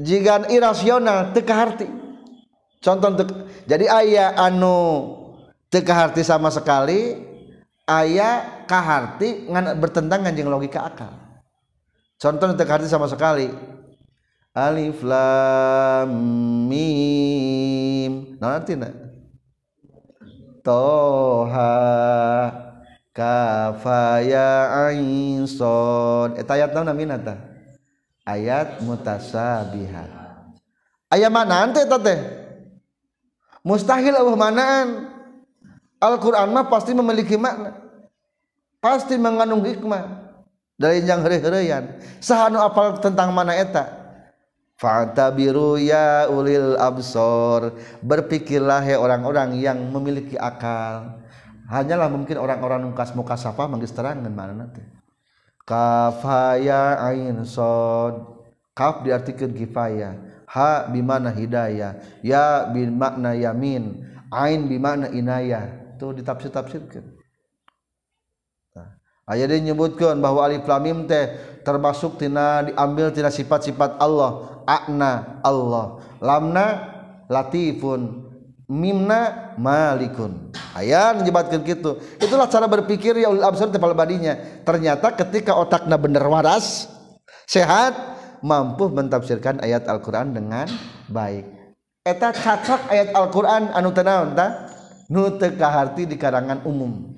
jika 0.00 0.48
irasional 0.48 1.36
tekaharti 1.36 1.86
contoh 2.80 3.12
tek, 3.20 3.28
jadi 3.68 3.86
ayah 4.00 4.28
anu 4.40 5.12
tekaharti 5.68 6.24
sama 6.24 6.48
sekali 6.48 7.20
ayah 7.84 8.64
kaharti 8.64 9.50
ngan 9.50 9.76
bertentangan 9.82 10.30
dengan 10.30 10.54
logika 10.54 10.86
akal. 10.86 11.10
Contoh 12.20 12.52
tekaharti 12.54 12.86
sama 12.86 13.08
sekali. 13.10 13.48
Alif 14.50 15.00
lam 15.06 16.10
mim. 16.66 18.36
Nah 18.42 18.58
nanti 18.58 18.74
nak 18.74 18.92
toha 20.60 21.72
kafaya 23.14 24.50
ain 24.90 25.46
sod 25.46 26.36
eta 26.36 26.58
ayat 26.58 26.74
naon 26.74 26.90
namina 26.90 27.16
ayat 28.24 28.82
mutasabihat. 28.84 30.10
Ayat 31.10 31.30
mana 31.32 31.66
ante 31.66 31.82
teh 31.84 32.20
mustahil 33.66 34.14
Allah 34.14 34.36
manaan. 34.36 34.88
Al-Quran 36.00 36.48
mah 36.56 36.64
pasti 36.72 36.96
memiliki 36.96 37.36
makna. 37.36 37.76
Pasti 38.80 39.20
mengandung 39.20 39.60
hikmah. 39.60 40.32
Dari 40.80 41.04
yang 41.04 41.20
hrehereyan 41.20 42.00
sahanu 42.24 42.56
apal 42.56 42.96
tentang 43.04 43.36
mana 43.36 43.52
eta? 43.52 44.00
Fa'tabiru 44.80 45.76
ya 45.76 46.24
ulil 46.32 46.80
absor. 46.80 47.76
Berpikirlah 48.00 48.80
ya 48.80 48.96
orang-orang 48.96 49.60
yang 49.60 49.76
memiliki 49.92 50.40
akal. 50.40 51.20
Hanyalah 51.68 52.08
mungkin 52.08 52.40
orang-orang 52.40 52.80
nungkas 52.80 53.12
muka 53.12 53.36
sapa 53.36 53.68
manggis 53.68 53.92
terangan 53.92 54.24
mana 54.32 54.56
nanti 54.56 54.80
kafaya 55.70 56.98
ain 56.98 57.46
sod. 57.46 58.42
Kaf 58.74 59.06
diartikan 59.06 59.54
kifaya. 59.54 60.18
Ha 60.50 60.90
bimana 60.90 61.30
hidayah. 61.30 62.02
Ya 62.26 62.66
bin 62.74 62.98
makna 62.98 63.38
yamin. 63.38 64.02
Ain 64.34 64.66
bimana 64.66 65.06
inayah. 65.14 65.94
Tuh 66.00 66.16
ditafsir 66.16 66.48
tafsirkan 66.48 67.04
nah, 68.72 68.96
ayat 69.28 69.52
dia 69.52 69.60
menyebutkan 69.60 70.16
bahwa 70.16 70.48
alif 70.48 70.64
lam 70.64 70.80
mim 70.80 70.98
teh 71.04 71.28
termasuk 71.60 72.16
tina 72.16 72.64
diambil 72.64 73.12
tina 73.12 73.28
sifat-sifat 73.28 74.00
Allah. 74.00 74.64
Akna 74.64 75.38
Allah. 75.44 76.00
Lamna 76.24 76.66
latifun. 77.28 78.29
mimna 78.70 79.52
malikun. 79.58 80.54
Ayat 80.70 81.18
nyebatkan 81.26 81.66
gitu 81.66 81.98
itulah 82.22 82.46
cara 82.46 82.70
berpikir 82.70 83.18
ya 83.18 83.26
ulil 83.26 83.42
absar 83.42 83.74
tepal 83.74 83.90
badinya 83.90 84.38
ternyata 84.62 85.10
ketika 85.18 85.58
otaknya 85.58 85.98
bener 85.98 86.22
waras 86.22 86.86
sehat 87.50 87.98
mampu 88.46 88.86
mentafsirkan 88.86 89.58
ayat 89.58 89.90
Al-Quran 89.90 90.30
dengan 90.30 90.70
baik. 91.10 91.74
Eta 92.06 92.30
cacak 92.30 92.86
ayat 92.86 93.10
Al-Quran 93.10 93.74
anu 93.74 93.90
tenaun 93.90 94.38
ta? 94.38 94.70
Nu 95.10 95.26
kaharti 95.34 96.06
di 96.06 96.14
karangan 96.14 96.62
umum. 96.62 97.10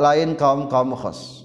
Lain 0.00 0.32
kaum 0.40 0.72
kaum 0.72 0.96
khos 0.96 1.42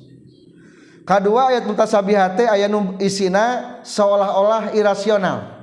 kedua 1.08 1.56
ayat 1.56 1.64
mutasabihate 1.64 2.44
ayat 2.52 2.72
isina 3.00 3.80
seolah-olah 3.88 4.76
irasional. 4.76 5.57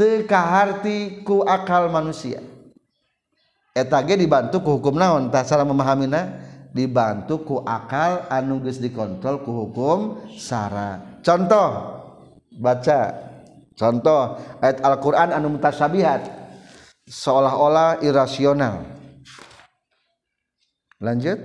tekaharti 0.00 1.20
ku 1.20 1.44
akal 1.44 1.92
manusia. 1.92 2.40
Etage 3.76 4.16
dibantu 4.16 4.64
ku 4.64 4.80
hukum 4.80 4.96
naon? 4.96 5.28
Tak 5.28 5.44
salah 5.44 5.68
memahamina 5.68 6.40
dibantu 6.72 7.44
ku 7.44 7.56
akal 7.60 8.24
anu 8.32 8.64
geus 8.64 8.80
dikontrol 8.80 9.44
ku 9.44 9.52
hukum 9.52 10.24
sara. 10.40 11.20
Contoh 11.20 12.00
baca. 12.56 13.28
Contoh 13.76 14.40
ayat 14.64 14.80
Al-Qur'an 14.80 15.36
anu 15.36 15.60
mutasabihat 15.60 16.24
seolah-olah 17.04 18.00
irasional. 18.00 18.84
Lanjut. 21.00 21.38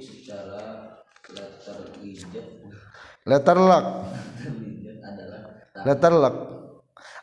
secara 0.00 0.96
letter 1.30 1.78
ijab 2.02 2.46
letter 3.28 3.58
lock 3.60 3.86
adalah 5.04 5.42
letter 5.84 6.12
lock 6.16 6.36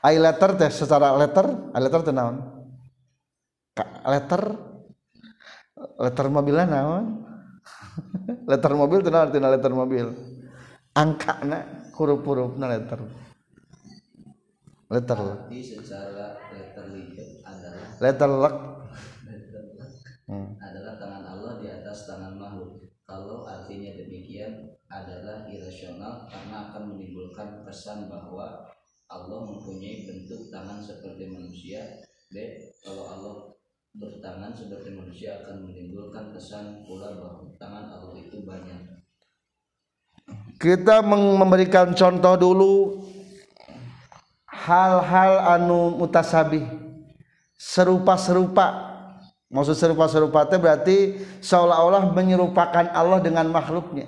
ai 0.06 0.16
letter 0.22 0.50
teh 0.56 0.70
secara 0.72 1.18
letter 1.18 1.46
ai 1.74 1.82
letter 1.82 2.02
teh 2.06 2.14
naon? 2.14 2.38
Letter? 4.08 4.42
Letter 6.00 6.26
mobilnya 6.32 6.66
naon? 6.66 7.06
Letter 8.48 8.72
mobil 8.78 9.00
teh 9.02 9.12
naon 9.12 9.30
tina 9.34 9.52
letter 9.54 9.74
mobil? 9.74 10.08
Angka 10.98 11.46
na 11.46 11.60
huruf-huruf 11.98 12.58
na 12.58 12.72
letter 12.72 13.02
letter 14.88 15.20
lock 15.20 15.42
secara 15.52 16.40
letter 16.56 16.86
ijab 16.96 17.30
adalah 17.44 17.86
letter 18.00 18.30
lock 18.32 18.56
hmm. 20.32 20.50
adalah 20.64 20.94
tangan 20.96 21.24
Allah 21.28 21.54
di 21.60 21.68
atas 21.68 22.08
tangan 22.08 22.37
kalau 23.18 23.50
artinya 23.50 23.98
demikian 23.98 24.78
adalah 24.94 25.50
irasional 25.50 26.30
karena 26.30 26.70
akan 26.70 26.94
menimbulkan 26.94 27.66
kesan 27.66 28.06
bahwa 28.06 28.70
Allah 29.10 29.40
mempunyai 29.42 30.06
bentuk 30.06 30.54
tangan 30.54 30.78
seperti 30.78 31.26
manusia 31.26 32.06
B. 32.30 32.62
Kalau 32.86 33.10
Allah 33.10 33.36
bertangan 33.98 34.54
seperti 34.54 34.94
manusia 34.94 35.42
akan 35.42 35.66
menimbulkan 35.66 36.30
kesan 36.30 36.86
pula 36.86 37.18
bahwa 37.18 37.50
tangan 37.58 37.90
Allah 37.90 38.22
itu 38.22 38.38
banyak. 38.46 38.82
Kita 40.62 41.02
memberikan 41.02 41.98
contoh 41.98 42.38
dulu 42.38 42.74
hal-hal 44.46 45.58
anu 45.58 45.98
mutasabih 45.98 46.70
serupa-serupa 47.58 48.87
maksud 49.52 49.76
serupa-serupa 49.76 50.48
itu 50.48 50.58
berarti 50.60 50.98
seolah-olah 51.44 52.12
menyerupakan 52.12 52.92
Allah 52.92 53.20
dengan 53.24 53.48
makhluknya. 53.52 54.06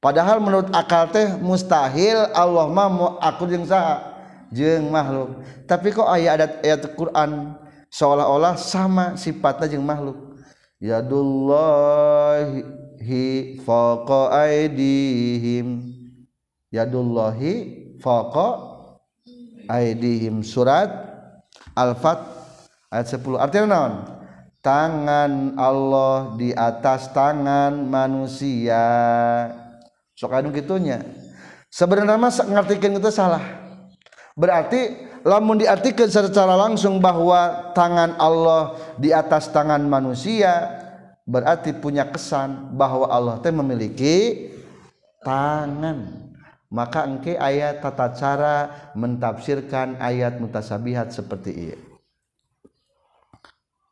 Padahal 0.00 0.40
menurut 0.40 0.68
akal 0.76 1.08
teh 1.08 1.32
mustahil 1.40 2.28
Allah 2.36 2.68
mah 2.68 3.16
aku 3.24 3.48
jeung 3.48 3.64
saha? 3.64 4.12
Jeung 4.52 4.92
makhluk. 4.92 5.40
Tapi 5.64 5.96
kok 5.96 6.04
ayat 6.04 6.60
ayat 6.60 6.84
Quran 6.92 7.56
seolah-olah 7.88 8.60
sama 8.60 9.16
sifatnya 9.16 9.72
jeung 9.72 9.84
makhluk? 9.84 10.36
Yadullahi 10.76 12.60
faqa 13.64 14.44
aidihim 14.44 15.80
yadullahi 16.72 17.52
faqa 18.00 18.48
aidihim 19.68 20.42
surat 20.44 20.90
al-fat 21.76 22.18
ayat 22.90 23.06
10 23.10 23.38
artinya 23.38 23.66
naon 23.68 23.94
tangan 24.64 25.60
Allah 25.60 26.32
di 26.40 26.56
atas 26.56 27.12
tangan 27.12 27.84
manusia. 27.84 28.80
Sok 30.16 30.32
anu 30.32 30.48
gitunya. 30.56 31.04
Sebenarnya 31.68 32.16
mah 32.16 32.32
ngartikeun 32.32 32.96
itu 32.96 33.12
salah. 33.12 33.44
Berarti 34.32 35.04
lamun 35.20 35.60
diartikan 35.60 36.08
secara 36.08 36.56
langsung 36.56 36.96
bahwa 36.98 37.70
tangan 37.76 38.16
Allah 38.16 38.80
di 38.96 39.12
atas 39.12 39.52
tangan 39.52 39.84
manusia 39.84 40.80
berarti 41.28 41.76
punya 41.76 42.08
kesan 42.08 42.72
bahwa 42.72 43.12
Allah 43.12 43.36
teh 43.44 43.52
memiliki 43.52 44.48
tangan. 45.20 46.24
Maka 46.72 47.06
engke 47.06 47.38
ayat 47.38 47.84
tata 47.84 48.10
cara 48.16 48.56
mentafsirkan 48.98 50.00
ayat 50.02 50.42
mutasabihat 50.42 51.14
seperti 51.14 51.52
ini 51.54 51.93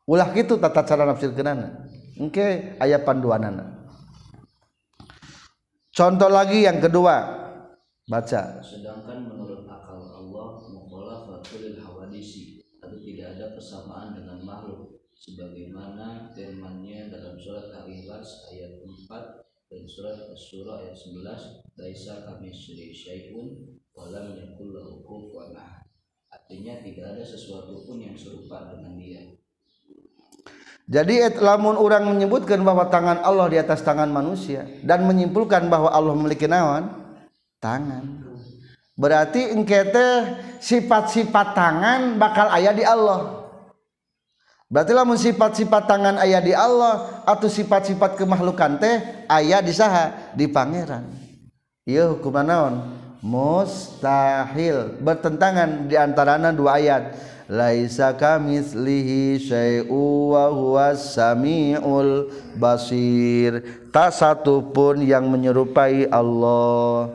ulah 0.09 0.29
gitu 0.35 0.59
tata 0.59 0.83
cara 0.83 1.03
nafsirkeunana 1.07 1.89
engke 2.19 2.77
ayat 2.77 3.07
panduanana. 3.07 3.87
Contoh 5.93 6.29
lagi 6.29 6.65
yang 6.65 6.81
kedua. 6.81 7.41
Baca. 8.03 8.59
Sedangkan 8.59 9.31
menurut 9.31 9.43
persamaan 13.63 14.11
dengan 14.11 14.43
makhluk 14.43 15.07
sebagaimana 15.15 16.29
firman-Nya 16.35 17.07
dalam 17.07 17.39
surat 17.39 17.71
Al-Ikhlas 17.71 18.51
ayat 18.51 18.83
4 18.83 19.07
dan 19.71 19.87
surat 19.87 20.19
Asy-Syura 20.29 20.83
ayat 20.83 20.97
11 20.99 21.63
laisa 21.79 22.27
kami 22.27 22.51
syai'un 22.51 23.79
wa 23.95 24.11
lam 24.11 24.35
yakul 24.35 24.75
lahu 24.75 24.99
kufuwan 24.99 25.55
artinya 26.27 26.83
tidak 26.83 27.15
ada 27.15 27.23
sesuatu 27.23 27.87
pun 27.87 28.03
yang 28.03 28.19
serupa 28.19 28.67
dengan 28.75 28.99
dia 28.99 29.41
jadi 30.83 31.31
lamun 31.39 31.79
orang 31.79 32.03
menyebutkan 32.03 32.59
bahwa 32.59 32.91
tangan 32.91 33.23
Allah 33.23 33.47
di 33.47 33.55
atas 33.55 33.79
tangan 33.87 34.11
manusia 34.11 34.67
dan 34.83 35.07
menyimpulkan 35.07 35.71
bahwa 35.71 35.87
Allah 35.87 36.11
memiliki 36.11 36.43
nawan 36.43 36.91
tangan. 37.63 38.03
Berarti 38.93 39.55
engkete 39.55 40.37
sifat-sifat 40.59 41.55
tangan 41.55 42.19
bakal 42.19 42.51
ayah 42.53 42.75
di 42.75 42.83
Allah. 42.83 43.47
Berartilah 44.67 45.05
sifat-sifat 45.05 45.83
tangan 45.85 46.15
ayah 46.19 46.41
di 46.43 46.51
Allah 46.51 47.23
atau 47.23 47.47
sifat-sifat 47.47 48.19
kemakhlukan 48.19 48.77
teh 48.81 49.25
ayah 49.31 49.63
di 49.63 49.73
saha 49.73 50.33
di 50.35 50.51
pangeran. 50.51 51.07
Iya 51.87 52.11
hukum 52.11 52.35
naon? 52.43 53.01
Mustahil 53.23 54.99
bertentangan 54.99 55.87
di 55.87 55.95
antaranya 55.95 56.51
dua 56.51 56.75
ayat. 56.75 57.15
Laisa 57.51 58.15
kamitslihi 58.15 59.35
syai'u 59.39 60.31
wa 60.31 60.47
huwas 60.47 61.15
samiul 61.15 62.31
basir. 62.55 63.83
Tak 63.91 64.15
satu 64.15 64.63
pun 64.71 65.03
yang 65.03 65.27
menyerupai 65.27 66.07
Allah. 66.07 67.11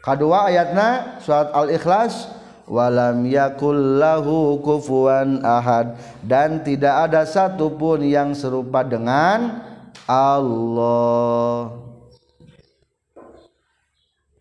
Kedua 0.00 0.48
ayatnya 0.48 1.18
surat 1.20 1.50
Al-Ikhlas 1.50 2.36
walam 2.66 3.26
yakullahu 3.30 4.58
kufuan 4.58 5.38
ahad 5.46 5.94
dan 6.26 6.62
tidak 6.66 7.10
ada 7.10 7.22
satupun 7.22 8.02
yang 8.02 8.34
serupa 8.34 8.82
dengan 8.82 9.62
Allah 10.06 11.70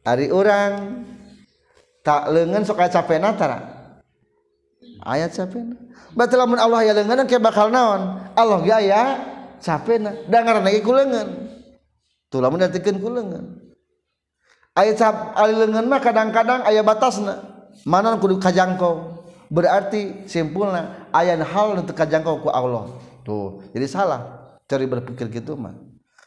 hari 0.02 0.34
orang 0.34 1.06
tak 2.02 2.30
lengan 2.34 2.66
sok 2.66 2.82
capek 2.82 3.22
natara 3.22 3.75
ayat 5.06 5.32
capek 5.32 5.64
berarti 6.18 6.36
lamun 6.36 6.58
Allah 6.58 6.82
ya 6.82 6.94
lengan 6.98 7.24
kayak 7.30 7.44
bakal 7.46 7.70
naon? 7.70 8.20
Allah 8.34 8.60
ya 8.66 8.78
ya 8.82 9.04
capek 9.62 10.02
dengar 10.28 10.60
lagi 10.60 10.82
kulengan. 10.82 11.28
Tuh 12.30 12.40
lamun 12.42 12.60
datikeun 12.60 12.98
kulengan. 13.00 13.66
Ayat 14.76 15.00
cap 15.00 15.40
mah 15.40 16.02
kadang-kadang 16.04 16.68
ayat 16.68 16.84
batasna 16.84 17.40
mana 17.88 18.20
kudu 18.20 18.42
kajangkau. 18.44 19.24
Berarti 19.48 20.26
simpulnya 20.28 21.08
ayat 21.16 21.40
hal 21.48 21.80
untuk 21.80 21.96
kajangkau 21.96 22.44
ku 22.44 22.50
Allah. 22.52 22.92
Tuh 23.24 23.64
jadi 23.72 23.88
salah 23.88 24.52
cari 24.68 24.84
berpikir 24.84 25.32
gitu 25.32 25.56
mah. 25.56 25.78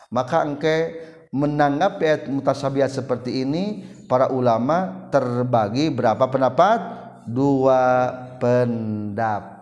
Maka 0.09 0.49
engke 0.49 0.97
menanggapi 1.29 2.03
ayat 2.09 2.23
mutasabihat 2.33 2.89
seperti 2.89 3.45
ini 3.45 3.85
para 4.09 4.33
ulama 4.33 5.09
terbagi 5.13 5.93
berapa 5.93 6.25
pendapat 6.25 7.08
dua 7.29 8.09
pendapat 8.41 9.58